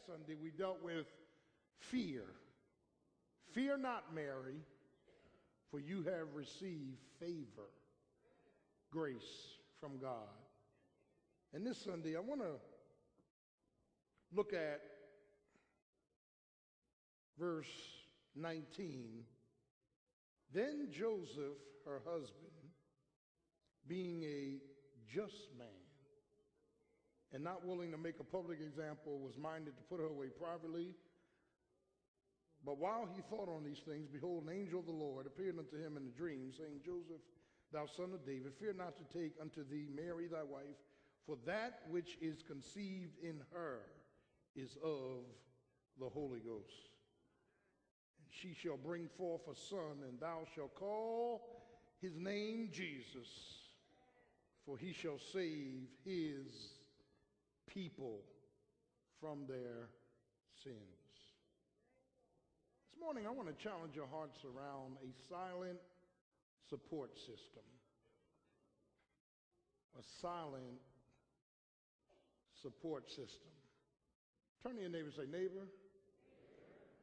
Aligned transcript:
last 0.00 0.06
Sunday 0.06 0.38
we 0.40 0.50
dealt 0.50 0.82
with 0.82 1.06
fear. 1.78 2.24
Fear 3.52 3.78
not, 3.78 4.14
Mary, 4.14 4.60
for 5.70 5.80
you 5.80 6.02
have 6.02 6.34
received 6.34 6.98
favor, 7.18 7.68
grace 8.90 9.56
from 9.80 9.98
God. 9.98 10.28
And 11.52 11.66
this 11.66 11.78
Sunday, 11.78 12.16
I 12.16 12.20
want 12.20 12.40
to 12.40 12.52
look 14.34 14.52
at 14.52 14.80
verse 17.38 17.66
19. 18.36 19.24
Then 20.52 20.88
Joseph, 20.90 21.58
her 21.84 22.00
husband, 22.04 22.50
being 23.88 24.22
a 24.22 24.58
just 25.12 25.48
man 25.58 25.79
and 27.32 27.44
not 27.44 27.64
willing 27.64 27.92
to 27.92 27.98
make 27.98 28.18
a 28.20 28.24
public 28.24 28.58
example, 28.60 29.18
was 29.20 29.36
minded 29.38 29.76
to 29.76 29.82
put 29.84 30.00
her 30.00 30.06
away 30.06 30.26
privately. 30.28 30.94
But 32.64 32.78
while 32.78 33.08
he 33.14 33.22
thought 33.22 33.48
on 33.48 33.64
these 33.64 33.80
things, 33.86 34.08
behold, 34.12 34.44
an 34.44 34.52
angel 34.52 34.80
of 34.80 34.86
the 34.86 34.92
Lord 34.92 35.26
appeared 35.26 35.58
unto 35.58 35.76
him 35.76 35.96
in 35.96 36.06
a 36.06 36.18
dream, 36.18 36.52
saying, 36.56 36.80
Joseph, 36.84 37.22
thou 37.72 37.86
son 37.86 38.12
of 38.12 38.26
David, 38.26 38.52
fear 38.58 38.74
not 38.76 38.96
to 38.96 39.18
take 39.18 39.32
unto 39.40 39.64
thee 39.64 39.86
Mary 39.94 40.26
thy 40.26 40.42
wife, 40.42 40.76
for 41.24 41.36
that 41.46 41.82
which 41.88 42.18
is 42.20 42.42
conceived 42.42 43.16
in 43.22 43.40
her 43.52 43.80
is 44.56 44.76
of 44.82 45.24
the 45.98 46.08
Holy 46.08 46.40
Ghost. 46.40 46.90
And 48.18 48.28
she 48.28 48.54
shall 48.60 48.76
bring 48.76 49.08
forth 49.16 49.42
a 49.50 49.54
son, 49.54 50.02
and 50.08 50.18
thou 50.18 50.40
shalt 50.54 50.74
call 50.74 51.62
his 52.00 52.16
name 52.16 52.70
Jesus, 52.72 53.28
for 54.66 54.76
he 54.76 54.92
shall 54.92 55.18
save 55.32 55.88
his 56.04 56.79
people 57.72 58.20
from 59.20 59.46
their 59.48 59.88
sins. 60.62 60.76
This 62.90 63.00
morning, 63.00 63.26
I 63.26 63.30
want 63.30 63.48
to 63.48 63.62
challenge 63.62 63.94
your 63.94 64.08
hearts 64.10 64.38
around 64.44 64.96
a 65.02 65.10
silent 65.28 65.78
support 66.68 67.16
system. 67.16 67.64
A 69.98 70.02
silent 70.20 70.80
support 72.62 73.08
system. 73.08 73.50
Turn 74.62 74.74
to 74.76 74.80
your 74.80 74.90
neighbor 74.90 75.06
and 75.06 75.14
say, 75.14 75.30
neighbor, 75.30 75.66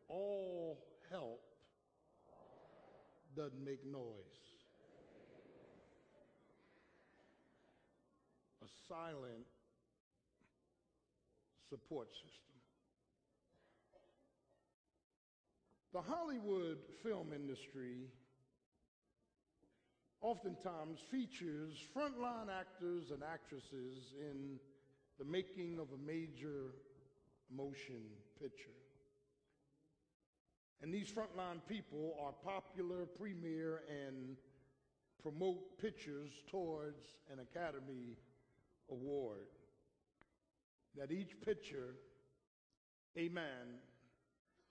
all 0.07 0.77
help 1.09 1.41
doesn't 3.35 3.63
make 3.63 3.85
noise. 3.85 4.03
A 8.63 8.67
silent 8.87 9.45
support 11.69 12.09
system. 12.13 12.55
The 15.93 16.01
Hollywood 16.01 16.77
film 17.03 17.27
industry 17.33 18.07
oftentimes 20.21 20.99
features 21.11 21.73
frontline 21.95 22.49
actors 22.49 23.11
and 23.11 23.23
actresses 23.23 24.13
in 24.19 24.59
the 25.19 25.25
making 25.25 25.79
of 25.79 25.87
a 25.93 26.05
major 26.05 26.73
motion 27.55 28.01
picture. 28.39 28.69
And 30.81 30.93
these 30.93 31.09
frontline 31.09 31.59
people 31.67 32.15
are 32.21 32.33
popular, 32.43 33.05
premiere, 33.05 33.81
and 33.89 34.37
promote 35.23 35.79
pictures 35.81 36.31
towards 36.51 37.15
an 37.31 37.39
Academy 37.39 38.17
Award. 38.91 39.47
That 40.97 41.11
each 41.11 41.39
picture, 41.45 41.93
amen, 43.17 43.81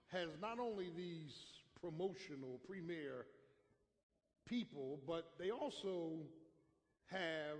has 0.08 0.28
not 0.42 0.58
only 0.58 0.90
these 0.96 1.34
promotional, 1.80 2.60
premier 2.66 3.26
people, 4.44 4.98
but 5.06 5.34
they 5.38 5.50
also 5.50 6.14
have 7.06 7.58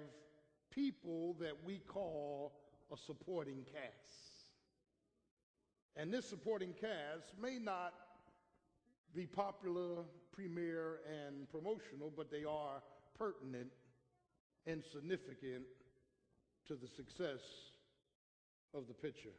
people 0.70 1.36
that 1.40 1.54
we 1.64 1.78
call 1.78 2.52
a 2.92 2.96
supporting 2.96 3.64
cast. 3.72 4.50
And 5.96 6.12
this 6.12 6.28
supporting 6.28 6.72
cast 6.72 7.32
may 7.40 7.58
not 7.58 7.94
be 9.14 9.26
popular, 9.26 10.04
premier, 10.32 10.98
and 11.08 11.48
promotional, 11.50 12.12
but 12.16 12.30
they 12.30 12.44
are 12.44 12.82
pertinent 13.16 13.70
and 14.66 14.82
significant 14.92 15.62
to 16.66 16.74
the 16.74 16.88
success 16.88 17.40
of 18.76 18.86
the 18.86 18.94
picture. 18.94 19.34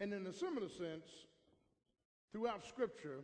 And 0.00 0.12
in 0.12 0.26
a 0.26 0.32
similar 0.32 0.68
sense, 0.68 1.06
throughout 2.32 2.66
Scripture, 2.66 3.20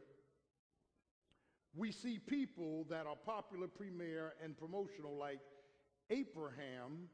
we 1.74 1.90
see 1.90 2.18
people 2.18 2.86
that 2.88 3.06
are 3.06 3.16
popular, 3.26 3.66
premier, 3.66 4.34
and 4.42 4.56
promotional, 4.56 5.16
like 5.18 5.40
Abraham, 6.10 7.08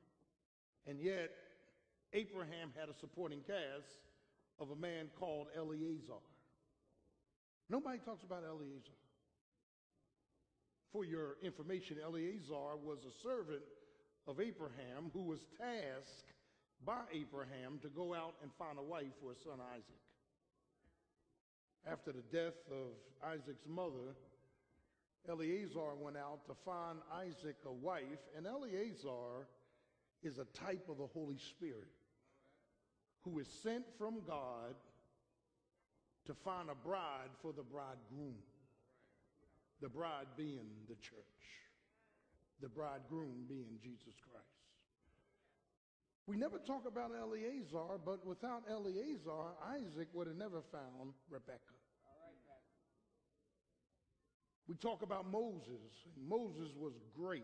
and 0.86 1.00
yet 1.00 1.30
Abraham 2.12 2.70
had 2.78 2.88
a 2.88 2.94
supporting 2.94 3.41
cast 3.41 3.88
of 4.60 4.70
a 4.70 4.76
man 4.76 5.08
called 5.18 5.48
Eliezer. 5.56 6.22
Nobody 7.70 7.98
talks 7.98 8.22
about 8.22 8.44
Eliezer. 8.44 8.92
For 10.92 11.04
your 11.04 11.36
information, 11.42 11.96
Eliezer 12.06 12.76
was 12.84 12.98
a 13.04 13.22
servant 13.22 13.62
of 14.28 14.41
Abraham 14.41 15.10
who 15.12 15.22
was 15.22 15.41
tasked 15.58 16.34
by 16.84 17.00
Abraham 17.12 17.78
to 17.83 17.89
go 17.89 18.15
out 18.15 18.34
and 18.43 18.50
find 18.59 18.78
a 18.78 18.83
wife 18.83 19.12
for 19.22 19.31
his 19.31 19.39
son 19.43 19.59
Isaac. 19.72 20.05
After 21.91 22.12
the 22.12 22.22
death 22.33 22.56
of 22.71 22.93
Isaac's 23.22 23.67
mother, 23.69 24.17
Eliezer 25.28 25.95
went 26.00 26.17
out 26.17 26.47
to 26.47 26.55
find 26.65 26.99
Isaac 27.12 27.56
a 27.67 27.72
wife, 27.72 28.21
and 28.37 28.47
Eliezer 28.47 29.47
is 30.22 30.39
a 30.39 30.45
type 30.59 30.87
of 30.89 30.99
the 30.99 31.06
Holy 31.06 31.39
Spirit 31.39 31.89
who 33.22 33.39
is 33.39 33.49
sent 33.62 33.84
from 33.99 34.21
God 34.27 34.75
to 36.27 36.34
find 36.34 36.69
a 36.71 36.75
bride 36.75 37.31
for 37.43 37.53
the 37.53 37.62
bridegroom. 37.62 38.37
The 39.81 39.89
bride 39.89 40.27
being 40.37 40.71
the 40.89 40.95
church, 40.95 41.45
the 42.61 42.69
bridegroom 42.69 43.45
being 43.49 43.78
Jesus 43.83 44.15
Christ. 44.31 44.63
We 46.26 46.36
never 46.36 46.58
talk 46.58 46.86
about 46.86 47.10
Eliezer, 47.10 47.98
but 48.04 48.26
without 48.26 48.62
Eliezer, 48.70 49.52
Isaac 49.68 50.08
would 50.14 50.26
have 50.26 50.36
never 50.36 50.62
found 50.72 51.12
Rebekah. 51.28 51.58
We 54.66 54.76
talk 54.76 55.02
about 55.02 55.30
Moses. 55.30 55.92
Moses 56.26 56.70
was 56.78 56.94
great. 57.14 57.42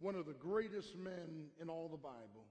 One 0.00 0.14
of 0.14 0.24
the 0.24 0.32
greatest 0.32 0.96
men 0.96 1.48
in 1.60 1.68
all 1.68 1.88
the 1.88 1.98
Bible. 1.98 2.46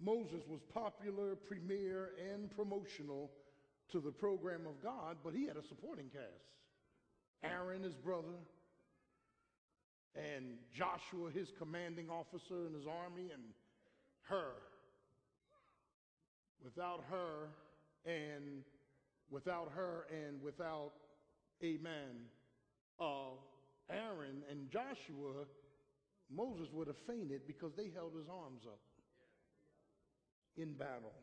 Moses 0.00 0.42
was 0.48 0.60
popular, 0.74 1.36
premier, 1.36 2.10
and 2.32 2.50
promotional 2.50 3.30
to 3.92 4.00
the 4.00 4.10
program 4.10 4.66
of 4.66 4.82
God, 4.82 5.18
but 5.22 5.32
he 5.32 5.46
had 5.46 5.56
a 5.56 5.62
supporting 5.62 6.08
cast. 6.08 6.44
Aaron, 7.44 7.84
his 7.84 7.94
brother, 7.94 8.34
and 10.16 10.56
Joshua, 10.72 11.30
his 11.30 11.52
commanding 11.58 12.08
officer 12.08 12.66
in 12.66 12.74
his 12.74 12.86
army, 12.86 13.30
and 13.32 13.42
her. 14.28 14.52
Without 16.64 17.04
her 17.10 17.48
and 18.04 18.62
without 19.30 19.72
her 19.74 20.06
and 20.10 20.40
without, 20.42 20.92
amen, 21.62 22.26
uh, 23.00 23.36
Aaron 23.90 24.42
and 24.50 24.70
Joshua, 24.70 25.44
Moses 26.30 26.68
would 26.72 26.86
have 26.88 26.96
fainted 27.06 27.46
because 27.46 27.72
they 27.76 27.90
held 27.94 28.14
his 28.16 28.28
arms 28.28 28.62
up 28.66 28.80
in 30.56 30.72
battle. 30.72 31.14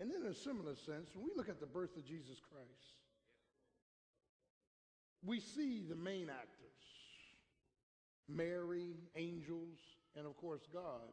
And 0.00 0.10
in 0.10 0.26
a 0.26 0.34
similar 0.34 0.74
sense, 0.74 1.10
when 1.14 1.24
we 1.24 1.30
look 1.36 1.48
at 1.48 1.60
the 1.60 1.66
birth 1.66 1.96
of 1.96 2.04
Jesus 2.04 2.40
Christ, 2.50 3.03
we 5.24 5.40
see 5.40 5.82
the 5.88 5.96
main 5.96 6.28
actors 6.30 6.64
Mary, 8.28 8.94
angels, 9.16 9.78
and 10.16 10.26
of 10.26 10.36
course 10.36 10.62
God. 10.72 11.12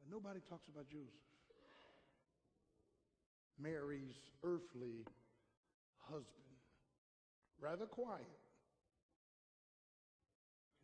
But 0.00 0.14
nobody 0.14 0.40
talks 0.48 0.68
about 0.68 0.88
Joseph. 0.88 1.08
Mary's 3.58 4.16
earthly 4.42 5.06
husband. 6.00 6.28
Rather 7.60 7.86
quiet, 7.86 8.20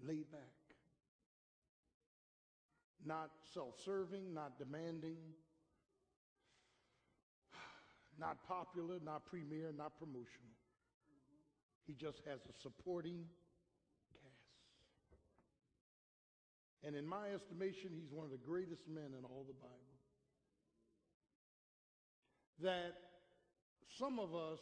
laid 0.02 0.30
back, 0.30 0.40
not 3.04 3.30
self 3.52 3.74
serving, 3.84 4.32
not 4.32 4.58
demanding, 4.58 5.18
not 8.18 8.38
popular, 8.46 8.98
not 9.04 9.26
premier, 9.26 9.72
not 9.76 9.98
promotional. 9.98 10.54
He 11.86 11.94
just 11.94 12.18
has 12.26 12.40
a 12.48 12.52
supporting 12.60 13.24
cast. 14.12 14.30
And 16.84 16.96
in 16.96 17.06
my 17.06 17.30
estimation, 17.34 17.90
he's 17.92 18.12
one 18.12 18.24
of 18.24 18.30
the 18.30 18.38
greatest 18.38 18.88
men 18.88 19.12
in 19.18 19.24
all 19.24 19.44
the 19.46 19.54
Bible. 19.54 19.76
That 22.62 22.92
some 23.98 24.18
of 24.18 24.34
us, 24.34 24.60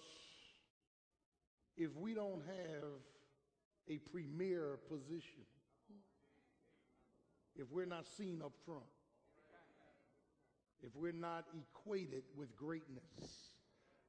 if 1.76 1.94
we 1.96 2.14
don't 2.14 2.42
have 2.46 2.90
a 3.88 3.98
premier 4.10 4.78
position, 4.88 5.44
if 7.56 7.70
we're 7.70 7.86
not 7.86 8.06
seen 8.06 8.40
up 8.44 8.52
front, 8.64 8.84
if 10.80 10.94
we're 10.94 11.12
not 11.12 11.44
equated 11.56 12.22
with 12.36 12.54
greatness, 12.56 13.02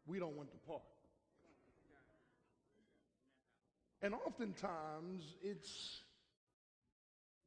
we 0.06 0.20
don't 0.20 0.36
want 0.36 0.52
to 0.52 0.58
part. 0.68 0.84
And 4.02 4.14
oftentimes 4.14 5.36
it's 5.42 6.02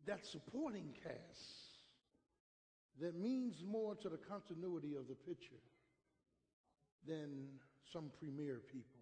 that 0.06 0.26
supporting 0.26 0.94
cast 1.02 1.72
that 3.00 3.18
means 3.18 3.62
more 3.66 3.94
to 3.96 4.08
the 4.08 4.18
continuity 4.18 4.94
of 4.94 5.08
the 5.08 5.14
picture 5.14 5.62
than 7.06 7.48
some 7.92 8.10
premier 8.18 8.60
people. 8.70 9.00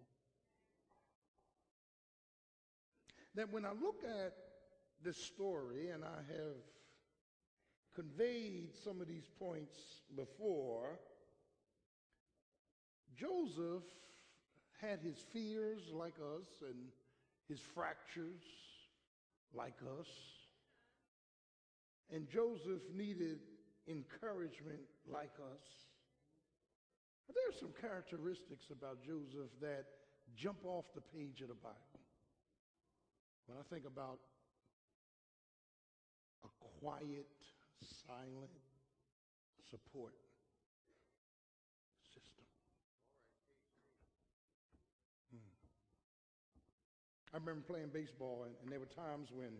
That 3.35 3.51
when 3.51 3.65
I 3.65 3.71
look 3.71 4.03
at 4.03 4.33
this 5.03 5.17
story, 5.17 5.89
and 5.89 6.03
I 6.03 6.33
have 6.33 6.57
conveyed 7.95 8.69
some 8.83 9.01
of 9.01 9.07
these 9.07 9.29
points 9.39 9.75
before, 10.15 10.99
Joseph 13.15 13.83
had 14.79 14.99
his 15.01 15.17
fears 15.33 15.81
like 15.93 16.15
us 16.15 16.47
and 16.61 16.77
his 17.51 17.59
fractures 17.75 18.39
like 19.53 19.75
us. 19.99 20.07
And 22.13 22.27
Joseph 22.29 22.81
needed 22.95 23.39
encouragement 23.87 24.79
like 25.11 25.35
us. 25.51 25.67
But 27.27 27.35
there 27.35 27.49
are 27.49 27.59
some 27.59 27.73
characteristics 27.79 28.71
about 28.71 29.03
Joseph 29.03 29.51
that 29.61 29.85
jump 30.35 30.59
off 30.63 30.85
the 30.95 31.01
page 31.01 31.41
of 31.41 31.49
the 31.49 31.59
Bible. 31.59 31.99
When 33.47 33.57
I 33.57 33.63
think 33.73 33.85
about 33.85 34.19
a 36.45 36.49
quiet, 36.79 37.27
silent 38.07 38.51
support 39.69 40.13
system. 42.13 42.45
Hmm. 45.31 45.51
I 47.33 47.37
remember 47.37 47.61
playing 47.61 47.89
baseball, 47.93 48.43
and, 48.43 48.53
and 48.61 48.71
there 48.71 48.79
were 48.79 48.91
times 48.91 49.29
when 49.31 49.55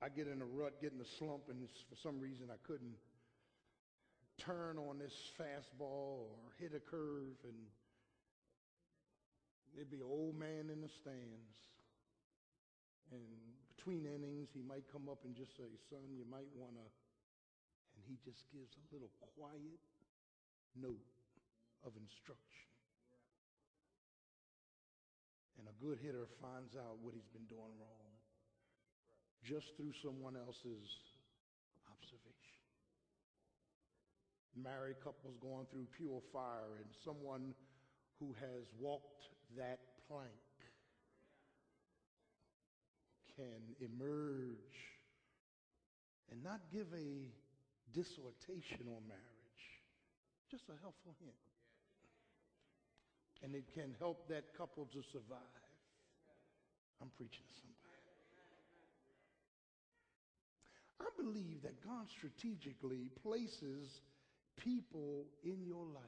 I 0.00 0.08
get 0.08 0.28
in 0.28 0.40
a 0.42 0.46
rut, 0.46 0.80
get 0.80 0.92
in 0.92 1.00
a 1.00 1.10
slump, 1.18 1.50
and 1.50 1.66
for 1.90 1.96
some 1.96 2.20
reason 2.20 2.46
I 2.50 2.58
couldn't 2.66 2.94
turn 4.38 4.78
on 4.78 4.98
this 4.98 5.14
fastball 5.38 6.30
or 6.30 6.54
hit 6.58 6.72
a 6.74 6.80
curve, 6.80 7.34
and 7.42 7.58
there'd 9.74 9.90
be 9.90 9.98
an 9.98 10.06
old 10.06 10.38
man 10.38 10.70
in 10.70 10.80
the 10.80 10.88
stands. 10.88 11.54
And 13.10 13.22
between 13.76 14.06
innings, 14.06 14.48
he 14.54 14.62
might 14.62 14.86
come 14.90 15.10
up 15.10 15.18
and 15.24 15.34
just 15.34 15.56
say, 15.56 15.68
son, 15.90 16.14
you 16.14 16.24
might 16.30 16.48
want 16.54 16.74
to, 16.78 16.86
and 17.94 18.02
he 18.06 18.16
just 18.24 18.46
gives 18.54 18.78
a 18.78 18.82
little 18.94 19.10
quiet 19.36 19.82
note 20.78 21.10
of 21.84 21.92
instruction. 21.98 22.71
And 25.62 25.70
a 25.70 25.78
good 25.78 26.02
hitter 26.02 26.26
finds 26.42 26.74
out 26.74 26.98
what 27.02 27.14
he's 27.14 27.30
been 27.30 27.46
doing 27.46 27.70
wrong 27.78 28.10
just 29.46 29.76
through 29.76 29.94
someone 30.02 30.34
else's 30.34 30.90
observation. 31.86 32.58
Married 34.58 34.98
couples 35.04 35.38
going 35.38 35.66
through 35.70 35.86
pure 35.94 36.18
fire 36.32 36.82
and 36.82 36.90
someone 37.04 37.54
who 38.18 38.34
has 38.42 38.66
walked 38.80 39.30
that 39.56 39.78
plank 40.10 40.34
can 43.38 43.62
emerge 43.78 44.74
and 46.30 46.42
not 46.42 46.58
give 46.72 46.86
a 46.90 47.30
dissertation 47.94 48.90
on 48.90 49.06
marriage, 49.06 49.62
just 50.50 50.64
a 50.70 50.76
helpful 50.82 51.14
hint. 51.22 51.51
And 53.42 53.54
it 53.54 53.64
can 53.74 53.94
help 53.98 54.28
that 54.28 54.44
couple 54.56 54.86
to 54.92 55.02
survive. 55.10 55.38
I'm 57.00 57.10
preaching 57.16 57.42
to 57.48 57.54
somebody. 57.60 57.82
I 61.00 61.10
believe 61.20 61.62
that 61.62 61.84
God 61.84 62.06
strategically 62.16 63.10
places 63.22 64.00
people 64.56 65.26
in 65.42 65.64
your 65.64 65.84
life, 65.84 66.04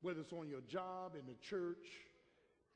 whether 0.00 0.20
it's 0.20 0.32
on 0.32 0.48
your 0.48 0.62
job, 0.62 1.12
in 1.14 1.26
the 1.26 1.36
church, 1.50 1.84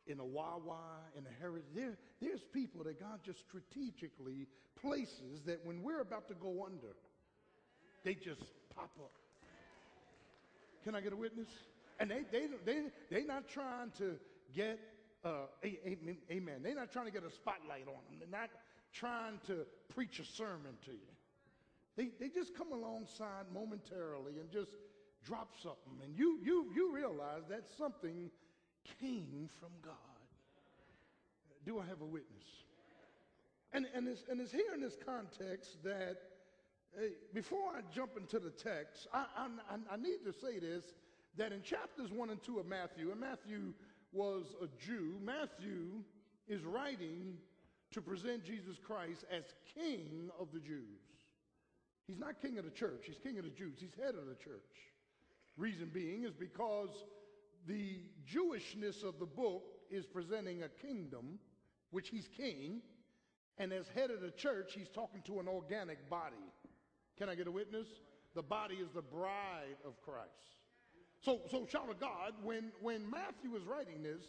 in 0.06 0.20
a 0.20 0.24
Wawa, 0.24 1.00
in 1.16 1.24
a 1.24 1.40
heritage. 1.40 1.68
There, 1.74 1.96
there's 2.20 2.42
people 2.52 2.84
that 2.84 3.00
God 3.00 3.20
just 3.24 3.40
strategically 3.48 4.46
places 4.80 5.40
that 5.46 5.64
when 5.64 5.82
we're 5.82 6.00
about 6.00 6.28
to 6.28 6.34
go 6.34 6.64
under, 6.66 6.94
they 8.04 8.14
just 8.14 8.42
pop 8.74 8.90
up. 8.98 9.12
Can 10.84 10.94
I 10.94 11.00
get 11.00 11.12
a 11.12 11.16
witness? 11.16 11.48
And 12.00 12.10
they, 12.10 12.22
they, 12.32 12.46
they, 12.64 12.82
they're 13.10 13.26
not 13.26 13.46
trying 13.48 13.90
to 13.98 14.16
get, 14.54 14.80
uh, 15.24 15.46
amen. 15.64 16.60
They're 16.62 16.74
not 16.74 16.90
trying 16.90 17.04
to 17.04 17.12
get 17.12 17.24
a 17.24 17.30
spotlight 17.30 17.86
on 17.86 18.00
them. 18.08 18.18
They're 18.18 18.40
not 18.40 18.48
trying 18.92 19.38
to 19.46 19.66
preach 19.94 20.18
a 20.18 20.24
sermon 20.24 20.72
to 20.86 20.92
you. 20.92 21.12
They, 21.96 22.08
they 22.18 22.30
just 22.30 22.56
come 22.56 22.72
alongside 22.72 23.44
momentarily 23.52 24.38
and 24.40 24.50
just 24.50 24.70
drop 25.22 25.50
something. 25.62 26.00
And 26.02 26.16
you, 26.16 26.38
you, 26.42 26.72
you 26.74 26.94
realize 26.94 27.42
that 27.50 27.64
something 27.76 28.30
came 28.98 29.50
from 29.60 29.70
God. 29.84 29.94
Do 31.66 31.78
I 31.78 31.84
have 31.86 32.00
a 32.00 32.06
witness? 32.06 32.46
And, 33.74 33.86
and, 33.94 34.08
it's, 34.08 34.24
and 34.30 34.40
it's 34.40 34.50
here 34.50 34.72
in 34.74 34.80
this 34.80 34.96
context 35.04 35.82
that 35.84 36.16
hey, 36.98 37.10
before 37.34 37.68
I 37.76 37.82
jump 37.94 38.12
into 38.16 38.38
the 38.38 38.50
text, 38.50 39.06
I, 39.12 39.26
I, 39.36 39.76
I 39.92 39.96
need 39.96 40.24
to 40.24 40.32
say 40.32 40.58
this 40.58 40.84
that 41.36 41.52
in 41.52 41.62
chapters 41.62 42.10
1 42.10 42.30
and 42.30 42.42
2 42.42 42.58
of 42.58 42.66
Matthew, 42.66 43.10
and 43.10 43.20
Matthew 43.20 43.72
was 44.12 44.44
a 44.62 44.66
Jew, 44.84 45.14
Matthew 45.22 46.02
is 46.48 46.64
writing 46.64 47.34
to 47.92 48.00
present 48.00 48.44
Jesus 48.44 48.76
Christ 48.82 49.24
as 49.30 49.44
king 49.74 50.30
of 50.38 50.48
the 50.52 50.60
Jews. 50.60 51.00
He's 52.06 52.18
not 52.18 52.40
king 52.40 52.58
of 52.58 52.64
the 52.64 52.70
church, 52.70 53.04
he's 53.04 53.18
king 53.18 53.38
of 53.38 53.44
the 53.44 53.50
Jews, 53.50 53.78
he's 53.78 53.94
head 53.94 54.14
of 54.14 54.26
the 54.26 54.34
church. 54.34 54.60
Reason 55.56 55.90
being 55.92 56.24
is 56.24 56.32
because 56.32 57.04
the 57.66 58.00
Jewishness 58.26 59.04
of 59.04 59.18
the 59.18 59.26
book 59.26 59.62
is 59.90 60.06
presenting 60.06 60.62
a 60.62 60.68
kingdom, 60.68 61.38
which 61.90 62.08
he's 62.08 62.28
king, 62.36 62.80
and 63.58 63.72
as 63.72 63.86
head 63.94 64.10
of 64.10 64.20
the 64.20 64.30
church, 64.30 64.72
he's 64.74 64.88
talking 64.88 65.22
to 65.26 65.38
an 65.38 65.46
organic 65.46 66.08
body. 66.08 66.36
Can 67.18 67.28
I 67.28 67.34
get 67.34 67.46
a 67.46 67.52
witness? 67.52 67.86
The 68.34 68.42
body 68.42 68.76
is 68.76 68.88
the 68.94 69.02
bride 69.02 69.76
of 69.84 70.00
Christ. 70.00 70.59
So, 71.22 71.40
so 71.50 71.66
child 71.66 71.90
of 71.90 72.00
God, 72.00 72.32
when, 72.42 72.72
when 72.80 73.08
Matthew 73.10 73.54
is 73.56 73.64
writing 73.64 74.02
this, 74.02 74.22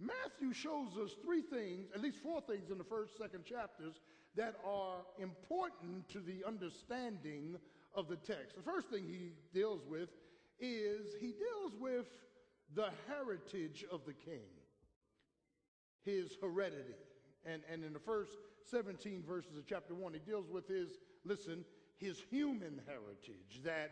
Matthew 0.00 0.52
shows 0.52 0.96
us 1.02 1.16
three 1.24 1.42
things, 1.42 1.88
at 1.94 2.00
least 2.00 2.18
four 2.22 2.40
things 2.40 2.70
in 2.70 2.78
the 2.78 2.84
first, 2.84 3.18
second 3.18 3.44
chapters 3.44 3.94
that 4.36 4.54
are 4.64 4.98
important 5.18 6.08
to 6.10 6.20
the 6.20 6.44
understanding 6.46 7.56
of 7.94 8.06
the 8.08 8.16
text. 8.16 8.54
The 8.56 8.62
first 8.62 8.88
thing 8.88 9.04
he 9.06 9.32
deals 9.52 9.80
with 9.88 10.10
is 10.60 11.14
he 11.20 11.32
deals 11.32 11.72
with 11.80 12.06
the 12.74 12.90
heritage 13.08 13.84
of 13.90 14.02
the 14.06 14.12
king, 14.12 14.46
his 16.04 16.36
heredity. 16.40 16.94
And, 17.44 17.62
and 17.72 17.82
in 17.82 17.92
the 17.92 17.98
first 17.98 18.32
17 18.70 19.24
verses 19.26 19.56
of 19.56 19.66
chapter 19.66 19.94
1, 19.94 20.12
he 20.12 20.20
deals 20.20 20.48
with 20.48 20.68
his, 20.68 20.98
listen, 21.24 21.64
his 21.96 22.22
human 22.30 22.80
heritage. 22.86 23.62
That 23.64 23.90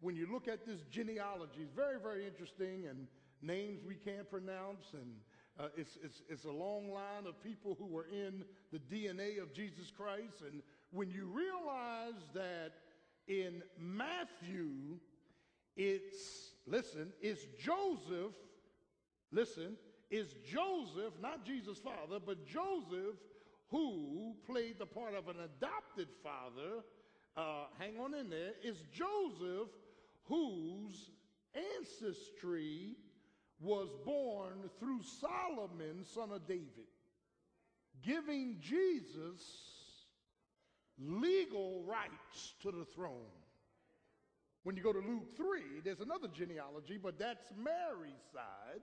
when 0.00 0.16
you 0.16 0.26
look 0.30 0.48
at 0.48 0.66
this 0.66 0.80
genealogy, 0.90 1.60
it's 1.62 1.72
very, 1.74 1.98
very 2.00 2.26
interesting, 2.26 2.86
and 2.88 3.06
names 3.42 3.80
we 3.86 3.94
can't 3.94 4.30
pronounce, 4.30 4.92
and 4.92 5.12
uh, 5.58 5.68
it's, 5.76 5.98
it's, 6.02 6.22
it's 6.28 6.44
a 6.44 6.50
long 6.50 6.90
line 6.90 7.26
of 7.26 7.42
people 7.42 7.76
who 7.78 7.86
were 7.86 8.06
in 8.06 8.44
the 8.72 8.78
DNA 8.78 9.42
of 9.42 9.52
Jesus 9.52 9.90
Christ. 9.90 10.42
And 10.44 10.62
when 10.92 11.10
you 11.10 11.26
realize 11.26 12.22
that 12.34 12.72
in 13.26 13.62
Matthew, 13.78 14.98
it's, 15.76 16.52
listen, 16.66 17.12
it's 17.20 17.44
Joseph, 17.58 18.34
listen, 19.32 19.76
is 20.10 20.34
Joseph, 20.48 21.14
not 21.20 21.44
Jesus' 21.44 21.78
father, 21.78 22.18
but 22.24 22.46
Joseph 22.46 23.16
who 23.70 24.34
played 24.46 24.78
the 24.78 24.86
part 24.86 25.14
of 25.14 25.28
an 25.28 25.36
adopted 25.36 26.08
father. 26.22 26.82
Uh, 27.36 27.66
hang 27.78 27.98
on 28.00 28.14
in 28.14 28.30
there. 28.30 28.52
Is 28.64 28.82
Joseph 28.92 29.68
whose 30.28 31.10
ancestry 31.78 32.96
was 33.60 33.88
born 34.04 34.70
through 34.78 35.00
Solomon, 35.20 36.04
son 36.04 36.30
of 36.30 36.46
David, 36.46 36.86
giving 38.02 38.56
Jesus 38.60 39.42
legal 40.98 41.82
rights 41.82 42.54
to 42.62 42.70
the 42.70 42.84
throne. 42.84 43.12
When 44.62 44.76
you 44.76 44.82
go 44.82 44.92
to 44.92 44.98
Luke 44.98 45.36
3, 45.36 45.80
there's 45.84 46.00
another 46.00 46.28
genealogy, 46.28 46.98
but 47.02 47.18
that's 47.18 47.50
Mary's 47.56 48.22
side. 48.32 48.82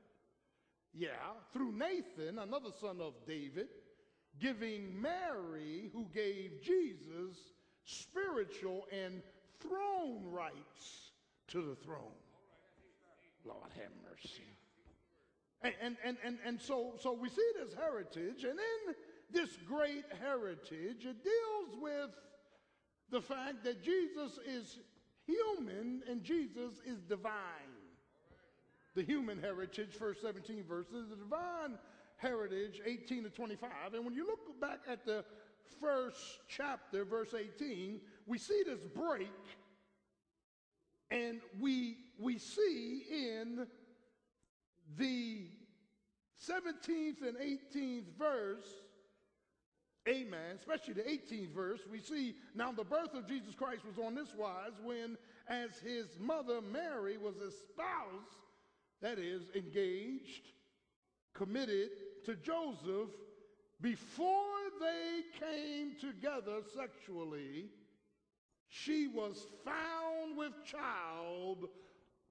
Yeah, 0.93 1.09
through 1.53 1.73
Nathan, 1.73 2.39
another 2.39 2.69
son 2.79 3.01
of 3.01 3.13
David, 3.27 3.67
giving 4.39 4.99
Mary, 5.01 5.89
who 5.93 6.07
gave 6.13 6.61
Jesus, 6.61 7.37
spiritual 7.83 8.87
and 8.91 9.21
throne 9.59 10.25
rights 10.25 11.04
to 11.49 11.61
the 11.61 11.75
throne. 11.75 12.15
Lord 13.45 13.71
have 13.75 13.91
mercy. 14.09 14.43
And, 15.61 15.73
and, 15.81 15.97
and, 16.03 16.17
and, 16.23 16.37
and 16.45 16.61
so, 16.61 16.93
so 16.99 17.13
we 17.13 17.29
see 17.29 17.49
this 17.59 17.73
heritage, 17.73 18.43
and 18.43 18.59
in 18.59 18.95
this 19.31 19.49
great 19.67 20.05
heritage, 20.21 21.05
it 21.05 21.23
deals 21.23 21.81
with 21.81 22.09
the 23.09 23.21
fact 23.21 23.63
that 23.63 23.83
Jesus 23.83 24.39
is 24.47 24.79
human 25.25 26.03
and 26.09 26.23
Jesus 26.23 26.81
is 26.85 27.01
divine. 27.01 27.33
The 28.95 29.03
human 29.03 29.39
heritage, 29.41 29.89
first 29.97 30.21
17 30.21 30.63
verses, 30.63 31.09
the 31.09 31.15
divine 31.15 31.77
heritage, 32.17 32.81
18 32.85 33.23
to 33.23 33.29
25. 33.29 33.69
And 33.93 34.05
when 34.05 34.13
you 34.13 34.25
look 34.25 34.59
back 34.61 34.79
at 34.89 35.05
the 35.05 35.25
first 35.81 36.39
chapter, 36.47 37.03
verse 37.03 37.33
18, 37.33 37.99
we 38.25 38.37
see 38.37 38.63
this 38.65 38.79
break, 38.95 39.29
and 41.15 41.39
we, 41.59 41.97
we 42.19 42.37
see 42.37 43.03
in 43.09 43.65
the 44.97 45.47
17th 46.49 47.25
and 47.25 47.37
18th 47.37 48.17
verse, 48.19 48.67
amen, 50.07 50.57
especially 50.57 50.93
the 50.93 51.03
18th 51.03 51.53
verse, 51.53 51.79
we 51.89 51.99
see 52.01 52.35
now 52.53 52.71
the 52.71 52.83
birth 52.83 53.13
of 53.13 53.27
Jesus 53.27 53.55
Christ 53.55 53.83
was 53.85 53.97
on 53.97 54.13
this 54.13 54.35
wise 54.37 54.73
when, 54.83 55.17
as 55.47 55.79
his 55.79 56.07
mother 56.19 56.59
Mary 56.61 57.17
was 57.17 57.35
espoused, 57.35 58.35
that 59.01 59.17
is, 59.17 59.43
engaged, 59.55 60.49
committed 61.33 61.91
to 62.25 62.35
Joseph, 62.35 63.09
before 63.81 64.35
they 64.81 65.21
came 65.39 65.95
together 65.99 66.59
sexually, 66.75 67.67
she 68.69 69.07
was 69.07 69.47
found 69.63 70.37
with 70.37 70.53
child 70.65 71.69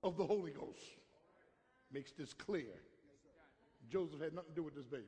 of 0.03 0.17
the 0.17 0.25
Holy 0.25 0.51
Ghost. 0.51 0.99
Makes 1.93 2.13
this 2.13 2.33
clear. 2.33 2.81
Joseph 3.89 4.21
had 4.21 4.35
nothing 4.35 4.51
to 4.51 4.57
do 4.57 4.63
with 4.63 4.75
this 4.75 4.87
baby. 4.87 5.05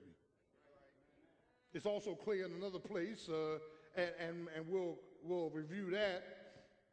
It's 1.73 1.87
also 1.87 2.15
clear 2.15 2.47
in 2.47 2.53
another 2.53 2.79
place, 2.79 3.29
uh, 3.29 3.59
and, 3.97 4.11
and, 4.19 4.49
and 4.57 4.69
we'll, 4.69 4.97
we'll 5.23 5.51
review 5.51 5.91
that, 5.91 6.23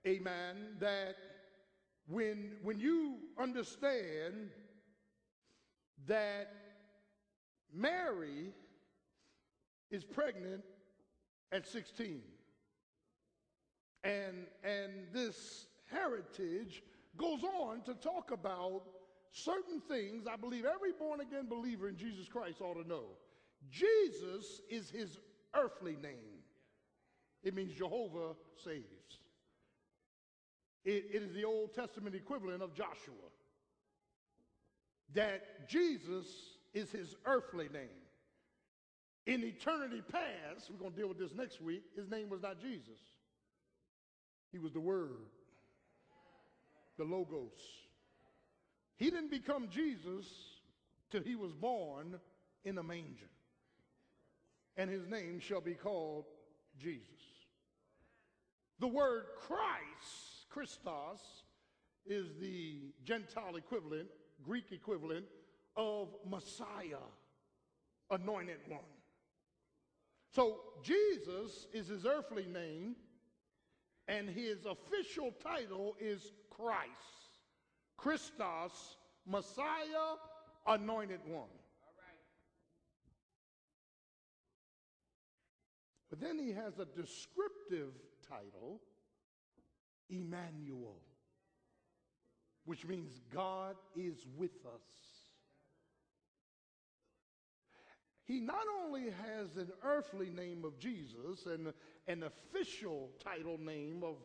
amen, 0.06 0.78
that 0.80 1.16
when, 2.08 2.54
when 2.64 2.80
you 2.80 3.18
understand 3.38 4.50
that 6.06 6.52
Mary 7.74 8.52
is 9.90 10.04
pregnant 10.04 10.64
at 11.52 11.68
16, 11.68 12.22
and, 14.04 14.48
and 14.64 14.92
this 15.14 15.68
heritage 15.92 16.84
goes 17.18 17.44
on 17.44 17.82
to 17.84 17.94
talk 17.94 18.32
about 18.32 18.84
certain 19.32 19.82
things 19.88 20.26
I 20.28 20.36
believe 20.36 20.66
every 20.66 20.92
born 20.92 21.22
again 21.22 21.48
believer 21.48 21.88
in 21.88 21.98
Jesus 21.98 22.28
Christ 22.28 22.62
ought 22.62 22.82
to 22.82 22.88
know. 22.88 23.06
Jesus 23.72 24.62
is 24.70 24.90
his 24.90 25.18
earthly 25.56 25.98
name, 26.02 26.42
it 27.44 27.56
means 27.56 27.74
Jehovah 27.74 28.36
saves. 28.64 28.84
It, 30.86 31.06
it 31.14 31.22
is 31.24 31.34
the 31.34 31.46
Old 31.46 31.74
Testament 31.74 32.14
equivalent 32.14 32.62
of 32.62 32.74
Joshua. 32.74 33.14
That 35.14 35.70
Jesus 35.70 36.26
is 36.74 36.92
his 36.92 37.16
earthly 37.26 37.70
name. 37.72 37.88
In 39.26 39.44
eternity 39.44 40.02
past, 40.12 40.70
we're 40.70 40.80
going 40.80 40.92
to 40.92 40.98
deal 40.98 41.08
with 41.08 41.20
this 41.20 41.34
next 41.34 41.62
week, 41.62 41.84
his 41.96 42.10
name 42.10 42.30
was 42.30 42.42
not 42.42 42.60
Jesus. 42.60 43.00
He 44.54 44.60
was 44.60 44.72
the 44.72 44.80
Word, 44.80 45.18
the 46.98 47.04
Logos. 47.04 47.60
He 48.96 49.10
didn't 49.10 49.32
become 49.32 49.68
Jesus 49.70 50.26
till 51.12 51.24
he 51.24 51.36
was 51.36 51.52
born 51.52 52.20
in 52.64 52.78
a 52.78 52.84
manger. 52.84 53.30
And 54.78 54.90
his 54.90 55.08
name 55.08 55.40
shall 55.40 55.60
be 55.60 55.74
called 55.74 56.26
Jesus. 56.80 57.08
The 58.80 58.88
word 58.88 59.26
Christ, 59.40 60.50
Christos, 60.50 61.20
is 62.06 62.28
the 62.40 62.94
Gentile 63.04 63.56
equivalent, 63.56 64.08
Greek 64.44 64.72
equivalent 64.72 65.26
of 65.76 66.10
Messiah, 66.30 67.04
anointed 68.10 68.60
one. 68.68 68.82
So 70.36 70.60
Jesus 70.84 71.68
is 71.74 71.88
his 71.88 72.06
earthly 72.06 72.46
name, 72.46 72.96
and 74.08 74.30
his 74.30 74.66
official 74.66 75.32
title 75.42 75.96
is 76.00 76.32
Christ. 76.50 76.90
Christos, 77.98 78.98
Messiah, 79.26 80.18
anointed 80.68 81.22
one. 81.28 81.50
But 86.10 86.20
then 86.20 86.38
he 86.38 86.52
has 86.52 86.78
a 86.78 86.86
descriptive 86.86 87.94
title, 88.30 88.82
Emmanuel, 90.10 91.00
which 92.66 92.86
means 92.86 93.20
God 93.34 93.76
is 93.96 94.28
with 94.38 94.64
us. 94.66 95.24
He 98.26 98.40
not 98.40 98.66
only 98.84 99.06
has 99.06 99.58
an 99.58 99.72
earthly 99.84 100.30
name 100.30 100.64
of 100.64 100.78
Jesus 100.78 101.46
and 101.46 101.74
an 102.08 102.24
official 102.24 103.10
title 103.24 103.58
name 103.58 104.04
of 104.04 104.16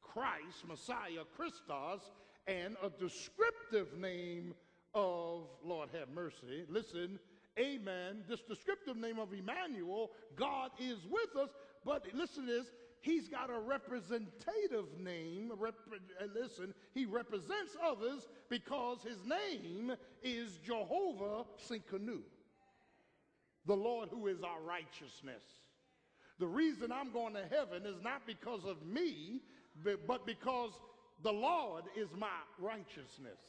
Christ, 0.00 0.66
Messiah, 0.66 1.24
Christos, 1.36 2.10
and 2.46 2.76
a 2.82 2.88
descriptive 2.88 3.98
name 3.98 4.54
of, 4.94 5.48
Lord 5.64 5.90
have 5.92 6.08
mercy, 6.08 6.64
listen, 6.68 7.18
amen, 7.58 8.24
this 8.28 8.40
descriptive 8.48 8.96
name 8.96 9.18
of 9.18 9.32
Emmanuel, 9.32 10.10
God 10.36 10.70
is 10.78 10.98
with 11.10 11.36
us, 11.42 11.50
but 11.84 12.04
listen 12.14 12.46
to 12.46 12.52
this, 12.52 12.66
he's 13.00 13.28
got 13.28 13.50
a 13.50 13.58
representative 13.58 14.98
name. 14.98 15.52
Rep- 15.56 15.74
listen, 16.34 16.74
he 16.94 17.06
represents 17.06 17.76
others 17.84 18.26
because 18.48 19.02
his 19.02 19.18
name 19.24 19.92
is 20.22 20.58
Jehovah 20.64 21.44
Tsidkenu, 21.58 22.20
the 23.66 23.76
Lord 23.76 24.08
who 24.10 24.26
is 24.26 24.42
our 24.42 24.60
righteousness. 24.60 25.44
The 26.38 26.46
reason 26.46 26.92
I'm 26.92 27.12
going 27.12 27.34
to 27.34 27.44
heaven 27.50 27.86
is 27.86 28.02
not 28.02 28.26
because 28.26 28.64
of 28.64 28.84
me, 28.86 29.40
but 30.06 30.26
because 30.26 30.72
the 31.22 31.32
Lord 31.32 31.84
is 31.96 32.08
my 32.18 32.28
righteousness. 32.58 33.40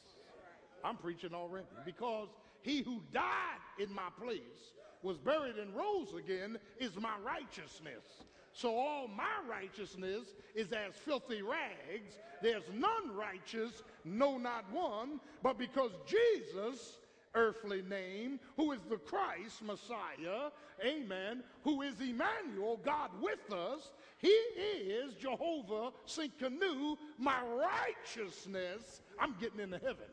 I'm 0.84 0.96
preaching 0.96 1.34
already. 1.34 1.66
Because 1.84 2.28
he 2.62 2.82
who 2.82 3.00
died 3.12 3.60
in 3.78 3.92
my 3.92 4.08
place 4.20 4.72
was 5.02 5.18
buried 5.18 5.56
and 5.56 5.74
rose 5.74 6.14
again 6.18 6.58
is 6.80 6.96
my 6.96 7.14
righteousness. 7.24 8.24
So 8.52 8.76
all 8.76 9.06
my 9.06 9.48
righteousness 9.48 10.34
is 10.54 10.72
as 10.72 10.94
filthy 11.04 11.42
rags. 11.42 12.18
There's 12.42 12.64
none 12.74 13.14
righteous, 13.14 13.82
no, 14.04 14.38
not 14.38 14.64
one. 14.72 15.20
But 15.42 15.58
because 15.58 15.92
Jesus, 16.06 16.97
earthly 17.34 17.82
name, 17.82 18.40
who 18.56 18.72
is 18.72 18.80
the 18.88 18.96
Christ, 18.96 19.62
Messiah, 19.62 20.50
amen, 20.84 21.42
who 21.64 21.82
is 21.82 21.94
Emmanuel, 22.00 22.80
God 22.84 23.10
with 23.20 23.52
us, 23.52 23.92
he 24.18 24.28
is 24.28 25.14
Jehovah 25.14 25.92
Tsidkenu, 26.06 26.96
my 27.18 27.40
righteousness. 27.42 29.00
I'm 29.18 29.36
getting 29.40 29.60
into 29.60 29.78
heaven. 29.78 30.10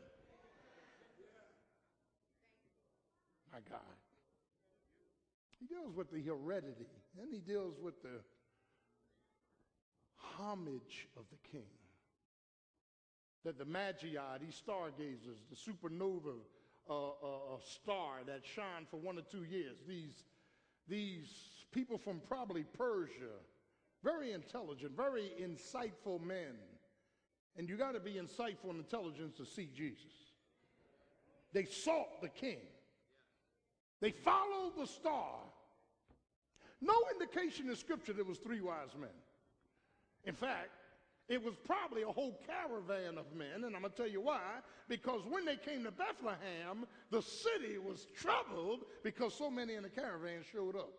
My 3.52 3.60
God. 3.70 3.80
He 5.60 5.66
deals 5.66 5.96
with 5.96 6.12
the 6.12 6.22
heredity, 6.22 6.86
and 7.20 7.30
he 7.32 7.40
deals 7.40 7.76
with 7.82 8.02
the 8.04 8.22
homage 10.18 11.08
of 11.18 11.24
the 11.32 11.50
king. 11.50 11.68
That 13.44 13.58
the 13.58 13.66
Magi, 13.66 14.18
these 14.42 14.62
stargazers, 14.68 15.40
the 15.50 15.56
supernova 15.56 16.34
uh, 16.94 17.58
star 17.64 18.24
that 18.28 18.42
shined 18.46 18.88
for 18.90 18.98
one 18.98 19.18
or 19.18 19.22
two 19.22 19.44
years, 19.44 19.78
these, 19.88 20.24
these 20.88 21.30
people 21.72 21.98
from 21.98 22.22
probably 22.28 22.64
Persia, 22.78 23.36
very 24.04 24.34
intelligent, 24.34 24.96
very 24.96 25.32
insightful 25.42 26.22
men. 26.22 26.56
And 27.58 27.70
you 27.70 27.78
got 27.78 27.94
to 27.94 28.00
be 28.00 28.14
insightful 28.14 28.70
and 28.70 28.80
intelligent 28.80 29.38
to 29.38 29.46
see 29.46 29.70
Jesus. 29.76 30.12
They 31.54 31.66
sought 31.66 32.22
the 32.22 32.30
king. 32.30 32.60
They 34.02 34.12
followed 34.12 34.74
the 34.78 34.86
star. 34.86 35.36
No 36.82 36.94
indication 37.14 37.70
in 37.70 37.76
scripture 37.76 38.14
there 38.14 38.26
was 38.26 38.38
three 38.40 38.62
wise 38.62 38.94
men. 39.00 39.10
In 40.26 40.36
fact, 40.36 40.70
it 41.28 41.44
was 41.44 41.56
probably 41.66 42.04
a 42.04 42.12
whole 42.12 42.40
caravan 42.46 43.18
of 43.18 43.34
men, 43.36 43.64
and 43.64 43.76
I'm 43.76 43.82
going 43.82 43.92
to 43.92 43.98
tell 43.98 44.08
you 44.08 44.22
why. 44.22 44.60
Because 44.88 45.22
when 45.28 45.44
they 45.46 45.56
came 45.56 45.84
to 45.84 45.92
Bethlehem, 45.92 46.86
the 47.10 47.22
city 47.22 47.80
was 47.84 48.06
troubled 48.16 48.82
because 49.04 49.34
so 49.34 49.50
many 49.50 49.74
in 49.74 49.84
the 49.84 49.90
caravan 49.90 50.44
showed 50.52 50.76
up. 50.76 50.94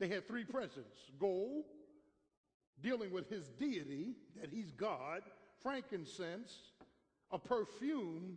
They 0.00 0.08
had 0.08 0.26
three 0.26 0.44
presents 0.44 0.98
gold, 1.18 1.64
dealing 2.82 3.12
with 3.12 3.30
his 3.30 3.48
deity, 3.58 4.16
that 4.40 4.50
he's 4.50 4.72
God, 4.72 5.22
frankincense, 5.62 6.52
a 7.30 7.38
perfume, 7.38 8.36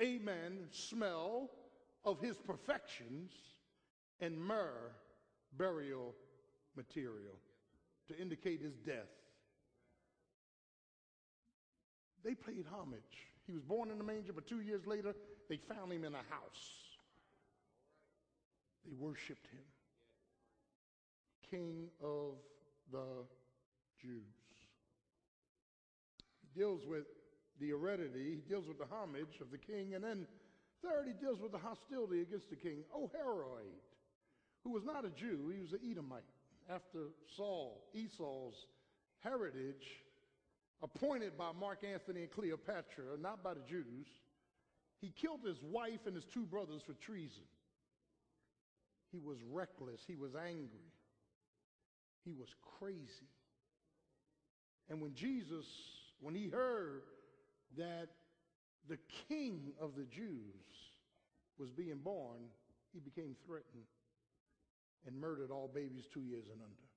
amen, 0.00 0.66
smell 0.70 1.50
of 2.04 2.20
his 2.20 2.36
perfections, 2.38 3.32
and 4.20 4.40
myrrh, 4.40 4.92
burial 5.56 6.14
material, 6.74 7.36
to 8.08 8.18
indicate 8.18 8.60
his 8.62 8.74
death. 8.78 9.10
They 12.24 12.34
paid 12.34 12.66
homage. 12.72 13.26
He 13.46 13.52
was 13.52 13.62
born 13.62 13.90
in 13.90 13.98
the 13.98 14.04
manger, 14.04 14.32
but 14.32 14.46
two 14.46 14.60
years 14.60 14.86
later, 14.86 15.14
they 15.48 15.56
found 15.56 15.92
him 15.92 16.04
in 16.04 16.14
a 16.14 16.24
house. 16.30 16.82
They 18.86 18.92
worshiped 18.98 19.46
him. 19.46 19.64
King 21.50 21.88
of 22.02 22.34
the 22.90 23.24
Jews. 24.00 24.22
He 26.40 26.60
deals 26.60 26.82
with 26.86 27.04
the 27.60 27.70
heredity, 27.70 28.30
he 28.34 28.48
deals 28.48 28.66
with 28.66 28.78
the 28.78 28.86
homage 28.92 29.40
of 29.40 29.50
the 29.50 29.58
king, 29.58 29.94
and 29.94 30.02
then 30.02 30.26
third, 30.82 31.06
he 31.06 31.12
deals 31.12 31.40
with 31.40 31.52
the 31.52 31.58
hostility 31.58 32.22
against 32.22 32.50
the 32.50 32.56
king. 32.56 32.78
Oh, 32.94 33.10
Oheroid, 33.14 33.78
who 34.64 34.70
was 34.70 34.84
not 34.84 35.04
a 35.04 35.10
Jew, 35.10 35.52
he 35.54 35.60
was 35.60 35.72
an 35.72 35.80
Edomite. 35.88 36.22
After 36.70 37.10
Saul, 37.36 37.82
Esau's 37.92 38.66
heritage, 39.18 40.00
appointed 40.82 41.38
by 41.38 41.50
Mark 41.58 41.84
Antony 41.84 42.22
and 42.22 42.30
Cleopatra, 42.30 43.04
not 43.20 43.42
by 43.42 43.54
the 43.54 43.60
Jews, 43.68 44.06
he 45.00 45.10
killed 45.10 45.40
his 45.44 45.62
wife 45.62 46.00
and 46.06 46.14
his 46.14 46.24
two 46.24 46.44
brothers 46.44 46.82
for 46.84 46.94
treason. 46.94 47.44
He 49.10 49.20
was 49.20 49.38
reckless, 49.50 50.00
he 50.06 50.16
was 50.16 50.34
angry, 50.34 50.92
he 52.24 52.32
was 52.32 52.48
crazy. 52.78 53.28
And 54.88 55.00
when 55.00 55.14
Jesus, 55.14 55.66
when 56.20 56.34
he 56.34 56.48
heard 56.48 57.02
that 57.76 58.08
the 58.88 58.98
king 59.28 59.72
of 59.80 59.94
the 59.96 60.04
Jews 60.04 60.64
was 61.58 61.70
being 61.70 61.98
born, 61.98 62.40
he 62.92 63.00
became 63.00 63.36
threatened 63.46 63.84
and 65.06 65.20
murdered 65.20 65.50
all 65.50 65.70
babies 65.72 66.04
two 66.12 66.20
years 66.20 66.44
and 66.52 66.60
under. 66.60 66.88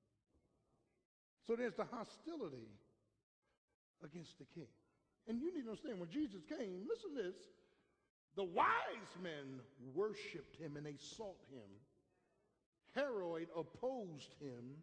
So 1.47 1.55
there's 1.55 1.75
the 1.75 1.85
hostility 1.85 2.69
against 4.03 4.37
the 4.39 4.45
king. 4.53 4.67
And 5.27 5.39
you 5.39 5.53
need 5.53 5.63
to 5.63 5.69
understand 5.69 5.99
when 5.99 6.09
Jesus 6.09 6.41
came, 6.47 6.85
listen 6.87 7.15
to 7.15 7.23
this. 7.23 7.35
The 8.35 8.43
wise 8.43 9.15
men 9.23 9.61
worshiped 9.93 10.57
him 10.59 10.75
and 10.77 10.85
they 10.85 10.97
sought 10.97 11.39
him. 11.49 11.69
Herod 12.93 13.47
opposed 13.55 14.33
him, 14.39 14.77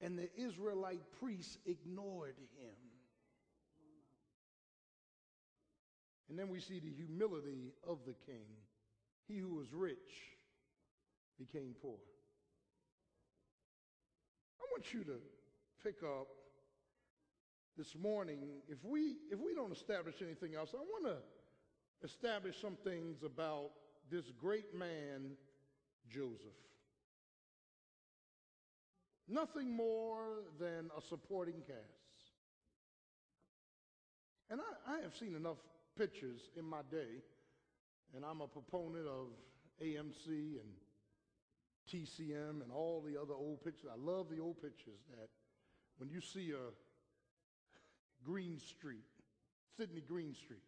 and 0.00 0.16
the 0.16 0.28
Israelite 0.36 1.02
priests 1.20 1.58
ignored 1.66 2.36
him. 2.56 2.74
And 6.28 6.38
then 6.38 6.48
we 6.48 6.60
see 6.60 6.78
the 6.78 6.92
humility 6.92 7.72
of 7.88 7.98
the 8.06 8.14
king. 8.26 8.44
He 9.26 9.38
who 9.38 9.56
was 9.56 9.72
rich 9.72 9.96
became 11.38 11.74
poor. 11.80 11.98
I 14.60 14.64
want 14.70 14.92
you 14.92 15.04
to 15.04 15.16
pick 15.82 16.02
up 16.02 16.28
this 17.78 17.94
morning, 17.94 18.40
if 18.68 18.78
we 18.84 19.14
if 19.30 19.38
we 19.38 19.54
don't 19.54 19.72
establish 19.72 20.16
anything 20.20 20.56
else, 20.56 20.74
I 20.74 20.78
want 20.78 21.06
to 21.06 22.06
establish 22.06 22.60
some 22.60 22.76
things 22.82 23.22
about 23.22 23.70
this 24.10 24.24
great 24.36 24.74
man, 24.74 25.36
Joseph. 26.10 26.58
Nothing 29.28 29.70
more 29.70 30.42
than 30.58 30.90
a 30.96 31.00
supporting 31.00 31.60
cast. 31.66 31.78
And 34.50 34.60
I, 34.60 34.96
I 34.96 35.02
have 35.02 35.14
seen 35.14 35.36
enough 35.36 35.58
pictures 35.96 36.40
in 36.56 36.64
my 36.64 36.80
day, 36.90 37.22
and 38.16 38.24
I'm 38.24 38.40
a 38.40 38.48
proponent 38.48 39.06
of 39.06 39.26
AMC 39.82 40.26
and 40.26 40.72
TCM 41.92 42.62
and 42.62 42.72
all 42.74 43.04
the 43.06 43.20
other 43.20 43.34
old 43.34 43.62
pictures. 43.62 43.90
I 43.92 43.98
love 43.98 44.30
the 44.30 44.40
old 44.40 44.60
pictures 44.60 45.00
that 45.10 45.28
when 45.98 46.08
you 46.08 46.20
see 46.20 46.52
a 46.52 46.72
Greenstreet, 48.28 49.08
Sidney 49.74 50.02
Greenstreet, 50.06 50.60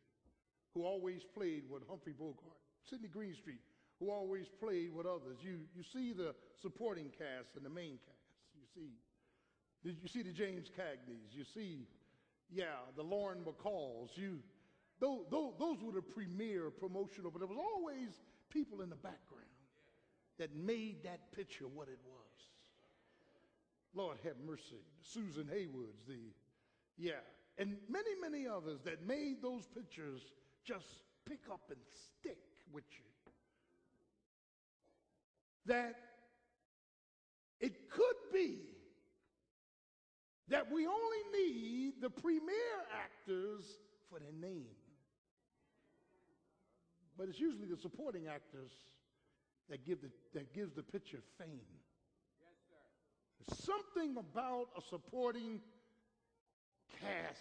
who 0.73 0.85
always 0.85 1.23
played 1.25 1.65
with 1.69 1.83
Humphrey 1.89 2.15
Bogart, 2.19 2.57
Sidney 2.89 3.09
Greenstreet, 3.09 3.61
who 3.99 4.11
always 4.11 4.47
played 4.49 4.95
with 4.95 5.05
others. 5.05 5.37
You, 5.43 5.59
you 5.77 5.83
see 5.83 6.15
the 6.15 6.35
supporting 6.63 7.11
cast 7.19 7.57
and 7.57 7.65
the 7.65 7.71
main 7.71 7.99
cast. 7.99 8.17
You 8.55 8.67
see, 8.75 8.91
you 9.83 10.09
see 10.09 10.23
the 10.23 10.33
James 10.33 10.71
Cagneys. 10.75 11.33
You 11.33 11.45
see, 11.45 11.87
yeah, 12.51 12.81
the 12.97 13.03
Lauren 13.03 13.41
Bacalls. 13.45 14.11
You, 14.15 14.39
those, 14.99 15.27
those, 15.31 15.53
those 15.59 15.83
were 15.83 15.93
the 15.93 16.01
premier 16.01 16.71
promotional, 16.71 17.31
but 17.31 17.41
there 17.41 17.49
was 17.49 17.59
always 17.59 18.09
people 18.49 18.81
in 18.81 18.89
the 18.89 18.97
background 18.97 19.45
that 20.39 20.55
made 20.57 21.05
that 21.05 21.31
picture 21.33 21.67
what 21.67 21.89
it 21.89 21.99
was. 22.07 22.17
Lord 23.95 24.17
have 24.25 24.37
mercy. 24.47 24.81
Susan 25.03 25.47
Haywards, 25.53 26.07
the, 26.09 26.33
yeah, 26.97 27.21
and 27.61 27.77
many, 27.91 28.11
many 28.23 28.49
others 28.49 28.81
that 28.87 29.07
made 29.07 29.43
those 29.43 29.67
pictures 29.67 30.23
just 30.65 30.87
pick 31.29 31.41
up 31.53 31.61
and 31.69 31.79
stick 31.85 32.39
with 32.73 32.85
you. 32.91 33.33
That 35.67 35.95
it 37.61 37.91
could 37.91 38.17
be 38.33 38.61
that 40.49 40.73
we 40.73 40.87
only 40.87 41.19
need 41.35 42.01
the 42.01 42.09
premier 42.09 42.55
actors 43.05 43.65
for 44.09 44.19
their 44.19 44.33
name. 44.33 44.65
But 47.19 47.29
it's 47.29 47.39
usually 47.39 47.67
the 47.67 47.77
supporting 47.77 48.27
actors 48.27 48.73
that 49.69 49.85
give 49.85 50.01
the, 50.01 50.09
that 50.33 50.55
gives 50.55 50.73
the 50.73 50.83
picture 50.83 51.21
fame. 51.39 51.61
Yes, 52.41 52.55
sir. 52.71 53.47
There's 53.47 53.65
something 53.65 54.17
about 54.17 54.69
a 54.79 54.81
supporting 54.81 55.61
cast. 57.01 57.39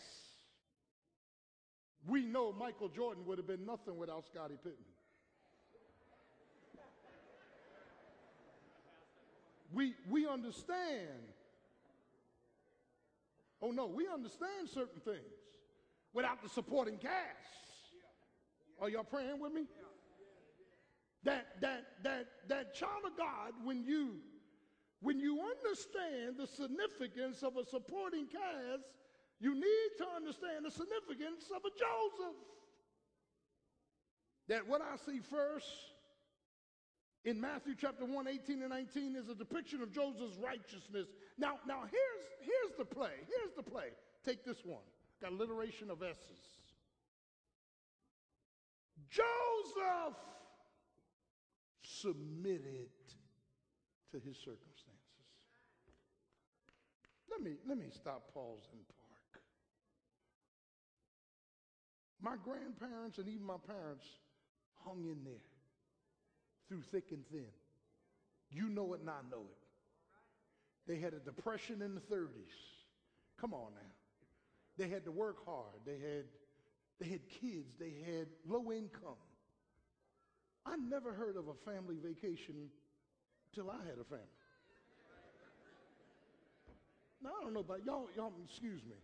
We 2.07 2.25
know 2.25 2.53
Michael 2.53 2.89
Jordan 2.89 3.25
would 3.25 3.37
have 3.37 3.47
been 3.47 3.65
nothing 3.65 3.97
without 3.97 4.25
Scottie 4.25 4.57
Pippen. 4.63 4.85
We, 9.71 9.93
we 10.09 10.27
understand. 10.27 11.21
Oh 13.61 13.71
no, 13.71 13.85
we 13.85 14.07
understand 14.07 14.69
certain 14.73 15.01
things 15.01 15.19
without 16.13 16.41
the 16.41 16.49
supporting 16.49 16.97
cast. 16.97 17.13
Are 18.81 18.89
y'all 18.89 19.03
praying 19.03 19.39
with 19.39 19.53
me? 19.53 19.65
That 21.23 21.61
that 21.61 21.85
that 22.03 22.27
that 22.47 22.73
child 22.73 23.03
of 23.05 23.17
God, 23.17 23.53
when 23.63 23.83
you 23.83 24.15
when 25.01 25.19
you 25.19 25.41
understand 25.41 26.37
the 26.37 26.47
significance 26.47 27.43
of 27.43 27.57
a 27.57 27.65
supporting 27.65 28.25
cast, 28.27 28.83
you 29.39 29.55
need 29.55 29.89
to 29.99 30.05
understand 30.15 30.65
the 30.65 30.71
significance 30.71 31.45
of 31.55 31.63
a 31.63 31.71
Joseph. 31.71 32.35
That 34.49 34.67
what 34.67 34.81
I 34.81 34.97
see 35.05 35.19
first 35.19 35.67
in 37.23 37.39
Matthew 37.39 37.75
chapter 37.79 38.05
1, 38.05 38.27
18 38.27 38.61
and 38.61 38.69
19 38.69 39.15
is 39.15 39.29
a 39.29 39.35
depiction 39.35 39.81
of 39.81 39.91
Joseph's 39.93 40.37
righteousness. 40.37 41.07
Now, 41.37 41.59
now 41.67 41.81
here's, 41.81 42.25
here's 42.41 42.77
the 42.77 42.85
play. 42.85 43.13
Here's 43.27 43.55
the 43.55 43.63
play. 43.63 43.89
Take 44.25 44.43
this 44.43 44.57
one. 44.65 44.83
Got 45.21 45.31
alliteration 45.31 45.89
of 45.89 46.01
S's. 46.01 46.17
Joseph 49.09 50.17
submitted 51.81 52.89
to 54.11 54.17
his 54.17 54.37
circumstances. 54.37 54.99
Let 57.29 57.41
me, 57.41 57.55
let 57.67 57.77
me 57.77 57.87
stop, 57.91 58.33
pause, 58.33 58.67
park. 58.71 58.98
My 62.21 62.35
grandparents 62.43 63.17
and 63.17 63.27
even 63.29 63.45
my 63.45 63.57
parents 63.65 64.05
hung 64.83 65.05
in 65.05 65.23
there 65.23 65.45
through 66.67 66.81
thick 66.91 67.11
and 67.11 67.25
thin. 67.31 67.45
You 68.51 68.69
know 68.69 68.93
it 68.93 69.01
and 69.01 69.09
I 69.09 69.21
know 69.31 69.41
it. 69.41 69.57
They 70.87 70.99
had 70.99 71.13
a 71.13 71.19
depression 71.19 71.81
in 71.81 71.95
the 71.95 72.01
30s. 72.01 72.27
Come 73.39 73.53
on 73.53 73.71
now. 73.75 73.91
They 74.77 74.89
had 74.89 75.05
to 75.05 75.11
work 75.11 75.45
hard. 75.45 75.79
They 75.85 75.99
had, 75.99 76.25
they 76.99 77.07
had 77.09 77.21
kids. 77.29 77.75
They 77.79 77.93
had 78.05 78.27
low 78.47 78.71
income. 78.71 79.19
I 80.65 80.75
never 80.77 81.13
heard 81.13 81.37
of 81.37 81.47
a 81.47 81.71
family 81.71 81.97
vacation 82.03 82.69
till 83.53 83.69
I 83.69 83.77
had 83.85 83.97
a 83.99 84.03
family. 84.03 84.25
Now 87.21 87.31
I 87.39 87.43
don't 87.43 87.53
know 87.53 87.59
about 87.59 87.85
y'all. 87.85 88.07
Y'all, 88.15 88.31
excuse 88.45 88.81
me. 88.83 88.95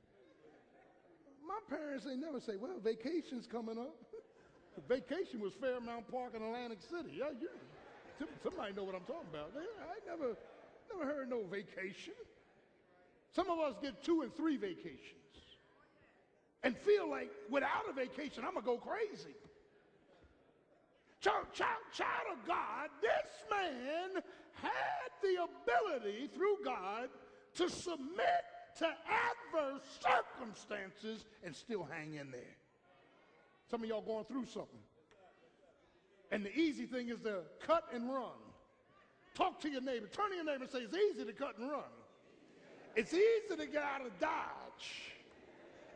My 1.48 1.60
parents 1.70 2.06
ain't 2.10 2.22
never 2.22 2.40
say, 2.40 2.56
"Well, 2.58 2.80
vacation's 2.84 3.48
coming 3.48 3.78
up." 3.78 3.96
Vacation 4.90 5.40
was 5.40 5.54
Fairmount 5.54 6.12
Park 6.12 6.34
in 6.36 6.42
Atlantic 6.42 6.80
City. 6.82 7.18
Yeah, 7.18 7.30
you, 7.40 7.48
somebody 8.44 8.74
know 8.74 8.84
what 8.84 8.96
I'm 8.96 9.08
talking 9.08 9.30
about. 9.32 9.52
I 9.56 10.10
never, 10.10 10.36
never 10.92 11.06
heard 11.06 11.30
no 11.30 11.44
vacation. 11.44 12.14
Some 13.34 13.50
of 13.50 13.60
us 13.60 13.76
get 13.82 14.04
two 14.04 14.22
and 14.22 14.36
three 14.36 14.58
vacations 14.58 15.26
and 16.64 16.76
feel 16.78 17.10
like 17.10 17.32
without 17.50 17.84
a 17.90 17.94
vacation, 17.94 18.44
I'm 18.46 18.54
going 18.54 18.66
to 18.66 18.72
go 18.72 18.78
crazy. 18.78 19.36
Child, 21.22 21.46
child, 21.54 21.82
child 21.94 22.28
of 22.34 22.48
God, 22.48 22.90
this 23.02 23.32
man 23.50 24.24
had 24.54 25.10
the 25.22 25.44
ability 25.44 26.30
through 26.36 26.58
God 26.64 27.10
to 27.56 27.70
submit 27.70 28.44
to 28.80 28.86
adverse 28.86 29.84
circumstances 30.02 31.26
and 31.44 31.56
still 31.56 31.88
hang 31.90 32.16
in 32.16 32.32
there. 32.32 32.56
Some 33.72 33.84
of 33.84 33.90
y'all 33.90 34.02
going 34.02 34.26
through 34.26 34.46
something. 34.46 34.80
And 36.32 36.46
the 36.46 36.56
easy 36.58 36.86
thing 36.86 37.10
is 37.10 37.20
to 37.22 37.42
cut 37.66 37.86
and 37.94 38.12
run. 38.12 38.38
Talk 39.36 39.60
to 39.62 39.70
your 39.70 39.82
neighbor. 39.82 40.08
Turn 40.08 40.30
to 40.30 40.36
your 40.36 40.46
neighbor 40.46 40.64
and 40.64 40.72
say, 40.72 40.80
it's 40.80 40.96
easy 40.96 41.26
to 41.26 41.34
cut 41.34 41.58
and 41.58 41.70
run. 41.70 41.84
It's 42.96 43.14
easy 43.14 43.56
to 43.58 43.66
get 43.66 43.84
out 43.84 44.06
of 44.06 44.18
Dodge. 44.20 45.02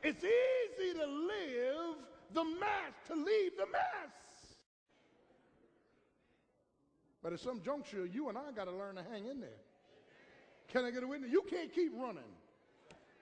It's 0.04 0.24
easy 0.24 0.98
to 0.98 1.06
live 1.06 1.96
the 2.34 2.44
mess, 2.44 2.94
to 3.08 3.16
leave 3.16 3.52
the 3.58 3.66
mess. 3.72 4.12
But 7.22 7.34
at 7.34 7.40
some 7.40 7.62
juncture, 7.62 8.06
you 8.06 8.30
and 8.30 8.38
I 8.38 8.52
got 8.56 8.66
to 8.66 8.72
learn 8.72 8.96
to 8.96 9.04
hang 9.12 9.26
in 9.26 9.42
there. 9.42 9.50
Can 10.70 10.86
I 10.86 10.92
get 10.92 11.04
a 11.04 11.08
witness? 11.08 11.32
You 11.32 11.44
can't 11.50 11.74
keep 11.74 11.92
running. 11.98 12.24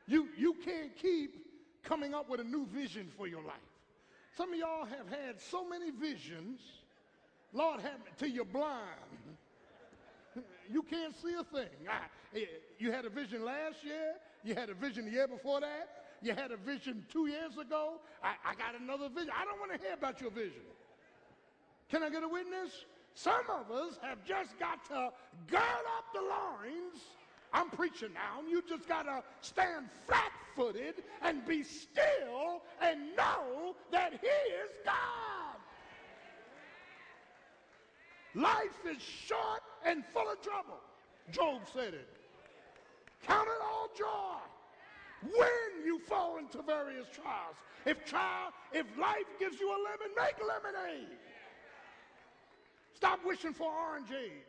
You, 0.08 0.28
you 0.38 0.56
can't 0.64 0.96
keep 0.96 1.36
coming 1.84 2.14
up 2.14 2.30
with 2.30 2.40
a 2.40 2.44
new 2.44 2.66
vision 2.68 3.10
for 3.18 3.28
your 3.28 3.42
life. 3.42 3.56
Some 4.36 4.54
of 4.54 4.60
y'all 4.60 4.86
have 4.86 5.10
had 5.10 5.42
so 5.42 5.68
many 5.68 5.90
visions, 5.92 6.60
Lord 7.54 7.82
have 7.82 8.00
till 8.18 8.30
you're 8.30 8.46
blind. 8.46 8.84
You 10.70 10.84
can't 10.84 11.16
see 11.16 11.34
a 11.34 11.46
thing. 11.46 11.72
I, 11.90 12.38
eh, 12.38 12.46
you 12.78 12.92
had 12.92 13.06
a 13.06 13.10
vision 13.10 13.46
last 13.46 13.84
year. 13.84 14.16
You 14.44 14.54
had 14.54 14.70
a 14.70 14.74
vision 14.74 15.06
the 15.06 15.12
year 15.12 15.28
before 15.28 15.62
that. 15.62 15.88
You 16.22 16.34
had 16.34 16.52
a 16.52 16.58
vision 16.58 17.06
two 17.10 17.28
years 17.28 17.58
ago. 17.58 18.02
I, 18.22 18.36
I 18.46 18.54
got 18.54 18.80
another 18.80 19.08
vision. 19.08 19.32
I 19.34 19.46
don't 19.46 19.60
want 19.60 19.72
to 19.72 19.80
hear 19.80 19.94
about 19.94 20.20
your 20.20 20.30
vision. 20.30 20.62
Can 21.90 22.04
I 22.04 22.10
get 22.10 22.22
a 22.22 22.28
witness? 22.28 22.86
Some 23.14 23.46
of 23.50 23.72
us 23.72 23.98
have 24.04 24.24
just 24.26 24.60
got 24.60 24.86
to 24.90 25.10
gird 25.50 25.86
up 25.98 26.06
the 26.14 26.22
loins. 26.22 27.02
I'm 27.54 27.70
preaching 27.70 28.10
now, 28.14 28.48
you 28.48 28.62
just 28.68 28.88
got 28.88 29.04
to 29.04 29.24
stand 29.42 29.88
flat 30.06 30.32
footed 30.56 30.96
and 31.22 31.46
be 31.46 31.64
still 31.64 32.62
and 32.82 33.16
know 33.16 33.76
that 33.92 34.20
He 34.22 34.28
is 34.28 34.72
God. 34.86 35.58
Life 38.36 38.86
is 38.90 39.02
short 39.02 39.62
and 39.86 40.04
full 40.06 40.30
of 40.30 40.42
trouble. 40.42 40.80
Job 41.32 41.62
said 41.74 41.94
it. 41.94 42.08
Count 43.26 43.48
it 43.48 43.64
all 43.64 43.90
joy 43.98 44.38
when 45.24 45.86
you 45.86 46.00
fall 46.00 46.38
into 46.38 46.62
various 46.62 47.08
trials. 47.12 47.56
If 47.86 48.06
trial, 48.06 48.52
if 48.74 48.86
life 48.98 49.26
gives 49.40 49.60
you 49.60 49.70
a 49.70 49.78
lemon, 49.78 50.16
make 50.16 50.36
lemonade. 50.46 51.18
Stop 52.94 53.20
wishing 53.26 53.54
for 53.54 53.72
orangeade. 53.72 54.44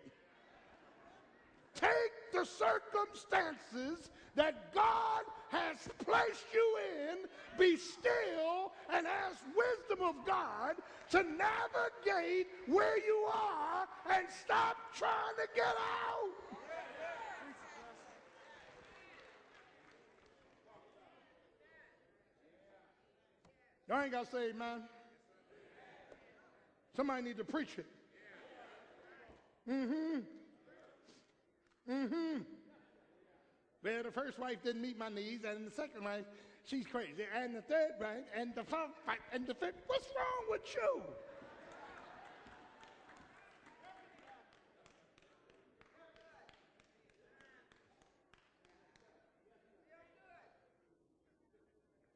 Take 1.78 2.32
the 2.32 2.44
circumstances 2.44 4.10
that 4.34 4.74
God 4.74 5.22
has 5.50 5.76
placed 6.04 6.44
you 6.52 6.78
in, 7.08 7.18
be 7.56 7.76
still, 7.76 8.72
and 8.92 9.06
ask 9.06 9.38
wisdom 9.56 10.04
of 10.04 10.26
God 10.26 10.74
to 11.10 11.18
navigate 11.22 12.48
where 12.66 12.98
you 12.98 13.28
are 13.32 13.86
and 14.10 14.26
stop 14.44 14.76
trying 14.96 15.36
to 15.36 15.48
get 15.54 15.66
out. 15.66 16.48
Y'all 23.88 24.02
ain't 24.02 24.12
got 24.12 24.24
to 24.26 24.30
say 24.30 24.50
amen. 24.50 24.82
Somebody 26.96 27.22
need 27.22 27.38
to 27.38 27.44
preach 27.44 27.78
it. 27.78 27.86
Mm-hmm. 29.70 30.18
Mm-hmm. 31.88 32.42
Well, 33.82 34.02
the 34.02 34.10
first 34.10 34.38
wife 34.38 34.58
didn't 34.62 34.82
meet 34.82 34.98
my 34.98 35.08
needs, 35.08 35.44
and 35.44 35.66
the 35.66 35.70
second 35.70 36.04
wife, 36.04 36.24
she's 36.64 36.86
crazy. 36.86 37.24
And 37.34 37.54
the 37.54 37.62
third 37.62 37.92
wife, 38.00 38.24
and 38.36 38.54
the 38.54 38.64
fourth 38.64 38.90
wife, 39.06 39.18
and 39.32 39.46
the 39.46 39.54
fifth. 39.54 39.80
What's 39.86 40.08
wrong 40.08 40.50
with 40.50 40.62
you? 40.74 41.02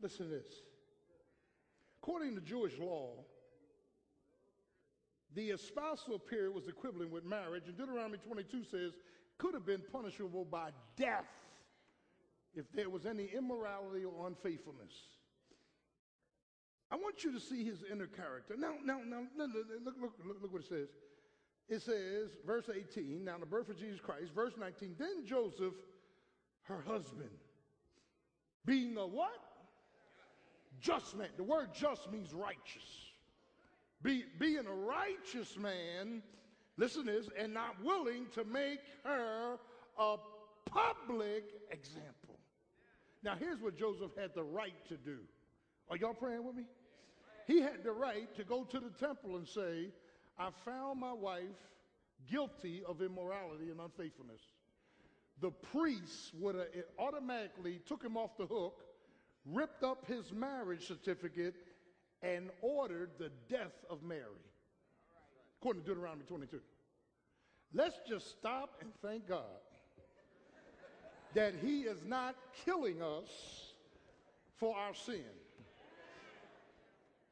Listen 0.02 0.26
to 0.26 0.32
this. 0.32 0.46
According 2.02 2.34
to 2.34 2.40
Jewish 2.40 2.76
law, 2.78 3.12
the 5.34 5.50
espousal 5.50 6.18
period 6.18 6.52
was 6.52 6.66
equivalent 6.66 7.12
with 7.12 7.24
marriage, 7.24 7.68
and 7.68 7.76
Deuteronomy 7.76 8.18
22 8.18 8.64
says 8.64 8.92
could 9.38 9.54
have 9.54 9.66
been 9.66 9.82
punishable 9.92 10.44
by 10.44 10.70
death 10.96 11.26
if 12.54 12.70
there 12.72 12.90
was 12.90 13.06
any 13.06 13.26
immorality 13.36 14.04
or 14.04 14.26
unfaithfulness. 14.26 14.92
I 16.90 16.96
want 16.96 17.24
you 17.24 17.32
to 17.32 17.40
see 17.40 17.64
his 17.64 17.82
inner 17.90 18.06
character. 18.06 18.54
Now, 18.58 18.74
now, 18.84 19.00
now, 19.06 19.22
look, 19.36 19.50
look, 19.84 19.94
look, 20.00 20.42
look 20.42 20.52
what 20.52 20.62
it 20.62 20.68
says. 20.68 20.88
It 21.68 21.80
says, 21.80 22.36
verse 22.46 22.68
18, 22.74 23.24
now 23.24 23.38
the 23.38 23.46
birth 23.46 23.70
of 23.70 23.78
Jesus 23.78 23.98
Christ, 23.98 24.32
verse 24.34 24.52
19, 24.58 24.96
then 24.98 25.24
Joseph, 25.24 25.74
her 26.64 26.82
husband, 26.86 27.30
being 28.66 28.96
a 28.98 29.06
what? 29.06 29.40
Just 30.80 31.16
man. 31.16 31.28
The 31.36 31.44
word 31.44 31.68
just 31.72 32.10
means 32.10 32.34
righteous. 32.34 33.12
Be, 34.02 34.24
being 34.38 34.66
a 34.66 34.74
righteous 34.74 35.56
man, 35.56 36.22
listen 36.76 37.06
to 37.06 37.12
this, 37.12 37.28
and 37.38 37.52
not 37.54 37.82
willing 37.82 38.26
to 38.34 38.44
make 38.44 38.80
her 39.04 39.58
a 39.98 40.16
public 40.66 41.44
example. 41.70 42.38
Now, 43.22 43.34
here's 43.38 43.60
what 43.60 43.76
Joseph 43.76 44.10
had 44.16 44.34
the 44.34 44.42
right 44.42 44.74
to 44.88 44.96
do. 44.96 45.18
Are 45.88 45.96
y'all 45.96 46.14
praying 46.14 46.44
with 46.44 46.56
me? 46.56 46.64
He 47.46 47.60
had 47.60 47.84
the 47.84 47.92
right 47.92 48.34
to 48.36 48.44
go 48.44 48.64
to 48.64 48.80
the 48.80 48.90
temple 48.90 49.36
and 49.36 49.46
say, 49.46 49.90
I 50.38 50.48
found 50.64 51.00
my 51.00 51.12
wife 51.12 51.42
guilty 52.30 52.82
of 52.86 53.02
immorality 53.02 53.70
and 53.70 53.80
unfaithfulness. 53.80 54.40
The 55.40 55.50
priests 55.50 56.32
would 56.38 56.54
have 56.54 56.66
automatically 56.98 57.80
took 57.86 58.02
him 58.02 58.16
off 58.16 58.36
the 58.36 58.46
hook, 58.46 58.84
ripped 59.44 59.82
up 59.82 60.06
his 60.06 60.32
marriage 60.32 60.86
certificate, 60.86 61.54
and 62.22 62.50
ordered 62.60 63.10
the 63.18 63.30
death 63.48 63.84
of 63.90 64.02
Mary, 64.02 64.22
according 65.62 65.82
to 65.82 65.88
Deuteronomy 65.88 66.24
22. 66.26 66.58
Let's 67.72 67.94
just 68.08 68.30
stop 68.30 68.78
and 68.80 68.90
thank 69.00 69.28
God 69.28 69.44
that 71.34 71.54
He 71.62 71.82
is 71.82 71.98
not 72.04 72.34
killing 72.64 73.00
us 73.00 73.28
for 74.58 74.76
our 74.76 74.92
sin. 74.92 75.22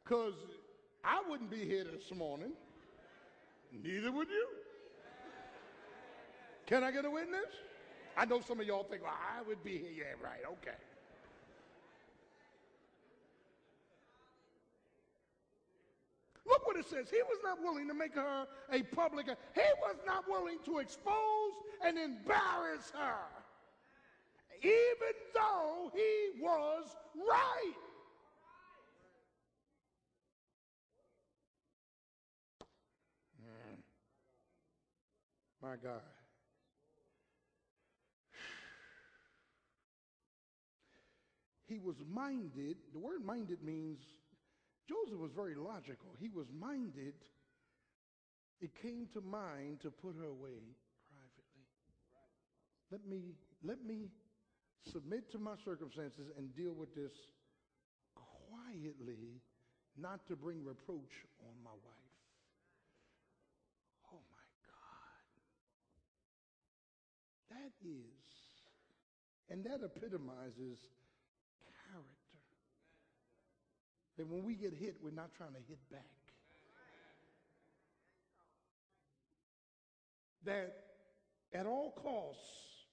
Because 0.05 0.35
I 1.05 1.21
wouldn't 1.29 1.51
be 1.51 1.65
here 1.65 1.83
this 1.83 2.17
morning, 2.17 2.53
neither 3.83 4.13
would 4.13 4.29
you. 4.29 4.47
Can 6.67 6.85
I 6.85 6.93
get 6.93 7.05
a 7.05 7.11
witness? 7.11 7.51
I 8.17 8.27
know 8.27 8.41
some 8.41 8.61
of 8.61 8.67
y'all 8.67 8.85
think, 8.85 9.03
well, 9.03 9.13
I 9.13 9.43
would 9.43 9.65
be 9.65 9.73
here. 9.73 9.91
Yeah, 9.97 10.25
right, 10.25 10.43
okay. 10.47 10.79
Look 16.61 16.67
what 16.67 16.77
it 16.77 16.91
says. 16.91 17.09
He 17.11 17.23
was 17.23 17.39
not 17.43 17.63
willing 17.63 17.89
to 17.89 17.95
make 17.95 18.15
her 18.15 18.47
a 18.71 18.83
public. 18.83 19.27
He 19.27 19.63
was 19.81 19.97
not 20.07 20.29
willing 20.29 20.59
to 20.67 20.79
expose 20.79 21.53
and 21.83 21.97
embarrass 21.97 22.93
her, 22.93 23.17
even 24.63 25.15
though 25.35 25.91
he 25.95 26.43
was 26.43 26.85
right. 27.17 27.73
Mm. 33.43 33.79
My 35.63 35.77
God. 35.83 36.03
He 41.67 41.79
was 41.79 41.97
minded. 42.13 42.77
The 42.93 42.99
word 42.99 43.25
minded 43.25 43.63
means 43.63 44.01
Joseph 44.89 45.19
was 45.19 45.33
very 45.35 45.55
logical. 45.55 46.17
He 46.19 46.29
was 46.29 46.47
minded. 46.59 47.15
It 48.61 48.71
came 48.83 49.07
to 49.15 49.21
mind 49.21 49.81
to 49.83 49.91
put 49.91 50.17
her 50.17 50.27
away 50.27 50.77
privately. 51.09 51.67
Let 52.91 53.07
me, 53.07 53.35
let 53.63 53.85
me 53.85 54.09
submit 54.93 55.31
to 55.33 55.39
my 55.39 55.55
circumstances 55.65 56.31
and 56.37 56.55
deal 56.55 56.73
with 56.73 56.95
this 56.95 57.13
quietly, 58.15 59.41
not 59.97 60.27
to 60.29 60.37
bring 60.37 60.65
reproach 60.65 61.25
on 61.41 61.55
my 61.63 61.71
wife. 61.71 62.21
Oh 64.13 64.23
my 64.33 64.47
God. 64.67 65.31
That 67.51 67.73
is, 67.87 68.27
and 69.49 69.65
that 69.65 69.85
epitomizes 69.85 70.79
character. 71.91 72.21
That 74.21 74.29
when 74.29 74.45
we 74.45 74.55
get 74.55 74.75
hit, 74.75 74.97
we're 75.03 75.13
not 75.13 75.31
trying 75.35 75.55
to 75.55 75.63
hit 75.67 75.79
back. 75.91 76.05
That 80.45 80.77
at 81.55 81.65
all 81.65 81.93
costs, 81.93 82.85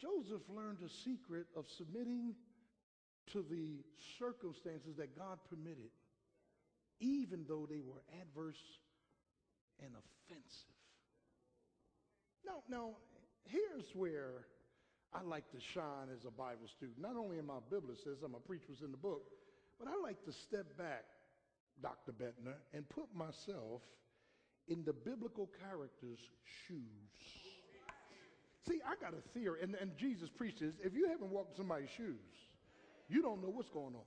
Joseph 0.00 0.42
learned 0.48 0.78
a 0.84 0.88
secret 0.88 1.46
of 1.54 1.66
submitting 1.78 2.34
to 3.30 3.44
the 3.48 3.84
circumstances 4.18 4.96
that 4.96 5.16
God 5.16 5.38
permitted, 5.48 5.92
even 6.98 7.44
though 7.48 7.68
they 7.70 7.78
were 7.78 8.02
adverse 8.20 8.80
and 9.78 9.92
offensive. 9.92 10.74
Now, 12.44 12.64
now, 12.68 12.96
here's 13.44 13.94
where 13.94 14.46
I 15.14 15.22
like 15.22 15.48
to 15.52 15.60
shine 15.60 16.08
as 16.12 16.24
a 16.24 16.32
Bible 16.32 16.66
student. 16.66 16.98
Not 17.00 17.14
only 17.14 17.38
am 17.38 17.48
I 17.48 17.58
a 17.58 17.74
biblicist, 17.74 18.24
I'm 18.24 18.34
a 18.34 18.40
preacher 18.40 18.72
in 18.84 18.90
the 18.90 18.96
book, 18.96 19.22
but 19.82 19.90
I 19.90 20.00
like 20.00 20.24
to 20.26 20.32
step 20.32 20.76
back, 20.78 21.04
Dr. 21.82 22.12
Bettner, 22.12 22.54
and 22.72 22.88
put 22.88 23.12
myself 23.14 23.82
in 24.68 24.84
the 24.84 24.92
biblical 24.92 25.50
character's 25.68 26.20
shoes. 26.66 26.78
See, 28.68 28.80
I 28.86 28.94
got 29.02 29.12
a 29.12 29.28
theory, 29.36 29.58
and, 29.62 29.74
and 29.74 29.96
Jesus 29.96 30.30
preaches 30.30 30.74
if 30.84 30.94
you 30.94 31.08
haven't 31.08 31.30
walked 31.30 31.52
in 31.52 31.56
somebody's 31.56 31.90
shoes, 31.96 32.20
you 33.08 33.22
don't 33.22 33.42
know 33.42 33.48
what's 33.48 33.70
going 33.70 33.94
on. 33.94 34.06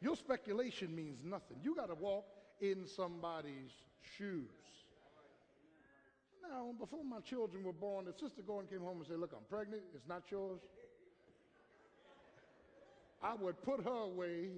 Your 0.00 0.14
speculation 0.14 0.94
means 0.94 1.18
nothing. 1.24 1.56
You 1.62 1.74
got 1.74 1.88
to 1.88 1.94
walk 1.94 2.24
in 2.60 2.86
somebody's 2.86 3.72
shoes. 4.16 4.46
Now, 6.48 6.70
before 6.78 7.04
my 7.04 7.20
children 7.20 7.64
were 7.64 7.72
born, 7.72 8.04
the 8.04 8.12
sister 8.12 8.42
Gordon 8.46 8.68
came 8.70 8.80
home 8.80 8.98
and 8.98 9.06
said, 9.06 9.18
Look, 9.18 9.32
I'm 9.32 9.44
pregnant. 9.48 9.82
It's 9.94 10.06
not 10.08 10.22
yours. 10.30 10.60
I 13.22 13.34
would 13.34 13.62
put 13.62 13.84
her 13.84 13.90
away 13.90 14.48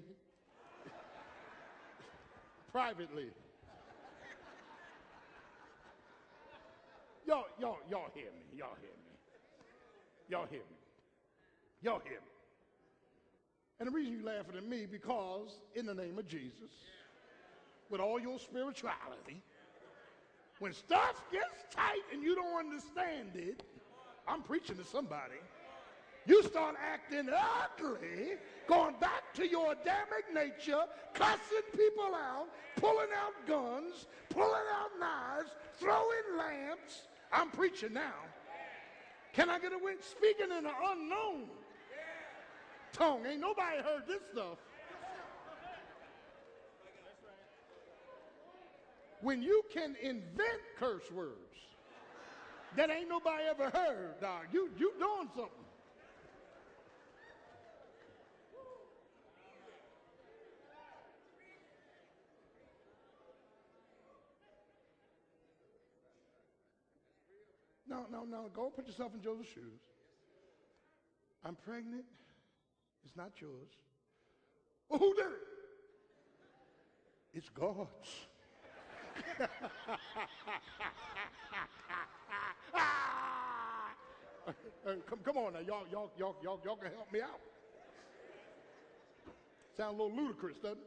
privately. 2.72 3.26
Y'all, 7.26 7.46
y'all, 7.60 7.78
y'all 7.90 8.10
hear 8.14 8.24
me. 8.24 8.58
Y'all 8.58 8.76
hear 8.80 8.90
me. 8.90 9.12
Y'all 10.28 10.46
hear 10.50 10.60
me. 10.60 10.76
Y'all 11.82 12.00
hear 12.00 12.12
me. 12.12 12.34
And 13.80 13.88
the 13.88 13.92
reason 13.92 14.12
you 14.12 14.24
laughing 14.24 14.56
at 14.56 14.66
me 14.66 14.86
because 14.90 15.60
in 15.74 15.84
the 15.84 15.94
name 15.94 16.18
of 16.18 16.26
Jesus, 16.26 16.70
with 17.90 18.00
all 18.00 18.18
your 18.18 18.38
spirituality, 18.38 19.42
when 20.58 20.72
stuff 20.72 21.22
gets 21.30 21.64
tight 21.74 22.02
and 22.12 22.22
you 22.22 22.34
don't 22.34 22.58
understand 22.58 23.32
it, 23.34 23.62
I'm 24.26 24.42
preaching 24.42 24.76
to 24.76 24.84
somebody. 24.84 25.34
You 26.26 26.42
start 26.42 26.76
acting 26.82 27.28
ugly, 27.28 28.36
going 28.66 28.94
back 28.98 29.34
to 29.34 29.46
your 29.46 29.72
Adamic 29.72 30.32
nature, 30.32 30.84
cussing 31.12 31.62
people 31.72 32.14
out, 32.14 32.46
pulling 32.76 33.10
out 33.14 33.34
guns, 33.46 34.06
pulling 34.30 34.66
out 34.72 34.90
knives, 34.98 35.50
throwing 35.74 36.38
lamps. 36.38 37.02
I'm 37.30 37.50
preaching 37.50 37.92
now. 37.92 38.14
Can 39.34 39.50
I 39.50 39.58
get 39.58 39.72
a 39.72 39.78
witness? 39.78 40.06
Speaking 40.06 40.46
in 40.46 40.64
an 40.64 40.72
unknown 40.90 41.48
tongue. 42.94 43.26
Ain't 43.26 43.40
nobody 43.40 43.82
heard 43.82 44.06
this 44.06 44.22
stuff. 44.32 44.58
When 49.20 49.42
you 49.42 49.62
can 49.72 49.96
invent 50.02 50.60
curse 50.78 51.10
words 51.10 51.34
that 52.76 52.90
ain't 52.90 53.08
nobody 53.08 53.44
ever 53.48 53.70
heard, 53.70 54.20
dog, 54.20 54.46
you, 54.52 54.70
you 54.78 54.92
doing 54.98 55.28
something. 55.34 55.63
No, 67.94 68.06
no, 68.10 68.24
no. 68.24 68.50
Go 68.52 68.70
put 68.74 68.88
yourself 68.88 69.12
in 69.14 69.22
Joseph's 69.22 69.50
shoes. 69.50 69.80
I'm 71.44 71.54
pregnant. 71.64 72.04
It's 73.04 73.14
not 73.16 73.30
yours. 73.40 73.70
Well, 74.88 74.98
who 74.98 75.14
did 75.14 75.26
it? 75.26 75.46
It's 77.34 77.48
God's. 77.50 77.86
come, 85.08 85.18
come 85.24 85.36
on 85.36 85.52
now, 85.52 85.60
y'all, 85.60 85.84
y'all, 85.90 86.10
y'all, 86.18 86.34
y'all, 86.42 86.60
y'all 86.64 86.76
can 86.76 86.90
help 86.90 87.12
me 87.12 87.20
out. 87.20 87.40
Sound 89.76 89.98
a 89.98 90.02
little 90.02 90.16
ludicrous, 90.16 90.56
doesn't 90.58 90.78
it? 90.78 90.86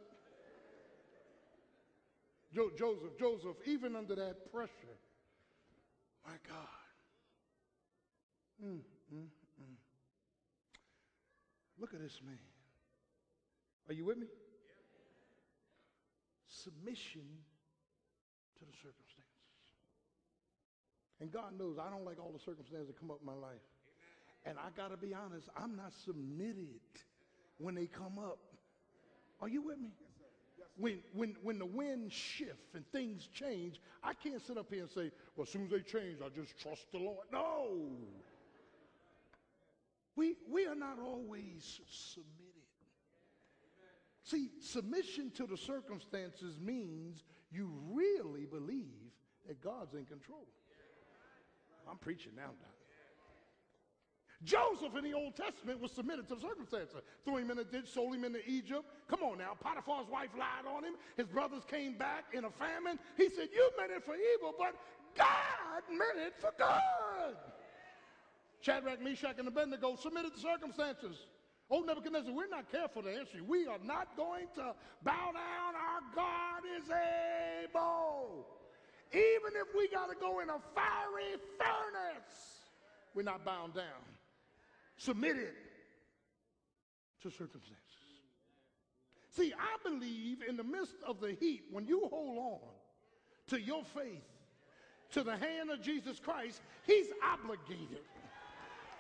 Jo- 2.54 2.72
Joseph, 2.78 3.17
Joseph, 3.20 3.56
even 3.65 3.96
under 3.96 4.15
that 4.15 4.52
pressure, 4.52 4.98
my 6.26 6.34
God. 6.48 6.77
Mm, 8.63 8.80
mm, 9.13 9.17
mm. 9.17 9.76
Look 11.80 11.93
at 11.93 12.02
this 12.02 12.20
man. 12.26 12.39
Are 13.88 13.93
you 13.93 14.06
with 14.06 14.17
me? 14.17 14.28
Submission 16.48 17.22
to 18.60 18.65
the 18.65 18.74
circumstances. 18.74 19.28
And 21.20 21.32
God 21.32 21.58
knows 21.58 21.78
I 21.80 21.89
don't 21.89 22.06
like 22.06 22.20
all 22.20 22.32
the 22.32 22.43
circumstances 22.43 22.88
that 22.88 23.00
come 23.00 23.12
up 23.12 23.20
in 23.22 23.26
my 23.26 23.34
life. 23.34 23.62
And 24.46 24.58
I 24.58 24.70
got 24.76 24.91
to 24.91 24.98
be 24.98 25.13
honest, 25.13 25.50
I'm 25.58 25.76
not 25.76 25.93
submitted 26.06 26.80
when 27.58 27.76
they 27.76 27.86
come 27.86 28.20
up. 28.20 28.39
Are 29.41 29.48
you 29.48 29.62
with 29.62 29.80
me? 29.80 29.89
When, 30.78 31.00
when, 31.13 31.36
when 31.41 31.58
the 31.58 31.65
wind 31.65 32.13
shifts 32.13 32.76
and 32.76 32.86
things 32.91 33.28
change, 33.34 33.82
I 34.04 34.13
can't 34.13 34.46
sit 34.46 34.58
up 34.58 34.67
here 34.70 34.82
and 34.82 34.89
say, 34.91 35.12
well, 35.36 35.43
as 35.43 35.50
soon 35.50 35.65
as 35.65 35.72
they 35.72 35.80
change, 35.80 36.20
I 36.24 36.30
just 36.30 36.58
trust 36.60 36.86
the 36.91 37.00
Lord. 37.00 37.26
No. 37.32 37.78
We, 40.17 40.36
we 40.51 40.65
are 40.65 40.75
not 40.75 40.97
always 40.99 41.80
submitted. 41.88 42.34
See, 44.23 44.49
submission 44.60 45.32
to 45.36 45.45
the 45.45 45.56
circumstances 45.56 46.60
means 46.60 47.23
you 47.51 47.71
really 47.93 48.45
believe 48.45 49.13
that 49.47 49.63
God's 49.63 49.93
in 49.93 50.06
control. 50.06 50.47
I'm 51.89 51.97
preaching 51.97 52.34
now, 52.36 52.47
Doc. 52.60 52.73
Joseph 54.43 54.95
in 54.97 55.03
the 55.03 55.13
Old 55.13 55.36
Testament 55.36 55.80
was 55.80 55.91
submitted 55.91 56.27
to 56.30 56.36
the 56.36 56.41
circumstances. 56.41 56.95
Threw 57.23 57.38
him 57.38 57.49
in 57.49 57.60
a 57.60 57.63
ditch, 57.63 57.88
sold 57.88 58.13
him 58.13 58.23
into 58.23 58.39
Egypt. 58.47 58.86
Come 59.08 59.23
on 59.23 59.38
now. 59.38 59.53
Potiphar's 59.60 60.08
wife 60.12 60.30
lied 60.38 60.71
on 60.71 60.84
him. 60.84 60.93
His 61.15 61.27
brothers 61.27 61.63
came 61.69 61.97
back 61.97 62.25
in 62.34 62.45
a 62.45 62.51
famine. 62.51 62.99
He 63.15 63.30
said, 63.30 63.49
You 63.53 63.69
meant 63.80 63.91
it 63.91 64.03
for 64.03 64.13
evil, 64.13 64.53
but 64.58 64.75
God 65.17 65.82
meant 65.89 66.27
it 66.27 66.34
for 66.39 66.51
good. 66.58 67.07
Shadrach, 68.62 69.02
Meshach, 69.02 69.36
and 69.38 69.48
Abednego 69.48 69.96
submitted 69.96 70.34
to 70.34 70.39
circumstances. 70.39 71.28
Oh, 71.70 71.82
Nebuchadnezzar, 71.82 72.34
we're 72.34 72.48
not 72.48 72.72
careful 72.72 73.04
to 73.04 73.10
answer 73.10 73.38
you. 73.38 73.43
We 73.43 73.67
are 73.67 73.80
not 73.84 74.15
going 74.15 74.48
to 74.56 74.74
bow 75.04 75.32
down. 75.34 75.76
Our 75.76 76.02
God 76.15 76.63
is 76.78 76.89
able. 77.65 78.48
Even 79.12 79.52
if 79.56 79.76
we 79.78 79.88
got 79.89 80.10
to 80.10 80.15
go 80.15 80.39
in 80.39 80.50
a 80.50 80.60
fiery 80.74 81.36
furnace, 81.58 82.62
we're 83.13 83.24
not 83.24 83.43
bound 83.43 83.74
down. 83.74 83.84
Submitted 84.98 85.54
to 87.22 87.30
circumstances. 87.30 87.84
See, 89.30 89.54
I 89.54 89.88
believe 89.88 90.38
in 90.48 90.58
the 90.58 90.63
midst 90.63 90.96
of 91.06 91.20
the 91.20 91.34
heat, 91.39 91.65
when 91.72 91.86
you 91.86 92.08
hold 92.10 92.38
on 92.38 92.70
to 93.50 93.62
your 93.62 93.84
faith, 93.84 94.24
to 95.12 95.24
the 95.24 95.38
hand 95.38 95.70
of 95.70 95.82
Jesus 95.82 96.20
Christ, 96.20 96.62
he's 96.86 97.08
obligated 97.24 98.02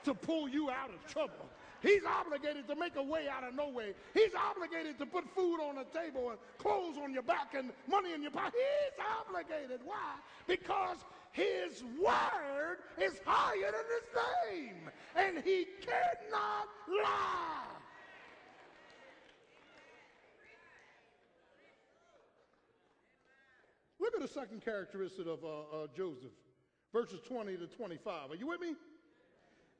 to 0.03 0.13
pull 0.13 0.47
you 0.47 0.69
out 0.69 0.89
of 0.89 1.05
trouble. 1.11 1.49
He's 1.81 2.01
obligated 2.05 2.67
to 2.67 2.75
make 2.75 2.95
a 2.95 3.03
way 3.03 3.27
out 3.29 3.43
of 3.43 3.53
no 3.53 3.69
way. 3.69 3.93
He's 4.13 4.31
obligated 4.33 4.97
to 4.99 5.05
put 5.05 5.29
food 5.35 5.59
on 5.59 5.75
the 5.75 5.85
table 5.97 6.31
and 6.31 6.39
clothes 6.57 6.97
on 7.01 7.13
your 7.13 7.23
back 7.23 7.53
and 7.55 7.71
money 7.87 8.13
in 8.13 8.21
your 8.21 8.31
pocket. 8.31 8.53
He's 8.55 9.05
obligated. 9.27 9.81
Why? 9.85 10.15
Because 10.47 10.97
his 11.31 11.83
word 12.01 12.77
is 12.99 13.19
higher 13.25 13.71
than 13.71 13.85
his 13.93 14.55
name, 14.55 14.89
and 15.15 15.43
he 15.43 15.67
cannot 15.81 16.67
lie. 17.03 17.63
Look 23.99 24.15
at 24.15 24.21
the 24.21 24.27
second 24.27 24.63
characteristic 24.63 25.27
of 25.27 25.43
uh, 25.43 25.47
uh, 25.47 25.87
Joseph, 25.95 26.31
verses 26.93 27.19
20 27.27 27.57
to 27.57 27.67
25. 27.67 28.31
Are 28.31 28.35
you 28.35 28.47
with 28.47 28.61
me? 28.61 28.75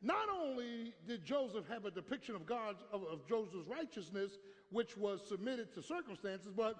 Not 0.01 0.29
only 0.29 0.93
did 1.07 1.25
Joseph 1.25 1.67
have 1.67 1.85
a 1.85 1.91
depiction 1.91 2.35
of 2.35 2.45
God's 2.45 2.83
of, 2.91 3.03
of 3.03 3.27
Joseph's 3.27 3.67
righteousness, 3.67 4.37
which 4.71 4.95
was 4.97 5.21
submitted 5.27 5.73
to 5.73 5.81
circumstances, 5.81 6.51
but 6.55 6.75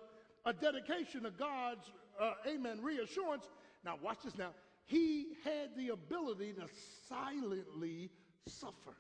a 0.46 0.54
dedication 0.54 1.24
to 1.24 1.32
God's 1.32 1.92
uh, 2.20 2.34
amen 2.48 2.82
reassurance. 2.82 3.50
Now 3.84 3.96
watch 4.02 4.20
this. 4.24 4.38
Now 4.38 4.52
he 4.86 5.28
had 5.44 5.76
the 5.76 5.90
ability 5.90 6.54
to 6.54 6.68
silently 7.10 8.10
suffer. 8.48 8.96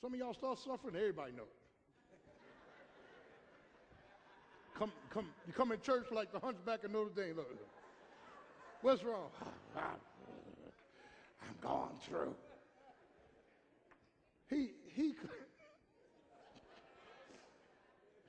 Some 0.00 0.12
of 0.12 0.18
y'all 0.18 0.34
start 0.34 0.58
suffering, 0.58 0.96
everybody 0.96 1.32
know 1.32 1.44
come, 4.82 4.92
come, 5.10 5.26
you 5.46 5.52
come 5.52 5.72
in 5.72 5.80
church 5.80 6.06
like 6.10 6.32
the 6.32 6.40
hunchback 6.40 6.84
of 6.84 6.90
Notre 6.90 7.10
Dame. 7.14 7.36
Look, 7.36 7.48
what's 8.80 9.04
wrong? 9.04 9.28
I'm 11.42 11.56
going 11.60 11.98
through. 12.08 12.34
He, 14.48 14.70
he, 14.94 15.12
could, 15.12 15.30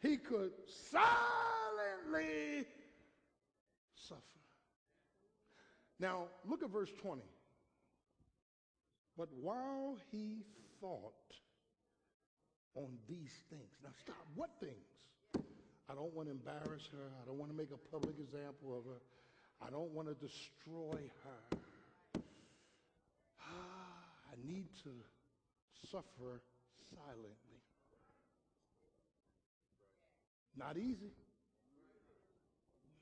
he 0.01 0.17
could 0.17 0.51
silently 0.91 2.65
suffer. 3.95 4.21
Now, 5.99 6.25
look 6.49 6.63
at 6.63 6.69
verse 6.69 6.91
20. 7.01 7.21
But 9.17 9.29
while 9.41 9.97
he 10.11 10.43
thought 10.81 11.13
on 12.75 12.97
these 13.07 13.31
things, 13.49 13.69
now 13.83 13.91
stop, 14.01 14.25
what 14.35 14.49
things? 14.59 14.73
I 15.89 15.95
don't 15.95 16.13
want 16.13 16.29
to 16.29 16.31
embarrass 16.31 16.87
her. 16.91 17.11
I 17.21 17.25
don't 17.25 17.37
want 17.37 17.51
to 17.51 17.57
make 17.57 17.69
a 17.71 17.91
public 17.91 18.15
example 18.17 18.77
of 18.77 18.85
her. 18.85 19.01
I 19.65 19.69
don't 19.69 19.91
want 19.91 20.07
to 20.07 20.15
destroy 20.15 20.99
her. 21.23 21.57
Need 24.43 24.67
to 24.83 24.89
suffer 25.89 26.41
silently. 26.89 27.61
Not 30.57 30.77
easy. 30.77 31.13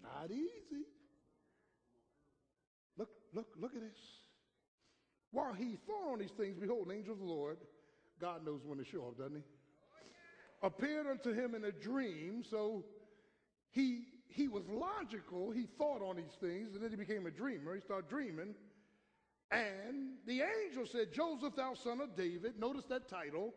Not 0.04 0.32
easy. 0.32 0.86
Look, 2.98 3.10
look, 3.34 3.48
look 3.60 3.76
at 3.76 3.82
this. 3.82 4.00
While 5.32 5.54
he 5.54 5.78
thought 5.88 6.14
on 6.14 6.20
these 6.20 6.32
things, 6.32 6.58
behold, 6.60 6.88
an 6.88 6.98
angel 6.98 7.14
of 7.14 7.20
the 7.20 7.26
Lord, 7.26 7.58
God 8.20 8.46
knows 8.46 8.62
when 8.66 8.78
to 8.78 8.86
show 8.86 9.08
up, 9.08 9.18
doesn't 9.18 9.36
he? 9.36 9.44
Appeared 10.64 11.08
unto 11.08 11.34
him 11.34 11.56
in 11.56 11.66
a 11.66 11.72
dream. 11.72 12.44
So 12.50 12.86
he 13.72 14.04
he 14.28 14.48
was 14.48 14.64
logical. 14.70 15.52
He 15.52 15.68
thought 15.78 16.02
on 16.02 16.18
these 16.18 16.38
things, 16.40 16.76
and 16.76 16.84
then 16.84 16.92
he 16.92 16.96
became 16.96 17.26
a 17.26 17.32
dreamer. 17.32 17.74
He 17.74 17.82
started 17.82 18.10
dreaming. 18.10 18.54
And 19.52 20.14
the 20.26 20.42
angel 20.42 20.86
said, 20.86 21.12
Joseph, 21.14 21.56
thou 21.56 21.74
son 21.74 22.00
of 22.00 22.16
David, 22.16 22.54
notice 22.58 22.86
that 22.86 23.10
title, 23.10 23.54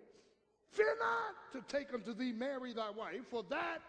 fear 0.70 0.96
not 0.98 1.52
to 1.52 1.76
take 1.76 1.94
unto 1.94 2.12
thee 2.14 2.33
Mary 2.33 2.72
thy 2.72 2.90
wife, 2.90 3.22
for 3.30 3.44
that 3.50 3.80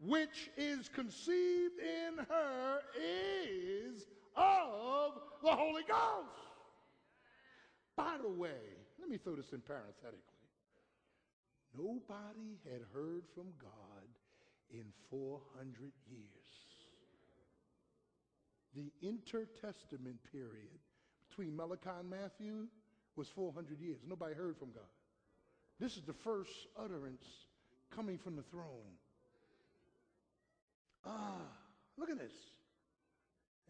which 0.00 0.50
is 0.56 0.88
conceived 0.88 1.78
in 1.78 2.24
her 2.28 2.78
is 2.98 4.06
of 4.34 5.12
the 5.42 5.50
Holy 5.50 5.82
Ghost. 5.82 6.30
By 7.96 8.16
the 8.22 8.30
way, 8.30 8.50
let 8.98 9.10
me 9.10 9.18
throw 9.18 9.36
this 9.36 9.52
in 9.52 9.60
parenthetically. 9.60 10.18
Nobody 11.76 12.58
had 12.70 12.82
heard 12.94 13.24
from 13.34 13.48
God 13.60 14.08
in 14.70 14.84
400 15.10 15.92
years. 16.08 16.28
The 18.74 18.90
intertestament 19.06 20.16
period 20.32 20.80
between 21.32 21.56
Malachi 21.56 21.90
and 21.98 22.10
Matthew 22.10 22.66
was 23.16 23.28
400 23.28 23.80
years. 23.80 23.98
Nobody 24.06 24.34
heard 24.34 24.56
from 24.58 24.70
God. 24.70 24.84
This 25.80 25.96
is 25.96 26.02
the 26.02 26.12
first 26.12 26.50
utterance 26.78 27.24
coming 27.94 28.18
from 28.18 28.36
the 28.36 28.42
throne. 28.42 28.96
Ah, 31.06 31.40
look 31.96 32.10
at 32.10 32.18
this. 32.18 32.32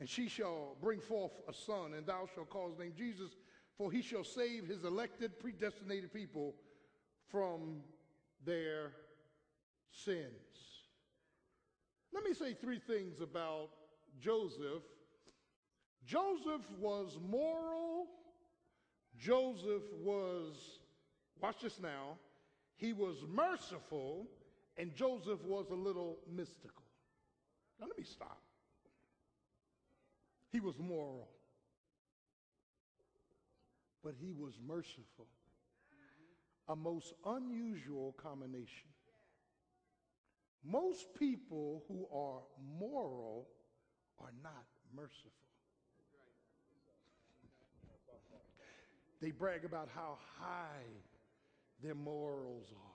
And 0.01 0.09
she 0.09 0.29
shall 0.29 0.77
bring 0.83 0.99
forth 0.99 1.33
a 1.49 1.53
son, 1.53 1.95
and 1.95 2.05
thou 2.05 2.29
shalt 2.35 2.51
call 2.51 2.71
his 2.71 2.79
name 2.79 2.93
Jesus, 2.97 3.31
for 3.79 3.93
he 3.93 4.03
shall 4.03 4.25
save 4.25 4.67
his 4.67 4.85
elected, 4.85 5.39
predestinated 5.39 6.13
people 6.13 6.55
from 7.31 7.81
their 8.45 8.93
sins. 9.93 10.27
Let 12.13 12.25
me 12.25 12.35
say 12.35 12.55
three 12.55 12.81
things 12.81 13.21
about 13.21 13.71
Joseph 14.21 14.83
Joseph 16.07 16.69
was 16.81 17.19
moral. 17.29 18.07
Joseph 19.19 19.83
was, 20.03 20.81
watch 21.41 21.61
this 21.63 21.79
now, 21.81 22.17
he 22.77 22.93
was 22.93 23.17
merciful, 23.33 24.27
and 24.77 24.95
Joseph 24.95 25.45
was 25.45 25.71
a 25.71 25.75
little 25.75 26.19
mystical. 26.29 26.83
Now 27.81 27.87
let 27.87 27.97
me 27.97 28.05
stop. 28.05 28.41
He 30.51 30.61
was 30.61 30.79
moral, 30.79 31.29
but 34.03 34.15
he 34.21 34.33
was 34.33 34.55
merciful. 34.67 35.27
A 36.69 36.77
most 36.77 37.15
unusual 37.25 38.15
combination. 38.23 38.89
Most 40.65 41.07
people 41.19 41.83
who 41.89 42.07
are 42.17 42.43
moral 42.79 43.49
are 44.21 44.33
not 44.43 44.67
merciful. 44.95 45.42
They 49.23 49.31
brag 49.31 49.65
about 49.65 49.89
how 49.95 50.19
high 50.41 50.83
their 51.81 51.95
morals 51.95 52.67
are. 52.73 52.93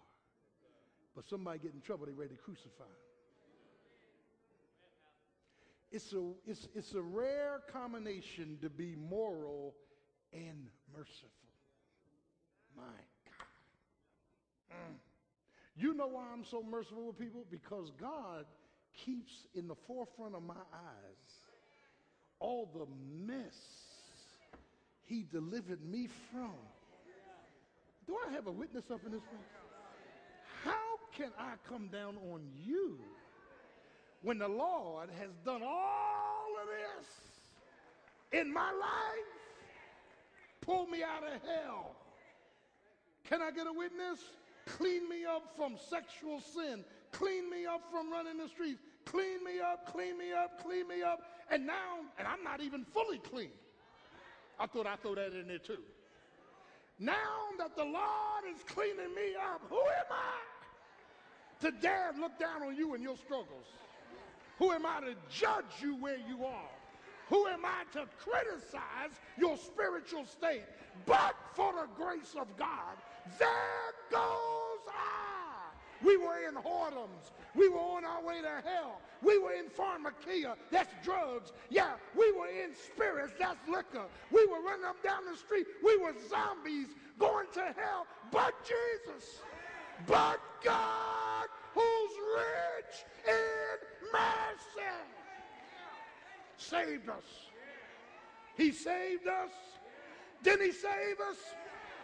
But 1.16 1.26
somebody 1.30 1.60
get 1.60 1.74
in 1.74 1.80
trouble, 1.80 2.06
they 2.06 2.12
ready 2.12 2.36
to 2.36 2.42
crucify. 2.42 2.84
It's 5.90 6.12
a, 6.12 6.32
it's, 6.46 6.68
it's 6.76 6.94
a 6.94 7.02
rare 7.02 7.62
combination 7.72 8.58
to 8.62 8.70
be 8.70 8.94
moral 8.96 9.74
and 10.34 10.68
merciful. 10.94 11.30
My 12.76 12.84
God. 12.84 13.48
Mm. 14.74 14.96
You 15.78 15.94
know 15.94 16.08
why 16.08 16.26
I'm 16.34 16.44
so 16.44 16.62
merciful 16.62 17.08
with 17.08 17.18
people? 17.18 17.46
Because 17.50 17.90
God 18.02 18.46
keeps 19.06 19.32
in 19.56 19.70
the 19.70 19.76
forefront 19.88 20.36
of 20.36 20.44
my 20.44 20.56
eyes 20.74 21.32
all 22.40 22.70
the 22.74 22.86
mess 23.26 23.56
he 25.08 25.26
delivered 25.32 25.84
me 25.84 26.08
from. 26.32 26.54
Do 28.06 28.17
I 28.28 28.32
have 28.34 28.48
a 28.48 28.52
witness 28.52 28.86
up 28.91 29.02
in 29.06 29.12
this 29.12 29.22
place? 29.22 29.41
How 30.63 30.98
can 31.17 31.32
I 31.39 31.54
come 31.67 31.88
down 31.88 32.17
on 32.32 32.41
you 32.65 32.98
when 34.22 34.38
the 34.38 34.48
Lord 34.48 35.10
has 35.20 35.30
done 35.46 35.62
all 35.63 36.48
of 36.62 36.67
this 36.67 38.39
in 38.41 38.54
my 38.54 38.72
life? 38.72 39.38
Pull 40.62 40.88
me 40.88 41.04
out 41.04 41.24
of 41.24 41.41
hell. 41.41 41.96
Can 43.30 43.41
I 43.41 43.52
get 43.52 43.67
a 43.67 43.74
witness? 43.74 44.20
Clean 44.65 45.08
me 45.10 45.24
up 45.26 45.54
from 45.56 45.78
sexual 45.89 46.41
sin. 46.41 46.84
Clean 47.13 47.50
me 47.50 47.65
up 47.65 47.82
from 47.89 48.12
running 48.12 48.38
the 48.38 48.50
streets. 48.50 48.82
Clean 49.06 49.41
me 49.43 49.62
up, 49.62 49.89
clean 49.91 50.17
me 50.17 50.34
up, 50.34 50.62
clean 50.62 50.88
me 50.88 51.02
up. 51.02 51.22
And 51.50 51.65
now, 51.65 52.00
and 52.20 52.28
I'm 52.28 52.43
not 52.43 52.62
even 52.62 52.84
fully 52.84 53.20
clean. 53.20 53.52
I 54.60 54.65
thought 54.65 54.88
I'd 54.88 55.02
throw 55.02 55.15
that 55.15 55.34
in 55.34 55.48
there 55.48 55.60
too. 55.60 55.78
Now 57.00 57.13
that 57.60 57.76
the 57.76 57.84
Lord 57.84 58.43
is 58.54 58.63
cleaning 58.63 59.13
me 59.15 59.36
up, 59.36 59.62
who 59.70 59.80
am 59.80 60.12
I 60.12 61.65
to 61.65 61.72
dare 61.80 62.12
look 62.20 62.39
down 62.39 62.63
on 62.63 62.76
you 62.76 62.96
and 62.96 63.04
your 63.04 63.17
struggles? 63.17 63.65
Who 64.58 64.72
am 64.72 64.86
I 64.86 65.02
to 65.02 65.15
judge 65.30 65.81
you 65.81 65.96
where 65.96 66.17
you 66.17 66.44
are? 66.46 66.69
Who 67.29 67.48
am 67.48 67.65
I 67.65 67.84
to 67.94 68.08
criticize 68.17 69.19
your 69.38 69.58
spiritual 69.58 70.25
state? 70.25 70.63
But 71.06 71.36
for 71.54 71.73
the 71.73 71.88
grace 71.96 72.36
of 72.40 72.48
God, 72.58 72.98
there 73.38 73.94
goes 74.10 74.79
I. 74.88 75.27
We 76.04 76.17
were 76.17 76.37
in 76.48 76.56
whoredoms. 76.56 77.31
We 77.56 77.69
were 77.69 77.79
on 77.79 78.06
our 78.06 78.23
way 78.23 78.41
to 78.41 78.67
hell. 78.67 79.02
We 79.23 79.39
were 79.39 79.54
in 79.54 79.65
pharmakeia, 79.65 80.56
that's 80.71 80.93
drugs. 81.04 81.54
Yeah, 81.69 81.93
we 82.15 82.31
were 82.31 82.48
in 82.48 82.75
spirits, 82.75 83.33
that's 83.39 83.67
liquor. 83.67 84.06
We 84.31 84.45
were 84.45 84.62
running 84.62 84.85
up 84.85 85.02
down 85.04 85.21
the 85.29 85.37
street. 85.37 85.65
We 85.83 85.98
were 85.98 86.13
zombies 86.29 86.87
going 87.17 87.48
to 87.54 87.62
hell. 87.62 88.06
But 88.31 88.54
Jesus, 88.63 89.41
but 90.06 90.39
God, 90.63 91.48
who's 91.73 92.12
rich 92.35 93.06
in 93.27 94.12
mercy, 94.13 94.83
saved 96.58 97.10
us. 97.10 97.23
He 98.56 98.71
saved 98.71 99.27
us. 99.27 99.52
Didn't 100.43 100.65
he 100.65 100.71
save 100.71 101.19
us? 101.19 101.37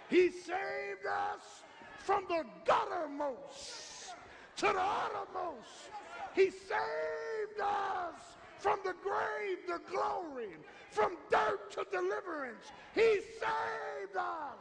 He 0.10 0.30
saved 0.30 1.06
us 1.08 1.64
from 2.04 2.26
the 2.28 2.44
guttermost 2.66 4.12
to 4.58 4.66
the 4.66 4.82
uttermost. 4.82 5.90
He 6.36 6.50
saved 6.50 7.62
us 7.62 8.20
from 8.58 8.80
the 8.84 8.94
grave 9.02 9.58
to 9.68 9.80
glory, 9.90 10.50
from 10.92 11.16
dirt 11.32 11.72
to 11.72 11.86
deliverance. 11.92 12.66
He 12.94 13.02
saved 13.02 14.18
us. 14.18 14.60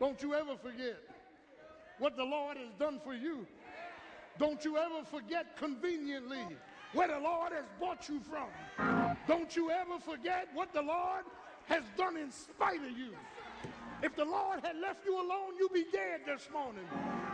Don't 0.00 0.20
you 0.22 0.34
ever 0.34 0.56
forget 0.56 0.98
what 1.98 2.16
the 2.16 2.24
Lord 2.24 2.56
has 2.56 2.72
done 2.78 3.00
for 3.04 3.14
you. 3.14 3.46
Don't 4.38 4.64
you 4.64 4.76
ever 4.76 5.04
forget 5.04 5.56
conveniently 5.56 6.44
where 6.94 7.08
the 7.08 7.18
Lord 7.18 7.52
has 7.52 7.64
brought 7.78 8.08
you 8.08 8.20
from. 8.20 9.16
Don't 9.26 9.54
you 9.54 9.70
ever 9.70 9.98
forget 10.00 10.48
what 10.52 10.72
the 10.72 10.82
Lord 10.82 11.24
has 11.66 11.82
done 11.96 12.16
in 12.16 12.30
spite 12.32 12.80
of 12.80 12.96
you. 12.96 13.12
If 14.02 14.14
the 14.14 14.24
Lord 14.24 14.64
had 14.64 14.76
left 14.76 15.04
you 15.04 15.16
alone, 15.16 15.56
you'd 15.58 15.72
be 15.72 15.84
dead 15.92 16.20
this 16.24 16.48
morning. 16.52 16.84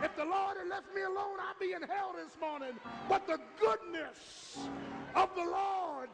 If 0.03 0.15
the 0.15 0.25
Lord 0.25 0.57
had 0.57 0.67
left 0.67 0.93
me 0.95 1.03
alone, 1.03 1.37
I'd 1.39 1.59
be 1.59 1.73
in 1.73 1.83
hell 1.83 2.13
this 2.15 2.35
morning. 2.41 2.73
But 3.07 3.27
the 3.27 3.39
goodness 3.59 4.57
of 5.15 5.29
the 5.35 5.43
Lord 5.43 6.09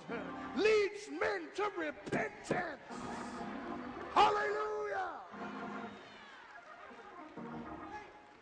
leads 0.58 1.10
men 1.10 1.43
to 1.56 1.64
repentance. 1.78 2.82
Hallelujah. 4.14 5.10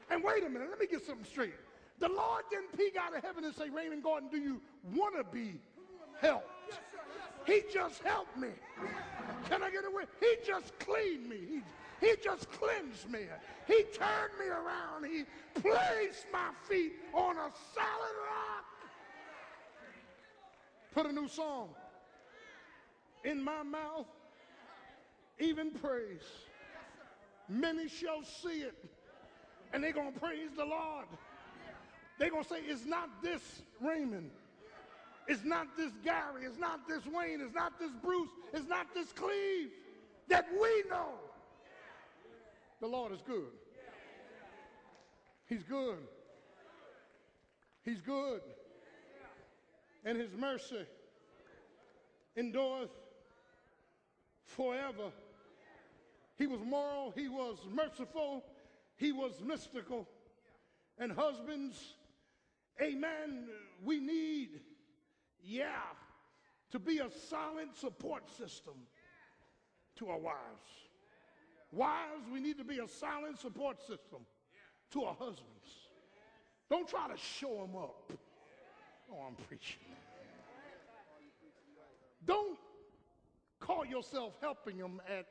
And 0.10 0.24
wait 0.24 0.44
a 0.44 0.50
minute, 0.50 0.70
let 0.70 0.80
me 0.80 0.88
get 0.88 1.06
something 1.06 1.26
straight. 1.26 1.54
The 2.00 2.10
Lord 2.10 2.46
didn't 2.50 2.76
peek 2.76 2.96
out 2.98 3.16
of 3.16 3.24
heaven 3.24 3.44
and 3.44 3.54
say, 3.54 3.70
Raymond 3.70 4.02
Gordon, 4.02 4.30
do 4.30 4.38
you 4.38 4.60
want 4.96 5.16
to 5.16 5.24
be 5.24 5.60
helped? 6.22 6.74
He 7.46 7.62
just 7.72 8.02
helped 8.04 8.36
me. 8.38 8.50
Can 9.48 9.62
I 9.64 9.70
get 9.70 9.86
away? 9.86 10.04
He 10.20 10.36
just 10.46 10.78
cleaned 10.80 11.30
me. 11.30 11.38
He, 11.38 11.62
he 12.00 12.14
just 12.24 12.50
cleansed 12.52 13.10
me. 13.10 13.22
He 13.68 13.84
turned 13.94 14.34
me 14.40 14.48
around. 14.48 15.06
He 15.06 15.26
placed 15.62 16.26
my 16.32 16.50
feet 16.68 16.94
on 17.14 17.36
a 17.36 17.50
solid 17.74 18.16
rock. 18.26 18.66
Put 20.94 21.06
a 21.06 21.12
new 21.12 21.28
song 21.28 21.70
in 23.24 23.44
my 23.44 23.64
mouth, 23.64 24.08
even 25.40 25.72
praise. 25.72 26.24
Many 27.48 27.88
shall 27.88 28.24
see 28.24 28.62
it, 28.62 28.76
and 29.74 29.84
they're 29.84 29.94
going 29.94 30.14
to 30.14 30.20
praise 30.20 30.52
the 30.56 30.66
Lord. 30.66 31.06
They're 32.18 32.30
going 32.30 32.44
to 32.44 32.50
say, 32.50 32.62
It's 32.68 32.86
not 32.86 33.10
this 33.22 33.62
Raymond. 33.82 34.32
It's 35.28 35.46
not 35.46 35.78
this 35.78 35.92
Gary. 36.04 36.46
It's 36.46 36.58
not 36.58 36.88
this 36.88 37.06
Wayne. 37.06 37.40
It's 37.40 37.54
not 37.54 37.80
this 37.80 37.92
Bruce. 38.04 38.30
It's 38.52 38.68
not 38.68 38.88
this 38.96 39.12
Cleve 39.14 39.70
that 40.28 40.48
we 40.52 40.84
know. 40.90 41.14
The 42.80 42.88
Lord 42.88 43.12
is 43.12 43.22
good. 43.22 43.52
He's 45.48 45.64
good. 45.64 45.98
He's 47.84 48.02
good. 48.02 48.42
And 50.06 50.18
his 50.18 50.32
mercy 50.34 50.86
endureth 52.38 52.92
forever. 54.46 55.12
He 56.38 56.48
was 56.48 56.62
moral, 56.62 57.12
he 57.16 57.28
was 57.28 57.58
merciful, 57.70 58.46
he 58.96 59.12
was 59.12 59.42
mystical. 59.46 60.08
And 60.98 61.12
husbands, 61.12 61.96
amen, 62.82 63.48
we 63.84 64.00
need, 64.00 64.62
yeah, 65.44 65.82
to 66.72 66.80
be 66.80 67.00
a 67.00 67.10
solid 67.30 67.76
support 67.76 68.30
system 68.30 68.76
to 69.98 70.10
our 70.10 70.20
wives. 70.20 70.89
Wives, 71.72 72.26
we 72.32 72.40
need 72.40 72.58
to 72.58 72.64
be 72.64 72.80
a 72.80 72.88
silent 72.88 73.40
support 73.40 73.80
system 73.80 74.26
to 74.92 75.04
our 75.04 75.14
husbands. 75.14 75.46
Don't 76.70 76.88
try 76.88 77.08
to 77.08 77.18
show 77.18 77.62
them 77.62 77.76
up. 77.76 78.12
Oh, 79.12 79.26
I'm 79.28 79.36
preaching. 79.48 79.80
Don't 82.26 82.58
call 83.60 83.86
yourself 83.86 84.34
helping 84.42 84.78
them 84.78 85.02
at 85.08 85.26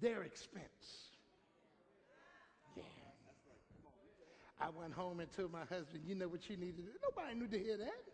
their 0.00 0.22
expense. 0.22 1.10
Yeah. 2.76 2.82
I 4.60 4.68
went 4.70 4.92
home 4.92 5.20
and 5.20 5.30
told 5.32 5.52
my 5.52 5.64
husband, 5.68 6.02
you 6.06 6.14
know 6.14 6.28
what 6.28 6.48
you 6.48 6.56
need 6.56 6.76
to 6.76 6.82
do? 6.82 6.90
Nobody 7.02 7.38
knew 7.38 7.48
to 7.48 7.58
hear 7.58 7.76
that. 7.78 8.04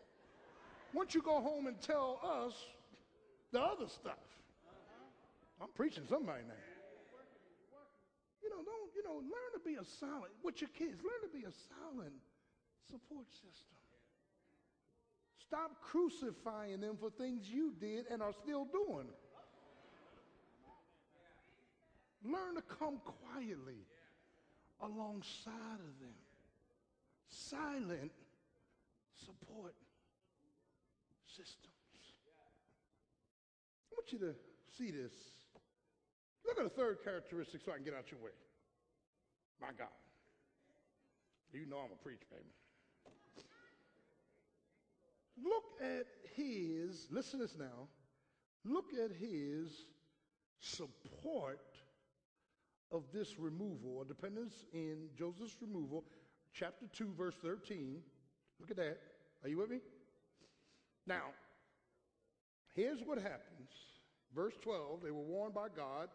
Once 0.93 1.15
you 1.15 1.23
go 1.23 1.41
home 1.41 1.67
and 1.67 1.81
tell 1.81 2.21
us 2.25 2.55
the 3.53 3.61
other 3.61 3.87
stuff. 3.89 4.15
I'm 5.61 5.69
preaching 5.75 6.05
somebody 6.09 6.43
now. 6.47 6.55
Know, 8.57 8.65
don't, 8.65 8.91
you 8.97 9.05
know, 9.05 9.17
learn 9.17 9.51
to 9.53 9.61
be 9.65 9.75
a 9.75 9.85
silent, 9.85 10.33
with 10.43 10.61
your 10.61 10.71
kids, 10.71 11.03
learn 11.05 11.31
to 11.31 11.37
be 11.37 11.45
a 11.45 11.53
silent 11.69 12.15
support 12.91 13.27
system. 13.33 13.77
Stop 15.39 15.73
crucifying 15.83 16.81
them 16.81 16.97
for 16.99 17.11
things 17.11 17.49
you 17.49 17.73
did 17.79 18.07
and 18.11 18.23
are 18.23 18.33
still 18.33 18.65
doing. 18.65 19.09
Learn 22.25 22.55
to 22.57 22.63
come 22.63 22.99
quietly 23.05 23.85
alongside 24.81 25.81
of 25.81 26.01
them. 26.01 26.17
Silent 27.29 28.13
support 29.15 29.75
systems. 31.27 31.77
I 33.93 33.95
want 33.95 34.13
you 34.13 34.19
to 34.21 34.35
see 34.77 34.91
this 34.91 35.13
Look 36.47 36.59
at 36.59 36.65
the 36.65 36.81
third 36.81 36.99
characteristic 37.03 37.61
so 37.65 37.73
I 37.73 37.77
can 37.77 37.85
get 37.85 37.95
out 37.95 38.11
your 38.11 38.21
way. 38.21 38.31
My 39.61 39.69
God. 39.77 39.89
You 41.53 41.67
know 41.67 41.79
I'm 41.79 41.93
a 41.93 42.03
preach, 42.03 42.21
baby. 42.31 42.51
Look 45.43 45.65
at 45.81 46.07
his, 46.35 47.09
listen 47.11 47.41
to 47.41 47.47
this 47.47 47.57
now. 47.59 47.89
Look 48.65 48.87
at 48.93 49.11
his 49.13 49.87
support 50.61 51.61
of 52.91 53.05
this 53.13 53.39
removal 53.39 53.97
or 53.97 54.05
dependence 54.05 54.65
in 54.73 55.09
Joseph's 55.17 55.57
removal, 55.61 56.05
chapter 56.53 56.87
2, 56.93 57.13
verse 57.17 57.35
13. 57.43 58.03
Look 58.61 58.71
at 58.71 58.77
that. 58.77 58.99
Are 59.43 59.49
you 59.49 59.59
with 59.59 59.71
me? 59.71 59.81
Now, 61.07 61.25
here's 62.75 63.01
what 63.05 63.19
happens. 63.19 63.71
Verse 64.35 64.55
12 64.63 65.03
they 65.03 65.11
were 65.11 65.23
warned 65.23 65.55
by 65.55 65.69
God 65.75 66.09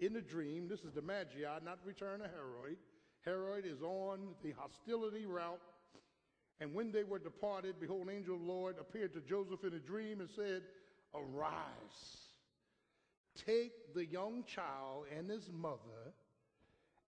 in 0.00 0.12
the 0.12 0.20
dream. 0.20 0.68
This 0.68 0.80
is 0.80 0.92
the 0.92 1.02
Magi, 1.02 1.42
not 1.64 1.78
return 1.84 2.20
to 2.20 2.26
Herod. 2.26 2.76
Herod 3.24 3.66
is 3.66 3.82
on 3.82 4.34
the 4.42 4.52
hostility 4.56 5.26
route. 5.26 5.60
And 6.60 6.74
when 6.74 6.90
they 6.90 7.04
were 7.04 7.18
departed, 7.18 7.76
behold, 7.80 8.08
an 8.08 8.14
angel 8.14 8.34
of 8.34 8.40
the 8.40 8.46
Lord 8.46 8.76
appeared 8.80 9.14
to 9.14 9.20
Joseph 9.20 9.64
in 9.64 9.74
a 9.74 9.78
dream 9.78 10.20
and 10.20 10.28
said, 10.34 10.62
Arise, 11.14 12.28
take 13.46 13.94
the 13.94 14.04
young 14.04 14.44
child 14.44 15.04
and 15.16 15.30
his 15.30 15.50
mother 15.52 16.12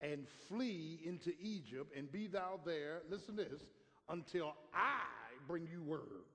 and 0.01 0.27
flee 0.47 0.99
into 1.05 1.31
Egypt 1.41 1.93
and 1.97 2.11
be 2.11 2.27
thou 2.27 2.59
there, 2.65 3.01
listen 3.09 3.37
to 3.37 3.43
this, 3.43 3.61
until 4.09 4.53
I 4.73 5.05
bring 5.47 5.67
you 5.71 5.81
word. 5.81 6.25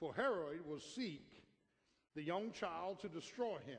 For 0.00 0.14
Herod 0.14 0.66
will 0.66 0.80
seek 0.80 1.26
the 2.16 2.22
young 2.22 2.50
child 2.52 3.00
to 3.00 3.08
destroy 3.08 3.58
him. 3.66 3.78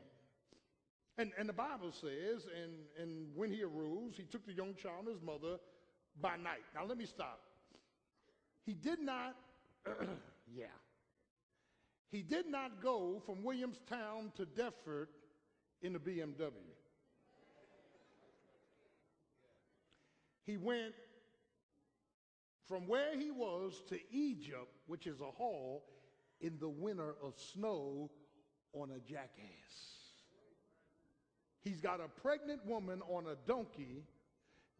And, 1.22 1.32
and 1.38 1.48
the 1.48 1.54
Bible 1.54 1.92
says, 1.92 2.48
and, 2.64 2.74
and 3.00 3.28
when 3.36 3.52
he 3.52 3.62
arose, 3.62 4.14
he 4.18 4.24
took 4.24 4.44
the 4.44 4.54
young 4.54 4.74
child 4.74 5.06
and 5.06 5.10
his 5.10 5.22
mother 5.22 5.60
by 6.20 6.36
night. 6.36 6.64
Now 6.74 6.84
let 6.84 6.98
me 6.98 7.06
stop. 7.06 7.40
He 8.66 8.74
did 8.74 9.00
not, 9.00 9.36
yeah. 10.52 10.66
He 12.10 12.24
did 12.24 12.48
not 12.48 12.82
go 12.82 13.22
from 13.24 13.44
Williamstown 13.44 14.32
to 14.36 14.48
Deptford 14.48 15.10
in 15.84 15.94
the 15.94 16.00
BMW. 16.00 16.50
He 20.44 20.58
went 20.58 20.96
from 22.68 22.88
where 22.88 23.16
he 23.16 23.30
was 23.30 23.84
to 23.90 24.00
Egypt, 24.12 24.74
which 24.88 25.06
is 25.06 25.22
a 25.22 25.26
hall 25.26 25.84
in 26.40 26.58
the 26.60 26.70
winter 26.70 27.14
of 27.24 27.36
snow 27.38 28.10
on 28.74 28.90
a 28.90 29.00
jackass. 29.00 30.01
He's 31.64 31.80
got 31.80 32.00
a 32.00 32.08
pregnant 32.22 32.66
woman 32.66 33.02
on 33.08 33.26
a 33.28 33.36
donkey, 33.48 34.04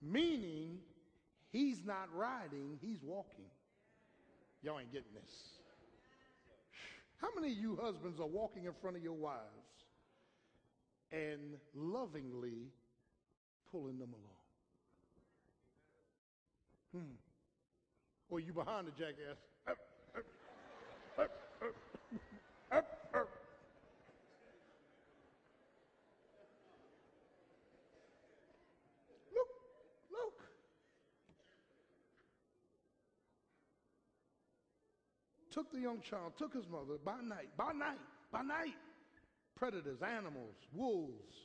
meaning 0.02 0.80
he's 1.52 1.78
not 1.86 2.10
riding, 2.16 2.80
he's 2.82 3.04
walking. 3.04 3.46
Y'all 4.64 4.80
ain't 4.80 4.92
getting 4.92 5.14
this. 5.14 5.32
How 7.18 7.28
many 7.36 7.54
of 7.54 7.58
you 7.58 7.78
husbands 7.82 8.20
are 8.20 8.28
walking 8.28 8.66
in 8.66 8.72
front 8.82 8.98
of 8.98 9.04
your 9.04 9.14
wives 9.14 9.40
and 11.12 11.58
lovingly 11.76 12.72
pulling 13.72 14.00
them 14.00 14.10
along? 16.94 17.04
Hmm. 17.04 17.14
Or 18.30 18.40
you 18.40 18.54
behind 18.54 18.88
the 18.88 18.92
jackass? 18.92 19.38
Up, 19.68 19.78
up, 21.20 21.30
up, 22.72 22.86
took 35.52 35.72
the 35.72 35.80
young 35.80 36.02
child, 36.02 36.34
took 36.38 36.54
his 36.54 36.68
mother 36.70 36.98
by 37.04 37.20
night, 37.22 37.50
by 37.58 37.72
night, 37.74 38.00
by 38.32 38.42
night. 38.42 38.76
Predators, 39.56 40.02
animals, 40.02 40.56
wolves, 40.74 41.36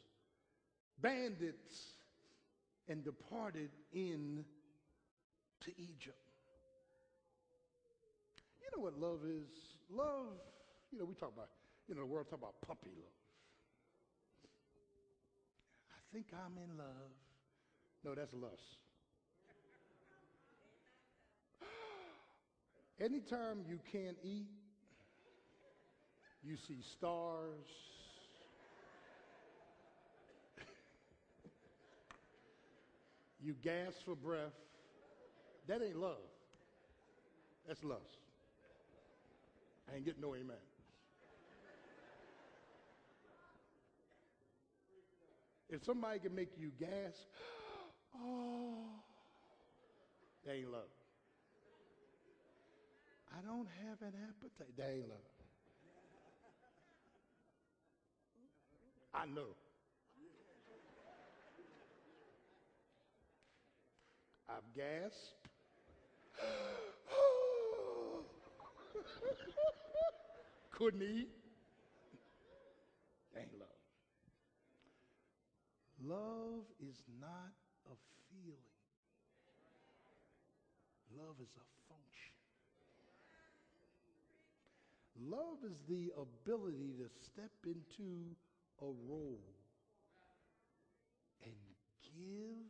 bandits, 1.01 1.93
and 2.89 3.05
departed 3.05 3.71
in 3.93 4.45
to 5.61 5.71
Egypt. 5.77 6.17
You 8.61 8.69
know 8.75 8.83
what 8.85 8.99
love 8.99 9.21
is? 9.25 9.51
Love, 9.91 10.39
you 10.91 10.99
know, 10.99 11.05
we 11.05 11.15
talk 11.15 11.33
about, 11.35 11.49
you 11.89 11.95
know, 11.95 12.03
the 12.03 12.07
world 12.07 12.27
talk 12.31 12.39
about 12.39 12.55
puppy 12.67 12.91
love. 12.97 13.13
I 15.91 16.01
think 16.13 16.27
I'm 16.33 16.57
in 16.63 16.79
love. 16.79 17.13
No, 18.05 18.15
that's 18.15 18.33
lust. 18.33 18.86
Anytime 22.99 23.65
you 23.69 23.79
can't 23.93 24.17
eat, 24.23 24.47
you 26.43 26.57
see 26.57 26.79
stars. 26.81 27.67
you 33.43 33.55
gasp 33.63 34.05
for 34.05 34.15
breath. 34.15 34.55
That 35.67 35.83
ain't 35.83 35.97
love. 35.97 36.17
That's 37.67 37.85
lust. 37.85 38.21
I 39.91 39.97
ain't 39.97 40.05
getting 40.05 40.23
no 40.23 40.35
amen. 40.35 40.57
If 45.69 45.85
somebody 45.85 46.21
can 46.21 46.35
make 46.35 46.51
you 46.57 46.71
gas, 46.79 47.27
oh, 48.17 48.85
that 50.45 50.55
ain't 50.55 50.71
love. 50.71 50.96
I 53.37 53.41
don't 53.45 53.69
have 53.85 54.01
an 54.01 54.15
appetite. 54.29 54.73
That 54.79 54.91
ain't 54.95 55.09
love. 55.09 55.19
I 59.13 59.27
know. 59.27 59.55
I've 64.49 64.75
gasped. 64.75 65.35
Couldn't 70.71 71.03
eat. 71.03 71.29
Ain't 73.37 73.59
love. 73.59 73.69
Love 76.03 76.65
is 76.81 77.03
not 77.21 77.53
a 77.91 77.97
feeling. 78.31 78.57
Love 81.17 81.41
is 81.41 81.57
a 81.57 81.65
function. 81.89 82.35
Love 85.25 85.59
is 85.65 85.79
the 85.89 86.13
ability 86.17 86.93
to 86.99 87.09
step 87.25 87.53
into 87.65 88.37
a 88.83 88.91
role 89.09 89.41
and 91.43 91.55
give 92.03 92.67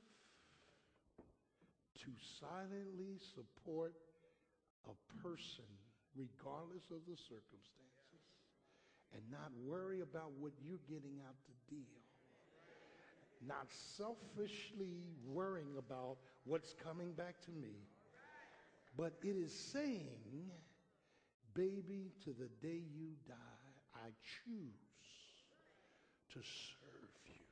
to 1.99 2.11
silently 2.41 3.19
support 3.35 3.95
a 4.87 5.23
person 5.23 5.65
regardless 6.15 6.85
of 6.91 7.03
the 7.09 7.17
circumstances 7.17 7.87
and 9.13 9.23
not 9.31 9.51
worry 9.65 10.01
about 10.01 10.31
what 10.39 10.53
you're 10.65 10.83
getting 10.89 11.19
out 11.27 11.35
the 11.49 11.75
deal. 11.77 12.03
Not 13.47 13.67
selfishly 13.97 15.03
worrying 15.27 15.77
about 15.79 16.17
what's 16.45 16.75
coming 16.85 17.13
back 17.13 17.35
to 17.47 17.51
me, 17.51 17.75
but 18.97 19.13
it 19.23 19.37
is 19.37 19.53
saying, 19.53 20.09
baby, 21.57 22.13
to 22.25 22.31
the 22.31 22.49
day 22.67 22.83
you 22.95 23.17
die, 23.27 23.35
I 23.95 24.09
choose 24.45 24.71
to 26.33 26.39
serve 26.39 27.11
you. 27.27 27.47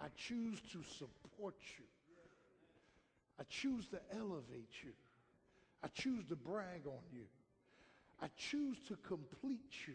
I 0.00 0.08
choose 0.16 0.60
to 0.72 0.82
support 0.98 1.54
you. 1.78 1.84
I 3.40 3.44
choose 3.48 3.86
to 3.88 3.98
elevate 4.14 4.74
you. 4.84 4.92
I 5.82 5.88
choose 5.88 6.24
to 6.28 6.36
brag 6.36 6.86
on 6.86 7.02
you. 7.12 7.26
I 8.20 8.28
choose 8.36 8.78
to 8.88 8.96
complete 9.06 9.86
you. 9.86 9.94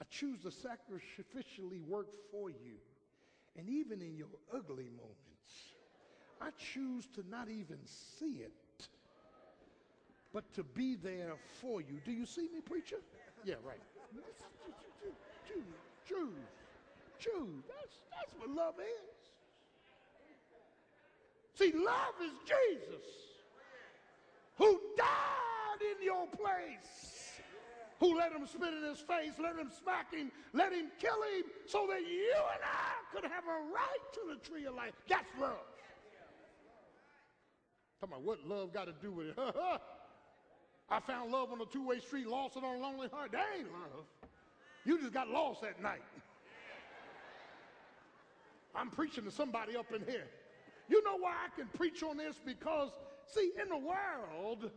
I 0.00 0.04
choose 0.10 0.40
to 0.42 0.48
sacrificially 0.48 1.80
work 1.86 2.08
for 2.30 2.50
you. 2.50 2.78
And 3.56 3.68
even 3.68 4.00
in 4.02 4.16
your 4.16 4.28
ugly 4.52 4.88
moments, 4.96 5.52
I 6.40 6.50
choose 6.72 7.06
to 7.14 7.28
not 7.28 7.48
even 7.48 7.78
see 8.18 8.42
it, 8.42 8.52
but 10.32 10.52
to 10.54 10.62
be 10.62 10.94
there 10.94 11.34
for 11.60 11.80
you. 11.80 12.00
Do 12.04 12.12
you 12.12 12.26
see 12.26 12.48
me, 12.52 12.60
preacher? 12.60 12.96
Yeah, 13.44 13.56
right. 13.64 13.80
Choose, 15.46 15.62
choose, 16.08 16.28
choose. 17.18 17.64
That's, 17.68 17.96
that's 18.10 18.34
what 18.38 18.50
love 18.50 18.74
is. 18.78 19.22
See, 21.54 21.72
love 21.76 22.14
is 22.24 22.32
Jesus 22.46 23.04
who 24.56 24.80
died 24.96 25.82
in 25.96 26.04
your 26.04 26.26
place, 26.26 27.40
who 28.00 28.16
let 28.16 28.32
him 28.32 28.46
spit 28.46 28.72
in 28.74 28.82
his 28.84 29.00
face, 29.00 29.32
let 29.40 29.56
him 29.56 29.70
smack 29.82 30.14
him, 30.14 30.30
let 30.52 30.72
him 30.72 30.86
kill 30.98 31.20
him, 31.22 31.44
so 31.66 31.86
that 31.90 32.00
you 32.00 32.32
and 32.54 32.62
I 32.62 33.14
could 33.14 33.24
have 33.24 33.44
a 33.44 33.72
right 33.72 34.12
to 34.14 34.20
the 34.28 34.48
tree 34.48 34.66
of 34.66 34.74
life. 34.74 34.92
That's 35.08 35.28
love. 35.40 35.56
Talking 38.00 38.14
about 38.14 38.22
what 38.22 38.46
love 38.46 38.72
got 38.72 38.86
to 38.86 38.94
do 39.00 39.12
with 39.12 39.26
it. 39.28 39.38
I 40.90 41.00
found 41.00 41.32
love 41.32 41.50
on 41.52 41.60
a 41.60 41.66
two-way 41.66 42.00
street, 42.00 42.26
lost 42.26 42.56
it 42.56 42.64
on 42.64 42.76
a 42.76 42.78
lonely 42.78 43.08
heart. 43.08 43.32
That 43.32 43.46
ain't 43.56 43.72
love. 43.72 44.04
You 44.84 45.00
just 45.00 45.12
got 45.12 45.28
lost 45.28 45.62
that 45.62 45.80
night. 45.82 46.02
I'm 48.74 48.90
preaching 48.90 49.24
to 49.24 49.30
somebody 49.30 49.76
up 49.76 49.92
in 49.94 50.04
here. 50.06 50.26
You 50.88 51.02
know 51.04 51.16
why 51.18 51.32
I 51.32 51.56
can 51.56 51.68
preach 51.76 52.02
on 52.02 52.16
this? 52.16 52.36
Because, 52.44 52.90
see, 53.26 53.52
in 53.60 53.68
the 53.68 53.78
world, 53.78 54.70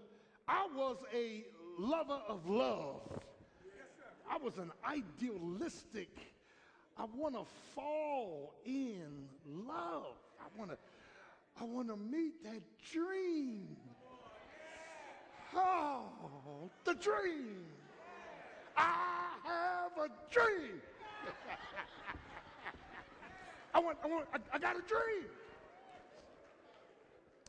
I 0.47 0.67
was 0.75 0.97
a 1.13 1.43
lover 1.79 2.21
of 2.27 2.47
love. 2.47 3.01
I 4.29 4.37
was 4.37 4.57
an 4.57 4.71
idealistic. 4.87 6.09
I 6.97 7.05
want 7.15 7.35
to 7.35 7.45
fall 7.75 8.53
in 8.65 9.27
love. 9.45 10.15
I 10.39 10.59
want 10.59 10.71
to 10.71 10.77
I 11.59 11.63
want 11.63 11.87
to 11.87 11.95
meet 11.95 12.43
that 12.43 12.61
dream. 12.91 13.77
Oh, 15.55 16.69
the 16.83 16.93
dream. 16.95 17.63
I 18.75 19.35
have 19.43 19.91
a 19.97 20.09
dream. 20.33 20.81
I 23.73 23.79
want, 23.79 23.97
I 24.03 24.07
want, 24.07 24.27
I, 24.33 24.39
I 24.53 24.59
got 24.59 24.75
a 24.75 24.81
dream. 24.81 25.29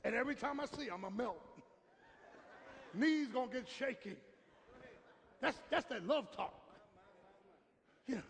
And 0.04 0.14
every 0.14 0.36
time 0.36 0.60
I 0.60 0.66
see, 0.66 0.88
I'm 0.92 1.04
a 1.04 1.10
melt. 1.10 1.40
Knees 2.94 3.28
gonna 3.28 3.52
get 3.52 3.68
shaky. 3.68 4.16
That's 5.40 5.58
that's 5.70 5.84
that 5.86 6.06
love 6.06 6.30
talk. 6.34 6.54
Yeah. 8.06 8.20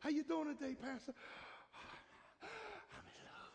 How 0.00 0.08
you 0.08 0.22
doing 0.24 0.56
today, 0.56 0.74
Pastor? 0.80 1.12
I'm 2.42 3.04
in 3.04 3.24
love. 3.24 3.52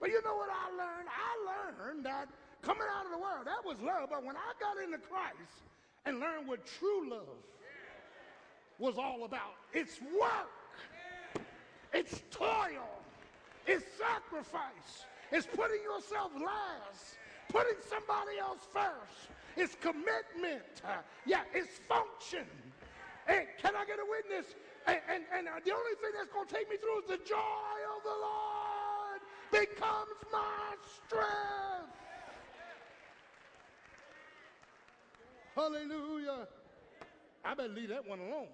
But 0.00 0.10
you 0.10 0.22
know 0.22 0.36
what 0.36 0.48
I 0.50 0.70
learned? 0.70 1.08
I 1.08 1.82
learned 1.82 2.06
that 2.06 2.28
coming 2.62 2.86
out 2.96 3.04
of 3.06 3.12
the 3.12 3.18
world, 3.18 3.46
that 3.46 3.64
was 3.64 3.80
love. 3.80 4.08
But 4.10 4.24
when 4.24 4.36
I 4.36 4.52
got 4.60 4.82
into 4.82 4.98
Christ 4.98 5.62
and 6.06 6.20
learned 6.20 6.46
what 6.48 6.66
true 6.66 7.10
love 7.10 7.38
was 8.78 8.96
all 8.98 9.24
about, 9.24 9.54
it's 9.72 10.00
work, 10.20 10.50
it's 11.92 12.22
toil, 12.30 12.88
it's 13.66 13.84
sacrifice. 13.98 15.04
It's 15.30 15.46
putting 15.46 15.82
yourself 15.82 16.32
last, 16.34 17.18
putting 17.50 17.76
somebody 17.88 18.38
else 18.38 18.66
first. 18.72 19.28
It's 19.56 19.74
commitment. 19.74 20.80
Yeah, 21.26 21.42
it's 21.52 21.80
function. 21.88 22.46
Hey, 23.26 23.48
can 23.60 23.76
I 23.76 23.84
get 23.84 23.98
a 23.98 24.06
witness? 24.08 24.54
And, 24.86 25.00
and, 25.12 25.24
and 25.36 25.46
the 25.64 25.74
only 25.74 25.94
thing 26.00 26.12
that's 26.16 26.32
going 26.32 26.48
to 26.48 26.54
take 26.54 26.70
me 26.70 26.76
through 26.78 27.00
is 27.00 27.08
the 27.08 27.24
joy 27.28 27.76
of 27.92 28.02
the 28.04 28.16
Lord 28.16 29.20
becomes 29.52 30.16
my 30.32 30.76
strength. 31.04 31.92
Hallelujah. 35.58 36.46
I 37.44 37.54
better 37.54 37.68
leave 37.68 37.88
that 37.88 38.06
one 38.06 38.20
alone. 38.20 38.46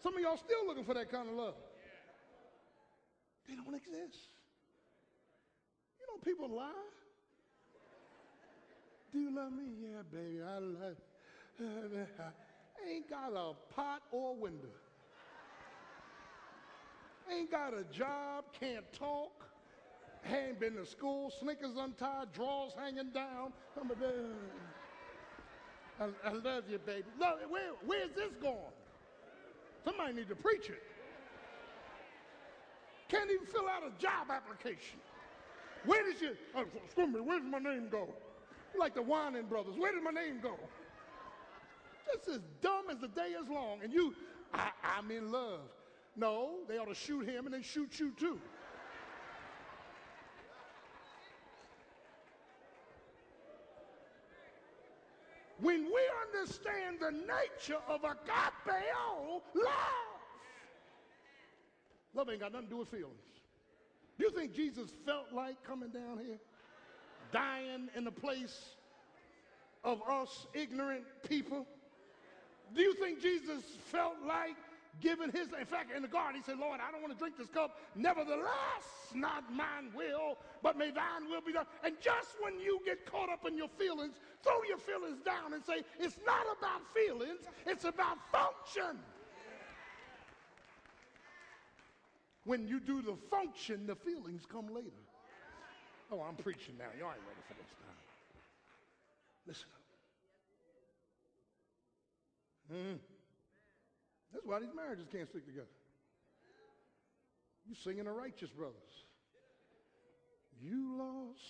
Some 0.00 0.14
of 0.14 0.20
y'all 0.20 0.36
still 0.36 0.64
looking 0.64 0.84
for 0.84 0.94
that 0.94 1.10
kind 1.10 1.28
of 1.28 1.34
love. 1.34 1.54
They 3.48 3.56
don't 3.56 3.74
exist. 3.74 4.28
You 5.98 6.06
know, 6.06 6.20
people 6.24 6.54
lie. 6.54 6.70
Do 9.12 9.18
you 9.18 9.34
love 9.34 9.50
me? 9.50 9.64
Yeah, 9.82 10.02
baby, 10.12 10.40
I 10.40 10.58
love 10.58 10.94
you. 11.58 11.66
Ain't 12.88 13.10
got 13.10 13.32
a 13.32 13.54
pot 13.74 14.02
or 14.12 14.36
window. 14.36 14.68
Ain't 17.28 17.50
got 17.50 17.74
a 17.74 17.82
job, 17.92 18.44
can't 18.60 18.84
talk. 18.92 19.32
Hadn't 20.22 20.60
been 20.60 20.74
to 20.74 20.86
school, 20.86 21.32
sneakers 21.40 21.74
untied, 21.76 22.32
drawers 22.32 22.72
hanging 22.78 23.10
down. 23.10 23.52
I, 26.00 26.28
I 26.28 26.32
love 26.32 26.64
you, 26.70 26.78
baby. 26.78 27.04
It. 27.20 27.50
Where, 27.50 27.72
where's 27.84 28.10
this 28.14 28.32
going? 28.40 28.56
Somebody 29.84 30.14
need 30.14 30.28
to 30.28 30.36
preach 30.36 30.68
it. 30.68 30.82
Can't 33.08 33.30
even 33.30 33.46
fill 33.46 33.68
out 33.68 33.82
a 33.82 34.00
job 34.00 34.30
application. 34.30 34.98
Where 35.84 36.04
did 36.04 36.20
you, 36.20 36.36
oh, 36.54 36.64
excuse 36.84 37.08
me, 37.08 37.20
where 37.20 37.40
did 37.40 37.50
my 37.50 37.58
name 37.58 37.88
go? 37.90 38.08
Like 38.78 38.94
the 38.94 39.02
Whining 39.02 39.46
Brothers, 39.46 39.76
where 39.78 39.92
did 39.92 40.02
my 40.02 40.10
name 40.10 40.40
go? 40.42 40.54
Just 42.12 42.28
as 42.28 42.40
dumb 42.60 42.90
as 42.90 42.98
the 42.98 43.08
day 43.08 43.34
is 43.40 43.48
long. 43.48 43.80
And 43.82 43.92
you, 43.92 44.14
I, 44.52 44.70
I'm 44.84 45.10
in 45.10 45.32
love. 45.32 45.60
No, 46.16 46.56
they 46.68 46.78
ought 46.78 46.88
to 46.88 46.94
shoot 46.94 47.26
him 47.26 47.46
and 47.46 47.54
then 47.54 47.62
shoot 47.62 47.98
you 47.98 48.12
too. 48.18 48.40
When 55.60 55.84
we 55.84 56.00
understand 56.26 56.98
the 57.00 57.10
nature 57.10 57.80
of 57.88 58.02
agapeo 58.02 59.42
love. 59.54 59.74
Love 62.14 62.30
ain't 62.30 62.40
got 62.40 62.52
nothing 62.52 62.68
to 62.68 62.74
do 62.74 62.78
with 62.78 62.88
feelings. 62.88 63.14
Do 64.18 64.24
you 64.24 64.30
think 64.30 64.54
Jesus 64.54 64.90
felt 65.04 65.26
like 65.32 65.62
coming 65.64 65.90
down 65.90 66.18
here, 66.18 66.38
dying 67.32 67.88
in 67.94 68.04
the 68.04 68.10
place 68.10 68.74
of 69.84 70.00
us 70.08 70.46
ignorant 70.54 71.04
people? 71.28 71.66
Do 72.74 72.82
you 72.82 72.94
think 72.94 73.22
Jesus 73.22 73.62
felt 73.90 74.16
like 74.26 74.56
giving 75.00 75.30
his, 75.30 75.48
in 75.58 75.66
fact, 75.66 75.90
in 75.94 76.02
the 76.02 76.08
garden, 76.08 76.40
he 76.40 76.42
said, 76.42 76.58
Lord, 76.58 76.80
I 76.80 76.90
don't 76.90 77.00
want 77.02 77.12
to 77.12 77.18
drink 77.18 77.36
this 77.36 77.48
cup. 77.48 77.78
Nevertheless, 77.94 78.86
not 79.14 79.52
mine 79.52 79.90
will, 79.94 80.38
but 80.62 80.76
may 80.76 80.90
thine 80.90 81.28
will 81.30 81.40
be 81.40 81.52
done. 81.52 81.66
And 81.84 81.94
just 82.00 82.36
when 82.40 82.58
you 82.60 82.80
get 82.84 83.06
caught 83.06 83.28
up 83.28 83.46
in 83.46 83.56
your 83.56 83.68
feelings, 83.68 84.14
throw 84.42 84.62
your 84.68 84.78
feelings 84.78 85.20
down 85.24 85.52
and 85.54 85.64
say, 85.64 85.82
it's 85.98 86.18
not 86.26 86.46
about 86.58 86.82
feelings, 86.94 87.40
it's 87.66 87.84
about 87.84 88.18
function. 88.32 88.98
When 92.44 92.66
you 92.66 92.80
do 92.80 93.02
the 93.02 93.16
function, 93.30 93.86
the 93.86 93.94
feelings 93.94 94.42
come 94.50 94.72
later. 94.74 94.88
Oh, 96.10 96.20
I'm 96.22 96.36
preaching 96.36 96.76
now. 96.78 96.86
Y'all 96.98 97.08
ain't 97.08 97.20
ready 97.28 97.42
for 97.46 97.54
this 97.54 97.66
now. 97.82 97.94
Listen 99.46 99.66
up. 102.70 102.76
Mm. 102.76 103.17
That's 104.32 104.44
why 104.44 104.60
these 104.60 104.74
marriages 104.74 105.06
can't 105.10 105.28
stick 105.28 105.46
together. 105.46 105.66
You're 107.66 107.76
singing 107.82 108.04
the 108.04 108.12
righteous 108.12 108.50
brothers. 108.50 108.74
You 110.60 110.96
lost 110.98 111.40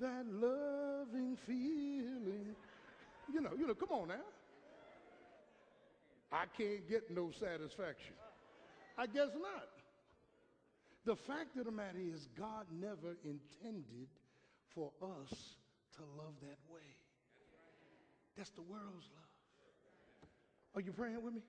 that 0.00 0.26
loving 0.26 1.36
feeling. 1.46 2.54
You 3.32 3.40
know, 3.40 3.50
you 3.58 3.66
know, 3.66 3.74
come 3.74 3.90
on 3.90 4.08
now. 4.08 4.26
I 6.32 6.44
can't 6.56 6.88
get 6.88 7.10
no 7.10 7.30
satisfaction. 7.32 8.14
I 8.96 9.06
guess 9.06 9.30
not. 9.34 9.68
The 11.04 11.16
fact 11.16 11.56
of 11.56 11.64
the 11.64 11.72
matter 11.72 11.98
is, 11.98 12.28
God 12.38 12.66
never 12.70 13.16
intended 13.24 14.08
for 14.74 14.92
us 15.02 15.56
to 15.96 16.02
love 16.16 16.34
that 16.42 16.58
way. 16.72 16.86
That's 18.36 18.50
the 18.50 18.62
world's 18.62 19.08
love. 19.16 19.29
Are 20.74 20.80
you 20.80 20.92
praying 20.92 21.22
with 21.22 21.34
me? 21.34 21.40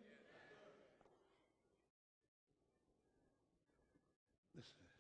Listen 4.56 4.74
to 4.78 4.84
this. 4.84 4.92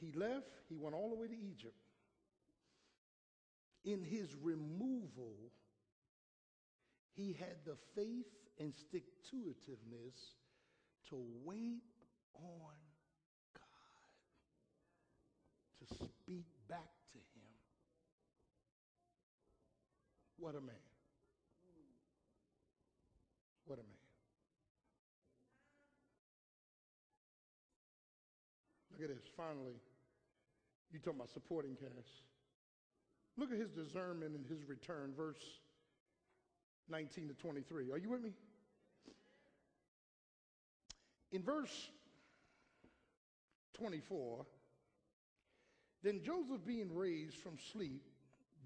He 0.00 0.12
left, 0.18 0.50
he 0.68 0.76
went 0.76 0.94
all 0.94 1.10
the 1.10 1.16
way 1.16 1.28
to 1.28 1.34
Egypt. 1.34 1.74
In 3.84 4.02
his 4.02 4.34
removal, 4.42 5.52
he 7.14 7.36
had 7.38 7.56
the 7.64 7.76
faith 7.94 8.26
and 8.58 8.74
stick 8.74 9.04
to 9.30 9.36
itiveness 9.36 10.34
to 11.10 11.16
wait 11.44 11.82
on 12.34 12.74
God, 13.54 14.08
to 15.80 15.94
speak 15.94 16.46
back 16.68 16.90
to 17.12 17.18
him. 17.18 17.48
What 20.38 20.54
a 20.54 20.60
man. 20.60 20.74
What 23.64 23.78
a 23.78 23.82
man. 23.82 23.98
Look 28.98 29.10
at 29.10 29.16
this. 29.16 29.30
Finally, 29.36 29.74
you 30.90 30.98
talking 30.98 31.20
about 31.20 31.30
supporting 31.30 31.76
cast. 31.76 32.22
Look 33.36 33.52
at 33.52 33.58
his 33.58 33.70
discernment 33.70 34.34
and 34.34 34.44
his 34.46 34.68
return, 34.68 35.12
verse 35.16 35.42
19 36.88 37.28
to 37.28 37.34
23. 37.34 37.92
Are 37.92 37.98
you 37.98 38.10
with 38.10 38.22
me? 38.22 38.32
In 41.30 41.42
verse 41.42 41.90
24, 43.74 44.46
then 46.02 46.20
Joseph, 46.24 46.64
being 46.66 46.92
raised 46.92 47.36
from 47.36 47.58
sleep, 47.72 48.02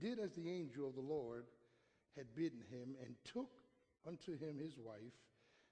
did 0.01 0.18
as 0.18 0.33
the 0.33 0.49
angel 0.49 0.89
of 0.89 0.95
the 0.95 1.01
Lord 1.01 1.45
had 2.16 2.26
bidden 2.35 2.61
him 2.70 2.95
and 3.05 3.14
took 3.24 3.51
unto 4.07 4.33
him 4.39 4.59
his 4.59 4.78
wife. 4.78 5.12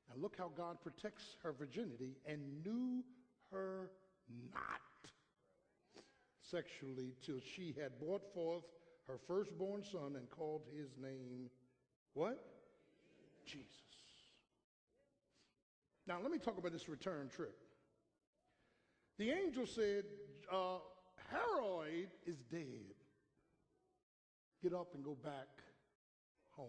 Now 0.08 0.20
look 0.20 0.34
how 0.36 0.50
God 0.54 0.78
protects 0.82 1.36
her 1.42 1.52
virginity 1.52 2.16
and 2.26 2.64
knew 2.64 3.04
her 3.52 3.90
not 4.52 4.80
sexually 6.42 7.14
till 7.24 7.40
she 7.54 7.74
had 7.80 7.98
brought 7.98 8.22
forth 8.34 8.64
her 9.06 9.18
firstborn 9.26 9.82
son 9.84 10.16
and 10.16 10.28
called 10.30 10.62
his 10.76 10.90
name 11.00 11.50
what? 12.14 12.38
Jesus. 13.46 13.68
Now 16.06 16.18
let 16.22 16.30
me 16.30 16.38
talk 16.38 16.58
about 16.58 16.72
this 16.72 16.88
return 16.88 17.28
trip. 17.28 17.56
The 19.18 19.30
angel 19.30 19.66
said, 19.66 20.04
uh, 20.52 20.78
Herod 21.30 22.08
is 22.26 22.36
dead. 22.50 22.94
Get 24.62 24.72
up 24.72 24.94
and 24.94 25.04
go 25.04 25.16
back 25.22 25.48
home. 26.50 26.66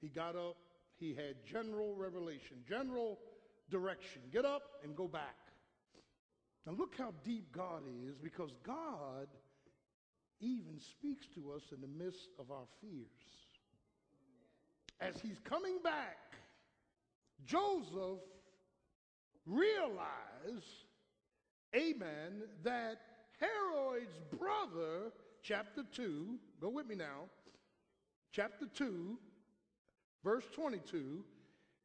He 0.00 0.08
got 0.08 0.36
up, 0.36 0.56
he 0.96 1.14
had 1.14 1.46
general 1.46 1.94
revelation, 1.94 2.58
general 2.68 3.18
direction. 3.70 4.22
Get 4.32 4.44
up 4.44 4.62
and 4.82 4.96
go 4.96 5.06
back. 5.06 5.36
Now, 6.66 6.72
look 6.72 6.94
how 6.96 7.12
deep 7.24 7.50
God 7.52 7.82
is 8.06 8.16
because 8.18 8.52
God 8.64 9.26
even 10.40 10.78
speaks 10.78 11.26
to 11.34 11.52
us 11.52 11.62
in 11.72 11.80
the 11.80 12.04
midst 12.04 12.28
of 12.38 12.50
our 12.50 12.66
fears. 12.80 13.06
As 15.00 15.20
he's 15.20 15.38
coming 15.44 15.78
back, 15.82 16.18
Joseph 17.44 18.20
realized, 19.46 20.86
amen, 21.74 22.42
that 22.62 23.00
Herod's 23.40 24.20
brother, 24.38 25.12
chapter 25.42 25.82
2, 25.92 26.38
go 26.60 26.68
with 26.68 26.86
me 26.86 26.94
now, 26.94 27.28
chapter 28.30 28.66
2, 28.72 29.18
verse 30.22 30.44
22, 30.54 31.24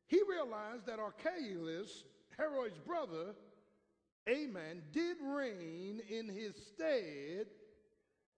he 0.07 0.21
realized 0.29 0.85
that 0.85 0.99
Archelaus, 0.99 2.03
Herod's 2.37 2.77
brother, 2.77 3.33
amen, 4.29 4.81
did 4.91 5.17
reign 5.21 6.01
in 6.09 6.27
his 6.27 6.55
stead, 6.55 7.47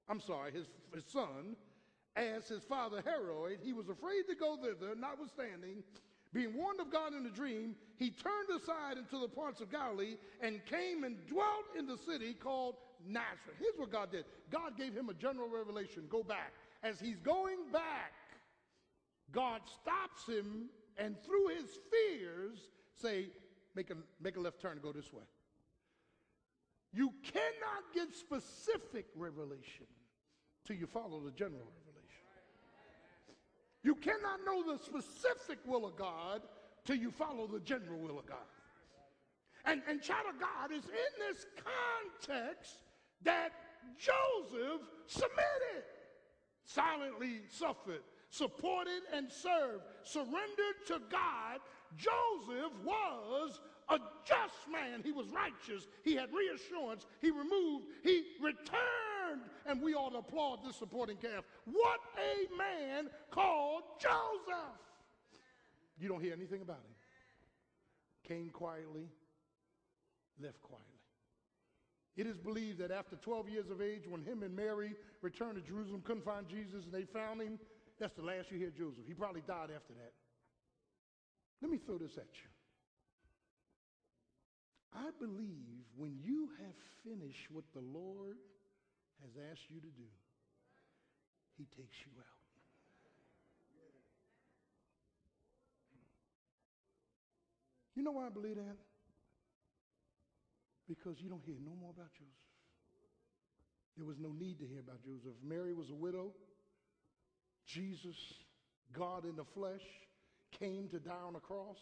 I'm 0.08 0.20
sorry, 0.20 0.52
his, 0.52 0.66
his 0.94 1.06
son, 1.06 1.56
as 2.16 2.48
his 2.48 2.64
father 2.64 3.02
Herod. 3.04 3.60
He 3.64 3.74
was 3.74 3.90
afraid 3.90 4.24
to 4.30 4.36
go 4.36 4.58
thither, 4.58 4.96
notwithstanding, 4.96 5.84
being 6.34 6.56
warned 6.56 6.80
of 6.80 6.92
God 6.92 7.14
in 7.14 7.26
a 7.26 7.30
dream, 7.30 7.76
he 7.98 8.12
turned 8.12 8.50
aside 8.56 8.98
into 8.98 9.20
the 9.20 9.28
parts 9.28 9.62
of 9.62 9.72
Galilee 9.72 10.16
and 10.42 10.64
came 10.66 11.04
and 11.04 11.18
dwelt 11.26 11.66
in 11.78 11.88
the 11.88 11.98
city 11.98 12.34
called 12.34 12.76
Nazareth. 13.06 13.58
Here's 13.60 13.78
what 13.78 13.92
God 13.92 14.12
did 14.12 14.26
God 14.52 14.78
gave 14.78 14.94
him 14.94 15.10
a 15.10 15.14
general 15.14 15.50
revelation 15.50 16.04
go 16.10 16.24
back. 16.24 16.54
As 16.84 17.00
he's 17.00 17.20
going 17.20 17.58
back, 17.74 18.14
God 19.32 19.62
stops 19.82 20.26
him 20.28 20.70
and 20.98 21.16
through 21.24 21.48
his 21.48 21.66
fears 21.92 22.60
say, 23.02 23.28
make 23.76 23.90
a, 23.90 23.96
make 24.22 24.38
a 24.38 24.40
left 24.40 24.62
turn 24.62 24.80
go 24.82 24.92
this 24.92 25.12
way. 25.12 25.24
You 26.92 27.14
cannot 27.24 27.94
get 27.94 28.14
specific 28.16 29.06
revelation 29.16 29.86
till 30.66 30.76
you 30.76 30.88
follow 30.88 31.22
the 31.24 31.32
general 31.32 31.72
revelation. 31.86 32.26
You 33.84 33.96
cannot 33.96 34.40
know 34.46 34.74
the 34.74 34.84
specific 34.84 35.60
will 35.66 35.86
of 35.86 35.96
God 35.96 36.42
till 36.86 36.98
you 36.98 37.12
follow 37.12 37.48
the 37.48 37.60
general 37.60 38.00
will 38.00 38.20
of 38.20 38.26
God. 38.26 38.38
And, 39.66 39.82
and 39.88 40.02
child 40.02 40.26
of 40.34 40.40
God 40.40 40.72
is 40.72 40.84
in 40.86 41.28
this 41.28 41.46
context 41.56 42.78
that 43.24 43.52
Joseph 43.98 44.82
submitted, 45.08 45.84
silently 46.66 47.42
suffered 47.50 48.02
supported 48.30 49.02
and 49.14 49.30
served, 49.32 49.84
surrendered 50.04 50.78
to 50.88 51.02
God, 51.10 51.60
Joseph 51.98 52.72
was 52.84 53.60
a 53.90 54.00
just 54.26 54.56
man. 54.72 55.02
He 55.04 55.12
was 55.12 55.28
righteous. 55.30 55.88
He 56.04 56.16
had 56.16 56.30
reassurance. 56.34 57.06
He 57.22 57.32
removed. 57.32 57.86
He 58.04 58.24
returned. 58.42 59.50
And 59.66 59.82
we 59.82 59.94
ought 59.94 60.12
to 60.12 60.20
applaud 60.20 60.60
this 60.66 60.76
supporting 60.76 61.18
cast. 61.18 61.46
What 61.66 62.00
a 62.18 62.58
man 62.58 63.10
called 63.32 63.84
Joseph. 64.00 64.80
You 66.00 66.08
don't 66.08 66.22
hear 66.22 66.34
anything 66.34 66.62
about 66.62 66.78
him. 66.78 66.96
Came 68.28 68.50
quietly, 68.50 69.10
left 70.42 70.62
quietly. 70.62 70.86
It 72.16 72.28
is 72.28 72.38
believed 72.38 72.80
that 72.80 72.92
after 72.92 73.16
12 73.16 73.50
years 73.50 73.70
of 73.70 73.82
age, 73.82 74.04
when 74.08 74.22
him 74.24 74.44
and 74.44 74.56
Mary 74.56 74.94
returned 75.22 75.56
to 75.56 75.62
Jerusalem, 75.62 76.02
couldn't 76.04 76.26
find 76.26 76.48
Jesus, 76.48 76.86
and 76.86 76.94
they 76.94 77.06
found 77.06 77.42
him, 77.42 77.58
that's 78.00 78.14
the 78.16 78.22
last 78.22 78.52
you 78.52 78.58
hear 78.58 78.72
Joseph. 78.72 79.06
He 79.08 79.14
probably 79.14 79.42
died 79.48 79.70
after 79.76 79.94
that. 79.94 80.14
Let 81.62 81.72
me 81.72 81.78
throw 81.78 81.98
this 81.98 82.18
at 82.18 82.28
you. 82.34 82.50
I 84.94 85.10
believe 85.20 85.86
when 85.96 86.18
you 86.24 86.50
have 86.60 86.76
finished 87.04 87.48
what 87.52 87.66
the 87.74 87.82
Lord 87.82 88.38
has 89.22 89.32
asked 89.52 89.70
you 89.70 89.80
to 89.80 89.88
do, 89.88 90.10
he 91.58 91.66
takes 91.66 91.98
you 92.06 92.12
out. 92.18 92.40
You 97.96 98.04
know 98.04 98.12
why 98.12 98.28
I 98.28 98.30
believe 98.30 98.56
that? 98.56 98.78
Because 100.88 101.18
you 101.20 101.30
don't 101.30 101.44
hear 101.46 101.58
no 101.64 101.76
more 101.80 101.92
about 101.92 102.12
Joseph. 102.14 102.50
There 103.98 104.06
was 104.06 104.18
no 104.18 104.32
need 104.32 104.60
to 104.60 104.66
hear 104.66 104.80
about 104.80 105.04
Joseph. 105.04 105.36
Mary 105.44 105.74
was 105.74 105.90
a 105.90 105.94
widow. 105.94 106.32
Jesus, 107.68 108.16
God 108.94 109.26
in 109.26 109.36
the 109.36 109.44
flesh, 109.44 109.84
came 110.58 110.88
to 110.90 111.00
die 111.00 111.24
on 111.28 111.36
a 111.36 111.40
cross. 111.40 111.78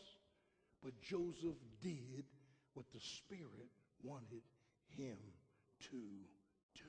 But 0.84 1.00
Joseph 1.02 1.56
did 1.82 2.26
what 2.78 2.86
the 2.94 3.00
Spirit 3.00 3.72
wanted 4.04 4.44
him 4.96 5.18
to 5.80 5.98
do. 6.76 6.84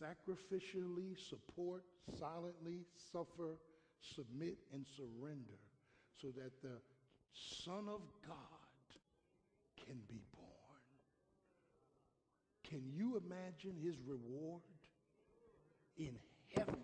Sacrificially 0.00 1.16
support, 1.16 1.84
silently 2.18 2.86
suffer, 3.12 3.56
submit, 4.00 4.58
and 4.72 4.84
surrender 4.96 5.60
so 6.20 6.26
that 6.36 6.60
the 6.60 6.80
Son 7.32 7.84
of 7.88 8.00
God 8.26 8.98
can 9.86 10.00
be 10.08 10.22
born. 10.34 10.82
Can 12.68 12.82
you 12.92 13.22
imagine 13.24 13.76
his 13.80 13.94
reward 14.04 14.62
in 15.96 16.18
heaven? 16.56 16.82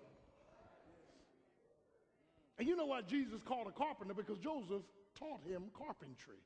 And 2.59 2.67
you 2.67 2.77
know 2.77 2.87
why 2.87 3.03
Jesus 3.03 3.41
called 3.47 3.69
a 3.69 3.73
carpenter? 3.73 4.15
Because 4.15 4.39
Joseph 4.39 4.83
taught 5.19 5.41
him 5.47 5.65
carpentry. 5.77 6.43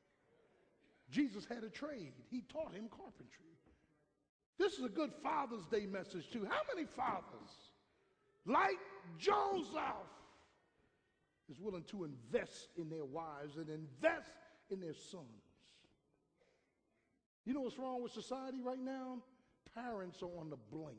Jesus 1.09 1.45
had 1.45 1.63
a 1.63 1.69
trade. 1.69 2.13
He 2.29 2.41
taught 2.41 2.73
him 2.73 2.87
carpentry. 2.89 3.43
This 4.59 4.73
is 4.73 4.85
a 4.85 4.89
good 4.89 5.11
Father's 5.23 5.65
Day 5.71 5.85
message, 5.85 6.29
too. 6.31 6.45
How 6.47 6.61
many 6.73 6.87
fathers, 6.95 7.49
like 8.45 8.77
Joseph, 9.17 10.09
is 11.49 11.59
willing 11.59 11.83
to 11.85 12.03
invest 12.03 12.69
in 12.77 12.89
their 12.89 13.05
wives 13.05 13.57
and 13.57 13.67
invest 13.69 14.29
in 14.69 14.79
their 14.79 14.93
sons? 14.93 15.25
You 17.45 17.53
know 17.53 17.61
what's 17.61 17.77
wrong 17.77 18.01
with 18.01 18.11
society 18.11 18.61
right 18.63 18.79
now? 18.79 19.17
Parents 19.75 20.21
are 20.21 20.39
on 20.39 20.49
the 20.49 20.57
blink. 20.71 20.97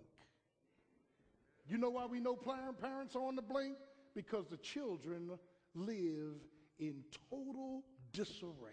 You 1.67 1.79
know 1.79 1.91
why 1.91 2.07
we 2.07 2.21
know 2.21 2.37
parents 2.37 3.17
are 3.17 3.25
on 3.25 3.37
the 3.37 3.43
blink? 3.43 3.77
Because 4.15 4.47
the 4.51 4.57
children 4.59 5.31
live 5.75 6.37
in 6.79 7.03
total 7.31 7.83
disarray. 8.12 8.73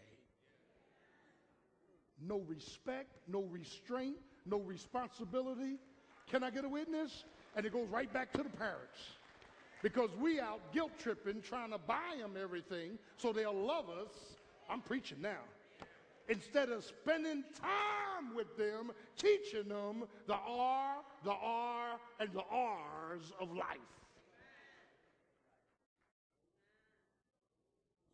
No 2.23 2.41
respect, 2.47 3.09
no 3.27 3.43
restraint, 3.43 4.17
no 4.45 4.59
responsibility. 4.59 5.77
Can 6.29 6.43
I 6.43 6.51
get 6.51 6.63
a 6.63 6.69
witness? 6.69 7.23
And 7.55 7.65
it 7.65 7.73
goes 7.73 7.87
right 7.89 8.11
back 8.13 8.31
to 8.33 8.43
the 8.43 8.49
parents. 8.49 8.99
Because 9.81 10.11
we 10.19 10.39
out 10.39 10.59
guilt 10.73 10.91
tripping, 10.99 11.41
trying 11.41 11.71
to 11.71 11.79
buy 11.79 12.15
them 12.19 12.33
everything 12.41 12.99
so 13.17 13.33
they'll 13.33 13.53
love 13.53 13.89
us. 13.89 14.11
I'm 14.69 14.81
preaching 14.81 15.21
now. 15.21 15.41
Instead 16.29 16.69
of 16.69 16.83
spending 16.83 17.43
time 17.59 18.35
with 18.35 18.55
them, 18.57 18.91
teaching 19.17 19.67
them 19.67 20.03
the 20.27 20.35
R, 20.35 20.97
the 21.23 21.31
R, 21.31 21.99
and 22.19 22.29
the 22.31 22.43
R's 22.51 23.33
of 23.39 23.51
life. 23.51 23.65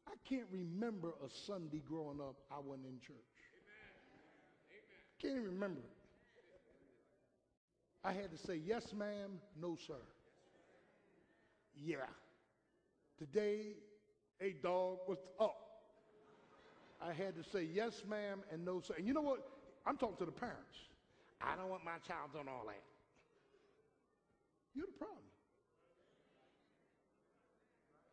I 0.07 0.13
can't 0.30 0.47
remember 0.51 1.09
a 1.25 1.30
Sunday 1.45 1.82
growing 1.88 2.19
up 2.19 2.36
I 2.51 2.59
wasn't 2.59 2.88
in 2.88 2.99
church. 2.99 3.15
Can't 5.21 5.34
even 5.34 5.45
remember 5.45 5.80
it. 5.80 5.97
I 8.03 8.13
had 8.13 8.32
to 8.32 8.38
say, 8.38 8.59
yes, 8.65 8.93
ma'am, 8.93 9.39
no, 9.59 9.75
sir. 9.75 9.95
Yeah. 11.75 11.97
Today, 13.17 13.75
a 14.39 14.51
dog 14.63 14.99
was 15.07 15.17
up. 15.39 15.55
I 17.01 17.13
had 17.13 17.36
to 17.36 17.43
say, 17.43 17.63
yes, 17.63 18.03
ma'am, 18.07 18.41
and 18.51 18.63
no, 18.63 18.80
sir. 18.80 18.95
And 18.97 19.07
you 19.07 19.13
know 19.13 19.21
what? 19.21 19.39
I'm 19.86 19.97
talking 19.97 20.17
to 20.17 20.25
the 20.25 20.32
parents. 20.32 20.78
I 21.41 21.55
don't 21.55 21.69
want 21.69 21.84
my 21.84 21.97
child 22.07 22.32
doing 22.34 22.47
all 22.47 22.63
that. 22.65 22.84
You're 24.75 24.86
the 24.86 24.97
problem. 24.97 25.17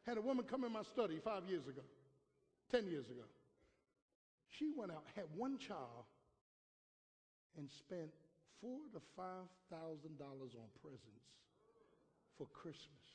Had 0.06 0.18
a 0.18 0.20
woman 0.20 0.44
come 0.44 0.64
in 0.64 0.72
my 0.72 0.82
study 0.82 1.18
five 1.22 1.44
years 1.48 1.66
ago, 1.66 1.80
10 2.74 2.90
years 2.90 3.06
ago. 3.06 3.22
She 4.58 4.66
went 4.74 4.90
out, 4.90 5.04
had 5.14 5.26
one 5.36 5.58
child, 5.58 6.10
and 7.56 7.70
spent 7.70 8.10
four 8.60 8.82
to 8.92 9.00
five 9.14 9.46
thousand 9.70 10.18
dollars 10.18 10.58
on 10.58 10.66
presents 10.82 11.30
for 12.36 12.48
Christmas. 12.50 13.06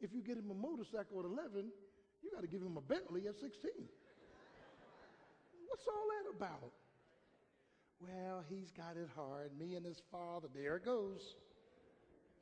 If 0.00 0.14
you 0.14 0.22
get 0.22 0.38
him 0.38 0.50
a 0.50 0.54
motorcycle 0.54 1.20
at 1.20 1.26
11, 1.26 1.68
you 2.22 2.30
got 2.32 2.40
to 2.40 2.48
give 2.48 2.62
him 2.62 2.78
a 2.78 2.80
Bentley 2.80 3.28
at 3.28 3.34
16. 3.36 3.70
What's 5.68 5.86
all 5.86 6.06
that 6.16 6.36
about? 6.36 6.72
Well, 8.00 8.42
he's 8.48 8.70
got 8.70 8.96
it 8.96 9.08
hard. 9.14 9.50
Me 9.58 9.74
and 9.74 9.84
his 9.84 10.00
father. 10.10 10.48
There 10.54 10.76
it 10.76 10.84
goes. 10.84 11.20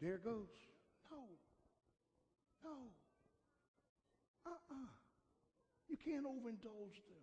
There 0.01 0.15
it 0.15 0.25
goes. 0.25 0.49
No. 1.11 1.19
No. 2.65 2.77
Uh-uh. 4.47 5.02
You 5.93 5.99
can't 6.03 6.25
overindulge 6.25 6.97
them. 6.97 7.23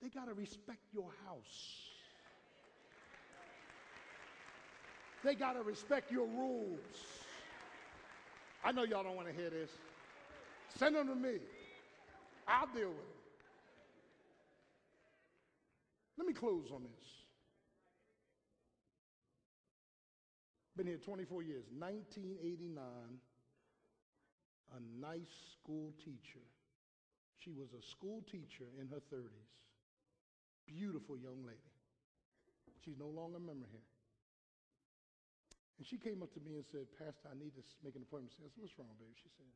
They 0.00 0.08
got 0.08 0.28
to 0.28 0.34
respect 0.34 0.80
your 0.94 1.10
house. 1.26 1.82
They 5.22 5.34
got 5.34 5.52
to 5.52 5.62
respect 5.62 6.10
your 6.10 6.26
rules. 6.26 6.78
I 8.64 8.72
know 8.72 8.84
y'all 8.84 9.02
don't 9.02 9.14
want 9.14 9.28
to 9.28 9.34
hear 9.34 9.50
this. 9.50 9.68
Send 10.78 10.96
them 10.96 11.08
to 11.08 11.14
me. 11.14 11.36
I'll 12.46 12.66
deal 12.74 12.88
with 12.88 12.96
it. 12.96 13.18
Let 16.16 16.26
me 16.26 16.32
close 16.32 16.70
on 16.74 16.82
this. 16.82 17.08
Been 20.78 20.86
here 20.86 20.96
24 20.96 21.42
years. 21.42 21.64
1989, 21.78 22.82
a 24.76 24.80
nice 25.00 25.32
school 25.54 25.94
teacher. 26.02 26.44
She 27.38 27.52
was 27.52 27.72
a 27.72 27.82
school 27.82 28.24
teacher 28.26 28.66
in 28.80 28.88
her 28.88 29.00
30s. 29.12 29.52
Beautiful 30.66 31.16
young 31.16 31.46
lady. 31.46 31.72
She's 32.84 32.98
no 32.98 33.08
longer 33.08 33.38
a 33.38 33.40
member 33.40 33.66
here. 33.70 33.86
And 35.78 35.86
she 35.86 35.96
came 35.96 36.22
up 36.22 36.34
to 36.34 36.40
me 36.42 36.58
and 36.58 36.66
said, 36.66 36.90
Pastor, 36.98 37.30
I 37.30 37.38
need 37.38 37.54
to 37.54 37.62
make 37.86 37.94
an 37.94 38.02
appointment. 38.02 38.34
I 38.34 38.50
said, 38.50 38.58
What's 38.58 38.74
wrong, 38.76 38.90
baby? 38.98 39.14
She 39.14 39.30
said, 39.38 39.46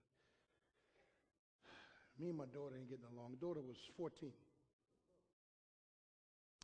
Me 2.23 2.31
and 2.31 2.39
my 2.39 2.47
daughter 2.47 2.79
ain't 2.79 2.89
getting 2.89 3.11
along. 3.11 3.35
Daughter 3.43 3.61
was 3.61 3.77
14. 3.99 4.31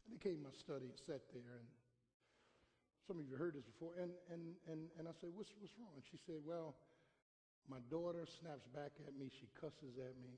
And 0.06 0.14
they 0.14 0.20
came 0.22 0.38
to 0.40 0.44
my 0.46 0.54
study 0.54 0.86
and 0.88 0.96
sat 0.96 1.26
there, 1.34 1.58
and 1.58 1.68
some 3.04 3.18
of 3.18 3.26
you 3.26 3.36
heard 3.36 3.58
this 3.58 3.66
before. 3.66 3.98
And, 3.98 4.14
and, 4.32 4.54
and, 4.70 4.88
and 4.96 5.04
I 5.08 5.12
said, 5.20 5.32
what's, 5.32 5.52
what's 5.58 5.74
wrong? 5.76 5.92
And 5.96 6.04
she 6.06 6.16
said, 6.22 6.40
Well, 6.44 6.78
my 7.68 7.84
daughter 7.92 8.24
snaps 8.24 8.64
back 8.72 8.96
at 9.04 9.12
me, 9.14 9.28
she 9.28 9.48
cusses 9.60 10.00
at 10.00 10.16
me, 10.24 10.34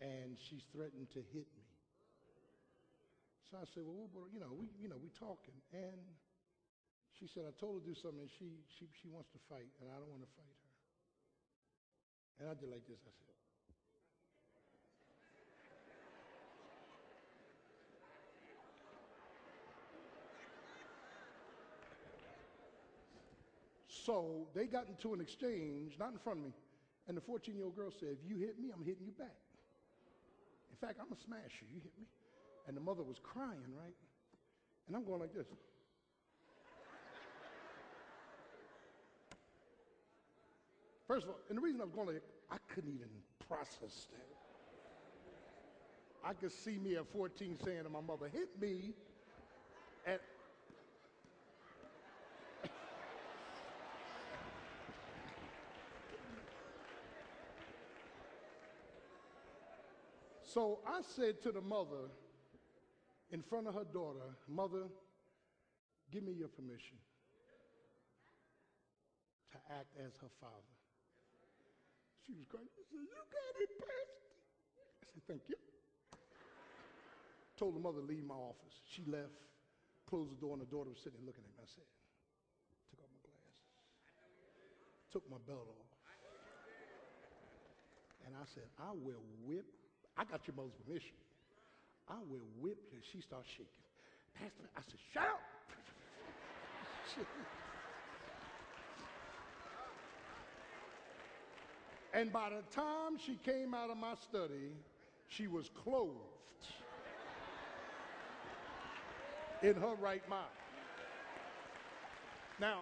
and 0.00 0.36
she's 0.36 0.68
threatened 0.72 1.08
to 1.16 1.24
hit 1.32 1.48
me. 1.56 1.66
So 3.48 3.56
I 3.56 3.66
said, 3.72 3.88
Well, 3.88 4.28
you 4.28 4.40
know, 4.40 4.52
we, 4.52 4.68
you 4.76 4.88
know, 4.88 5.00
we 5.00 5.08
talking. 5.16 5.56
And 5.72 5.96
she 7.16 7.24
said, 7.24 7.48
I 7.48 7.54
told 7.56 7.80
her 7.80 7.80
to 7.80 7.88
do 7.88 7.96
something, 7.96 8.20
and 8.20 8.32
she, 8.36 8.60
she, 8.76 8.84
she 9.00 9.08
wants 9.08 9.32
to 9.32 9.40
fight, 9.48 9.70
and 9.80 9.88
I 9.88 9.96
don't 9.96 10.12
want 10.12 10.26
to 10.26 10.32
fight 10.36 10.52
her. 10.52 10.72
And 12.42 12.44
I 12.52 12.54
did 12.58 12.68
like 12.68 12.84
this. 12.84 13.00
I 13.00 13.14
said, 13.16 13.35
So 24.06 24.46
they 24.54 24.66
got 24.66 24.86
into 24.86 25.12
an 25.14 25.20
exchange, 25.20 25.98
not 25.98 26.12
in 26.12 26.18
front 26.18 26.38
of 26.38 26.44
me, 26.44 26.52
and 27.08 27.16
the 27.16 27.20
14 27.20 27.56
year 27.56 27.64
old 27.64 27.74
girl 27.74 27.90
said, 27.90 28.10
If 28.22 28.30
you 28.30 28.36
hit 28.38 28.56
me, 28.60 28.70
I'm 28.72 28.84
hitting 28.84 29.04
you 29.04 29.10
back. 29.10 29.34
In 30.70 30.76
fact, 30.78 31.00
I'm 31.00 31.06
going 31.06 31.16
to 31.16 31.24
smash 31.26 31.58
you. 31.60 31.66
You 31.74 31.80
hit 31.82 31.92
me. 31.98 32.06
And 32.68 32.76
the 32.76 32.80
mother 32.80 33.02
was 33.02 33.18
crying, 33.20 33.74
right? 33.76 33.96
And 34.86 34.96
I'm 34.96 35.04
going 35.04 35.20
like 35.20 35.34
this. 35.34 35.46
First 41.08 41.24
of 41.24 41.30
all, 41.30 41.38
and 41.48 41.58
the 41.58 41.62
reason 41.62 41.80
I 41.80 41.84
was 41.84 41.92
going 41.92 42.08
like, 42.08 42.22
I 42.50 42.58
couldn't 42.72 42.92
even 42.94 43.08
process 43.48 44.06
that. 44.10 44.28
I 46.24 46.32
could 46.32 46.52
see 46.52 46.78
me 46.78 46.96
at 46.96 47.06
14 47.12 47.56
saying 47.64 47.84
to 47.84 47.88
my 47.88 48.00
mother, 48.00 48.28
hit 48.32 48.60
me. 48.60 48.92
And 50.04 50.18
So 60.56 60.80
I 60.88 61.04
said 61.04 61.44
to 61.44 61.52
the 61.52 61.60
mother 61.60 62.08
in 63.28 63.44
front 63.44 63.68
of 63.68 63.74
her 63.74 63.84
daughter, 63.84 64.24
Mother, 64.48 64.88
give 66.08 66.24
me 66.24 66.32
your 66.32 66.48
permission 66.48 66.96
to 69.52 69.58
act 69.68 69.92
as 70.00 70.16
her 70.24 70.32
father. 70.40 70.72
She 72.24 72.32
was 72.32 72.48
crying. 72.48 72.64
She 72.72 72.88
said, 72.88 73.04
You 73.04 73.20
got 73.28 73.52
it, 73.60 73.68
Pastor. 73.76 74.24
I 74.96 75.04
said, 75.12 75.22
Thank 75.28 75.44
you. 75.52 75.60
Told 77.60 77.76
the 77.76 77.84
mother 77.84 78.00
to 78.00 78.08
leave 78.08 78.24
my 78.24 78.40
office. 78.40 78.80
She 78.88 79.04
left, 79.04 79.36
closed 80.08 80.32
the 80.32 80.40
door, 80.40 80.56
and 80.56 80.64
the 80.64 80.72
daughter 80.72 80.88
was 80.88 81.04
sitting 81.04 81.20
looking 81.28 81.44
at 81.44 81.52
me. 81.52 81.60
I 81.60 81.68
said, 81.68 81.84
Took 82.88 83.04
off 83.04 83.12
my 83.12 83.28
glasses, 83.28 83.60
took 85.12 85.24
my 85.28 85.40
belt 85.44 85.68
off. 85.68 85.92
And 88.24 88.32
I 88.32 88.48
said, 88.48 88.64
I 88.80 88.96
will 88.96 89.20
whip 89.44 89.68
I 90.18 90.24
got 90.24 90.46
your 90.46 90.56
mother's 90.56 90.72
permission. 90.86 91.16
I 92.08 92.14
will 92.30 92.46
whip 92.60 92.78
you. 92.92 92.98
She 93.12 93.20
starts 93.20 93.48
shaking. 93.48 93.66
Pastor, 94.34 94.64
I 94.76 94.80
said, 94.80 95.00
shut 95.12 95.24
up. 95.24 95.40
and 102.14 102.32
by 102.32 102.50
the 102.50 102.62
time 102.74 103.18
she 103.24 103.38
came 103.44 103.74
out 103.74 103.90
of 103.90 103.96
my 103.96 104.14
study, 104.14 104.72
she 105.28 105.46
was 105.46 105.70
clothed 105.82 106.12
in 109.62 109.74
her 109.74 109.94
right 110.00 110.28
mind. 110.28 110.46
Now, 112.60 112.80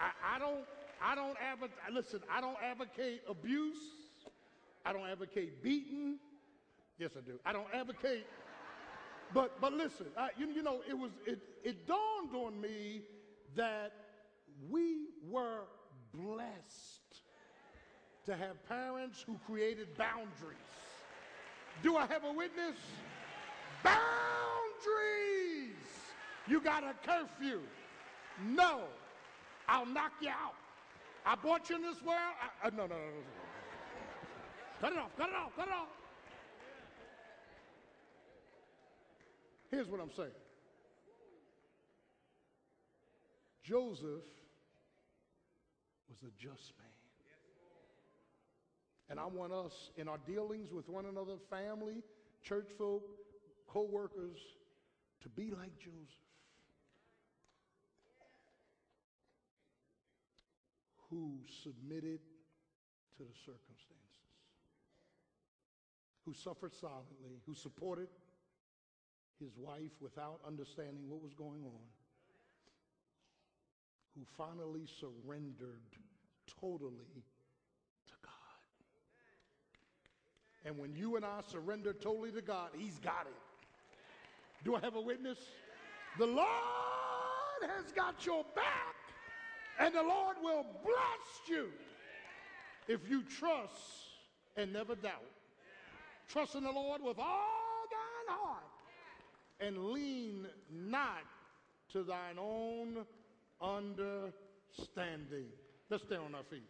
I, 0.00 0.36
I 0.36 0.38
don't, 0.38 0.64
I 1.02 1.14
don't 1.14 1.36
advocate, 1.40 1.76
listen, 1.92 2.20
I 2.30 2.40
don't 2.40 2.56
advocate 2.62 3.22
abuse. 3.28 3.76
I 4.84 4.92
don't 4.92 5.06
advocate 5.06 5.62
beating. 5.62 6.18
Yes, 6.98 7.10
I 7.16 7.20
do. 7.20 7.38
I 7.44 7.52
don't 7.52 7.66
advocate. 7.74 8.26
But 9.34 9.60
but 9.60 9.72
listen, 9.72 10.06
I, 10.16 10.30
you, 10.38 10.48
you 10.48 10.62
know, 10.62 10.80
it 10.88 10.96
was 10.96 11.10
it, 11.26 11.40
it 11.64 11.86
dawned 11.86 12.34
on 12.34 12.60
me 12.60 13.02
that 13.54 13.92
we 14.70 15.08
were 15.28 15.64
blessed 16.14 17.22
to 18.24 18.36
have 18.36 18.64
parents 18.68 19.22
who 19.26 19.38
created 19.46 19.96
boundaries. 19.96 20.56
Do 21.82 21.96
I 21.96 22.06
have 22.06 22.24
a 22.24 22.32
witness? 22.32 22.76
Boundaries. 23.82 23.96
You 26.46 26.60
got 26.60 26.84
a 26.84 26.94
curfew. 27.04 27.60
No, 28.48 28.84
I'll 29.68 29.86
knock 29.86 30.12
you 30.20 30.28
out. 30.28 30.54
I 31.24 31.34
bought 31.34 31.68
you 31.68 31.76
in 31.76 31.82
this 31.82 32.00
world. 32.02 32.20
I, 32.62 32.68
uh, 32.68 32.70
no, 32.70 32.86
no, 32.86 32.94
no, 32.94 32.94
no. 32.94 33.22
Cut 34.80 34.92
it 34.92 34.98
off, 34.98 35.10
cut 35.16 35.28
it 35.28 35.34
off, 35.34 35.56
cut 35.56 35.68
it 35.68 35.74
off. 35.74 35.88
Here's 39.70 39.88
what 39.88 40.00
I'm 40.00 40.12
saying 40.12 40.30
Joseph 43.62 44.22
was 46.08 46.22
a 46.22 46.30
just 46.38 46.72
man. 46.78 46.86
And 49.08 49.20
I 49.20 49.26
want 49.26 49.52
us 49.52 49.90
in 49.96 50.08
our 50.08 50.18
dealings 50.26 50.72
with 50.72 50.88
one 50.88 51.06
another, 51.06 51.34
family, 51.50 52.02
church 52.42 52.68
folk, 52.76 53.02
co 53.68 53.82
workers, 53.82 54.38
to 55.22 55.28
be 55.28 55.52
like 55.52 55.76
Joseph. 55.78 55.94
Who 61.10 61.38
submitted 61.62 62.20
to 63.16 63.22
the 63.22 63.34
circumstances, 63.44 63.96
who 66.24 66.34
suffered 66.34 66.74
silently, 66.74 67.40
who 67.46 67.54
supported 67.54 68.08
his 69.40 69.56
wife 69.56 69.92
without 70.00 70.40
understanding 70.46 71.08
what 71.08 71.22
was 71.22 71.34
going 71.34 71.62
on, 71.64 71.86
who 74.14 74.22
finally 74.36 74.86
surrendered 74.98 75.82
totally 76.60 77.24
to 78.06 78.14
God. 78.22 78.32
And 80.64 80.78
when 80.78 80.94
you 80.94 81.16
and 81.16 81.24
I 81.24 81.40
surrender 81.50 81.92
totally 81.92 82.32
to 82.32 82.42
God, 82.42 82.70
He's 82.76 82.98
got 82.98 83.26
it. 83.26 84.64
Do 84.64 84.74
I 84.74 84.80
have 84.80 84.96
a 84.96 85.00
witness? 85.00 85.38
The 86.18 86.26
Lord 86.26 86.48
has 87.68 87.92
got 87.92 88.24
your 88.24 88.44
back, 88.54 88.96
and 89.78 89.94
the 89.94 90.02
Lord 90.02 90.36
will 90.42 90.64
bless 90.82 91.48
you 91.48 91.68
if 92.88 93.08
you 93.08 93.22
trust 93.22 93.74
and 94.56 94.72
never 94.72 94.94
doubt. 94.94 95.22
Trust 96.28 96.54
in 96.54 96.64
the 96.64 96.72
Lord 96.72 97.02
with 97.02 97.18
all 97.18 97.65
and 99.60 99.86
lean 99.86 100.46
not 100.70 101.24
to 101.92 102.02
thine 102.02 102.38
own 102.38 103.04
understanding. 103.60 105.46
Let's 105.88 106.04
stay 106.04 106.16
on 106.16 106.34
our 106.34 106.44
feet. 106.50 106.68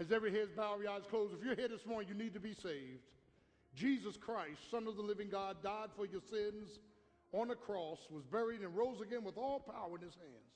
As 0.00 0.12
every 0.12 0.30
head 0.30 0.42
is 0.42 0.50
bowed, 0.56 0.74
every 0.74 0.86
eyes 0.86 1.02
closed, 1.10 1.34
if 1.34 1.44
you're 1.44 1.56
here 1.56 1.68
this 1.68 1.84
morning, 1.84 2.08
you 2.08 2.14
need 2.14 2.34
to 2.34 2.40
be 2.40 2.54
saved. 2.54 3.02
Jesus 3.74 4.16
Christ, 4.16 4.70
Son 4.70 4.86
of 4.86 4.96
the 4.96 5.02
living 5.02 5.28
God, 5.28 5.56
died 5.62 5.88
for 5.96 6.06
your 6.06 6.20
sins 6.20 6.78
on 7.32 7.48
the 7.48 7.54
cross, 7.54 7.98
was 8.10 8.24
buried, 8.24 8.60
and 8.60 8.76
rose 8.76 9.00
again 9.00 9.24
with 9.24 9.36
all 9.36 9.60
power 9.60 9.96
in 9.96 10.02
his 10.02 10.14
hands. 10.14 10.48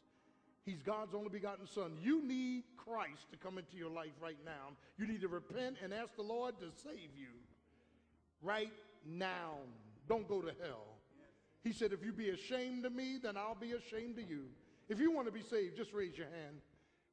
He's 0.65 0.81
God's 0.81 1.15
only 1.15 1.29
begotten 1.29 1.67
Son. 1.67 1.93
You 2.01 2.25
need 2.25 2.63
Christ 2.77 3.31
to 3.33 3.37
come 3.37 3.59
into 3.59 3.77
your 3.77 3.91
life 3.91 4.13
right 4.23 4.39
now. 4.45 4.77
You 4.97 5.09
need 5.09 5.21
to 5.23 5.29
repent 5.29 5.77
and 5.83 5.93
ask 5.93 6.15
the 6.15 6.23
Lord 6.23 6.55
to 6.61 6.67
save 6.83 7.11
you 7.17 7.35
right 8.43 8.73
now 9.05 9.57
don't 10.09 10.29
go 10.29 10.41
to 10.41 10.53
hell. 10.63 10.93
He 11.63 11.73
said, 11.73 11.93
if 11.93 12.05
you 12.05 12.13
be 12.13 12.31
ashamed 12.31 12.85
of 12.85 12.93
me, 12.93 13.19
then 13.23 13.37
I'll 13.37 13.55
be 13.55 13.73
ashamed 13.73 14.19
of 14.19 14.29
you. 14.29 14.47
If 14.89 14.99
you 14.99 15.13
want 15.13 15.29
to 15.29 15.33
be 15.33 15.43
saved, 15.43 15.77
just 15.77 15.93
raise 15.93 16.19
your 16.19 16.27
hand. 16.27 16.57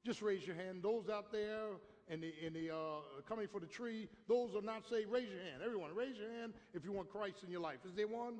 Just 0.06 0.22
raise 0.22 0.46
your 0.46 0.56
hand. 0.56 0.82
Those 0.82 1.08
out 1.08 1.32
there 1.32 1.68
in 2.10 2.22
the, 2.22 2.34
in 2.44 2.54
the 2.54 2.74
uh, 2.74 3.02
coming 3.28 3.48
for 3.48 3.60
the 3.60 3.68
tree, 3.68 4.08
those 4.28 4.56
are 4.56 4.62
not 4.62 4.90
saved, 4.90 5.12
raise 5.12 5.30
your 5.30 5.42
hand. 5.44 5.62
Everyone, 5.64 5.94
raise 5.94 6.18
your 6.18 6.32
hand 6.40 6.54
if 6.74 6.84
you 6.84 6.92
want 6.92 7.12
Christ 7.12 7.44
in 7.46 7.52
your 7.52 7.62
life. 7.62 7.78
Is 7.86 7.94
there 7.94 8.08
one? 8.08 8.36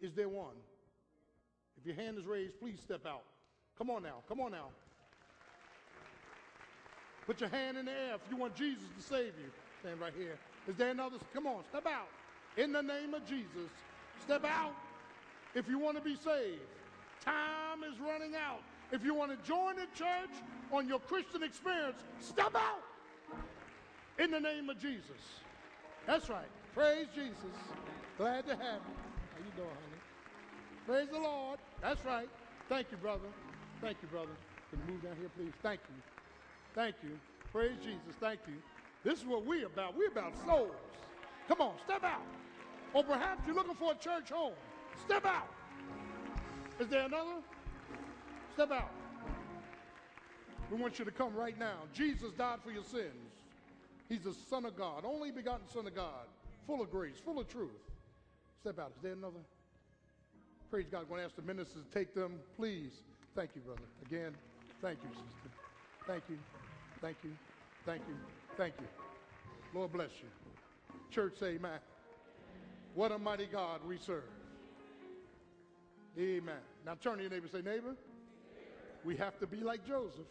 Is 0.00 0.12
there 0.14 0.28
one? 0.28 0.56
If 1.78 1.86
your 1.86 1.94
hand 1.94 2.18
is 2.18 2.26
raised, 2.26 2.58
please 2.58 2.80
step 2.82 3.06
out. 3.06 3.22
Come 3.78 3.90
on 3.90 4.02
now. 4.02 4.22
Come 4.28 4.40
on 4.40 4.50
now. 4.50 4.68
Put 7.26 7.40
your 7.40 7.50
hand 7.50 7.78
in 7.78 7.86
the 7.86 7.92
air 7.92 8.14
if 8.14 8.30
you 8.30 8.36
want 8.36 8.56
Jesus 8.56 8.84
to 8.96 9.02
save 9.02 9.32
you. 9.38 9.50
Stand 9.80 10.00
right 10.00 10.12
here. 10.16 10.38
Is 10.66 10.76
there 10.76 10.90
another? 10.90 11.18
Come 11.32 11.46
on, 11.46 11.62
step 11.70 11.86
out 11.86 12.08
in 12.56 12.72
the 12.72 12.82
name 12.82 13.14
of 13.14 13.26
Jesus. 13.26 13.70
Step 14.22 14.44
out 14.44 14.74
if 15.54 15.68
you 15.68 15.78
want 15.78 15.96
to 15.96 16.02
be 16.02 16.16
saved. 16.16 16.60
Time 17.24 17.82
is 17.84 17.98
running 18.00 18.34
out. 18.34 18.60
If 18.92 19.04
you 19.04 19.14
want 19.14 19.30
to 19.30 19.48
join 19.48 19.76
the 19.76 19.86
church 19.96 20.30
on 20.70 20.86
your 20.86 20.98
Christian 21.00 21.42
experience, 21.42 22.02
step 22.20 22.54
out 22.54 22.82
in 24.18 24.30
the 24.30 24.40
name 24.40 24.70
of 24.70 24.78
Jesus. 24.78 25.42
That's 26.06 26.28
right. 26.28 26.48
Praise 26.74 27.06
Jesus. 27.14 27.34
Glad 28.18 28.46
to 28.46 28.52
have 28.52 28.60
you. 28.60 28.94
How 29.32 29.38
you 29.38 29.52
doing, 29.56 29.68
honey? 29.68 30.02
Praise 30.86 31.08
the 31.10 31.18
Lord. 31.18 31.58
That's 31.80 32.04
right. 32.04 32.28
Thank 32.68 32.88
you, 32.90 32.98
brother. 32.98 33.28
Thank 33.80 33.96
you, 34.02 34.08
brother. 34.08 34.32
Can 34.70 34.80
you 34.86 34.94
move 34.94 35.02
down 35.02 35.16
here, 35.18 35.30
please? 35.36 35.52
Thank 35.62 35.80
you. 35.88 36.02
Thank 36.74 36.96
you. 37.02 37.18
Praise 37.52 37.76
Jesus. 37.82 38.16
Thank 38.20 38.40
you. 38.46 38.54
This 39.02 39.20
is 39.20 39.26
what 39.26 39.44
we're 39.44 39.66
about. 39.66 39.96
We're 39.96 40.08
about 40.08 40.32
souls. 40.46 40.72
Come 41.48 41.60
on, 41.60 41.74
step 41.84 42.04
out. 42.04 42.22
Or 42.94 43.02
perhaps 43.04 43.42
you're 43.46 43.54
looking 43.54 43.74
for 43.74 43.92
a 43.92 43.96
church 43.96 44.30
home. 44.30 44.54
Step 45.04 45.26
out. 45.26 45.48
Is 46.80 46.88
there 46.88 47.04
another? 47.04 47.42
Step 48.54 48.70
out. 48.70 48.90
We 50.70 50.80
want 50.80 50.98
you 50.98 51.04
to 51.04 51.10
come 51.10 51.34
right 51.34 51.58
now. 51.58 51.80
Jesus 51.92 52.32
died 52.32 52.60
for 52.64 52.70
your 52.70 52.84
sins. 52.84 53.12
He's 54.08 54.22
the 54.22 54.34
Son 54.48 54.64
of 54.64 54.76
God, 54.76 55.04
only 55.04 55.30
begotten 55.30 55.66
Son 55.68 55.86
of 55.86 55.94
God, 55.94 56.26
full 56.66 56.80
of 56.80 56.90
grace, 56.90 57.16
full 57.22 57.38
of 57.38 57.48
truth. 57.48 57.70
Step 58.60 58.78
out. 58.78 58.92
Is 58.96 59.02
there 59.02 59.12
another? 59.12 59.40
Praise 60.70 60.86
God. 60.90 61.02
I'm 61.02 61.08
going 61.08 61.20
to 61.20 61.24
ask 61.26 61.36
the 61.36 61.42
ministers 61.42 61.82
to 61.84 61.98
take 61.98 62.14
them. 62.14 62.40
Please. 62.56 63.02
Thank 63.34 63.50
you, 63.56 63.62
brother. 63.62 63.82
Again, 64.06 64.32
Thank 64.84 64.98
you, 65.02 65.08
sister. 65.08 65.48
Thank 66.06 66.24
you. 66.28 66.38
Thank 67.00 67.16
you. 67.24 67.30
Thank 67.86 68.02
you. 68.06 68.14
Thank 68.58 68.74
you. 68.78 68.86
Lord 69.72 69.92
bless 69.92 70.10
you. 70.20 70.28
Church, 71.10 71.38
say 71.38 71.54
amen. 71.54 71.78
What 72.94 73.10
a 73.10 73.18
mighty 73.18 73.46
God 73.46 73.80
we 73.86 73.98
serve. 73.98 74.22
Amen. 76.16 76.54
Now 76.86 76.94
turn 76.94 77.16
to 77.16 77.22
your 77.22 77.30
neighbor 77.30 77.48
say, 77.48 77.60
neighbor, 77.60 77.96
we 79.04 79.16
have 79.16 79.36
to 79.40 79.48
be 79.48 79.58
like 79.58 79.84
Joseph. 79.84 80.26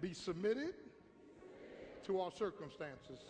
Be 0.00 0.12
submitted 0.12 0.74
to 2.04 2.20
our 2.20 2.32
circumstances. 2.32 3.20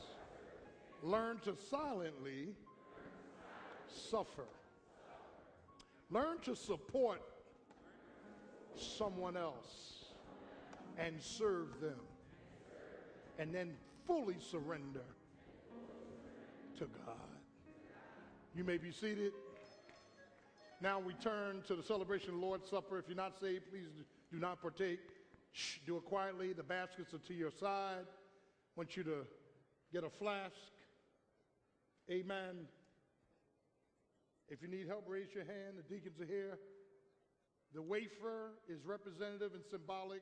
Learn 1.02 1.38
to 1.40 1.54
silently 1.70 2.48
suffer. 3.86 4.46
Learn 6.10 6.38
to 6.38 6.56
support 6.56 7.20
someone 8.74 9.36
else 9.36 10.06
and 10.98 11.20
serve 11.20 11.80
them. 11.82 12.00
And 13.38 13.54
then 13.54 13.74
fully 14.06 14.36
surrender 14.40 15.04
to 16.78 16.84
God. 16.84 17.16
You 18.54 18.64
may 18.64 18.76
be 18.76 18.90
seated. 18.90 19.32
Now 20.80 20.98
we 20.98 21.14
turn 21.14 21.62
to 21.68 21.74
the 21.74 21.82
celebration 21.82 22.30
of 22.30 22.40
the 22.40 22.46
Lord's 22.46 22.68
Supper. 22.68 22.98
If 22.98 23.06
you're 23.08 23.16
not 23.16 23.40
saved, 23.40 23.70
please 23.70 23.88
do 24.30 24.38
not 24.38 24.60
partake. 24.60 25.00
Shh, 25.52 25.78
do 25.86 25.96
it 25.96 26.04
quietly. 26.04 26.52
The 26.52 26.62
baskets 26.62 27.14
are 27.14 27.18
to 27.18 27.34
your 27.34 27.50
side. 27.50 28.04
Want 28.76 28.96
you 28.96 29.02
to 29.04 29.26
get 29.92 30.04
a 30.04 30.10
flask. 30.10 30.52
Amen. 32.10 32.66
If 34.48 34.62
you 34.62 34.68
need 34.68 34.86
help, 34.86 35.04
raise 35.08 35.34
your 35.34 35.44
hand. 35.44 35.76
The 35.78 35.94
deacons 35.94 36.20
are 36.20 36.26
here. 36.26 36.58
The 37.74 37.82
wafer 37.82 38.52
is 38.68 38.84
representative 38.84 39.52
and 39.54 39.64
symbolic 39.70 40.14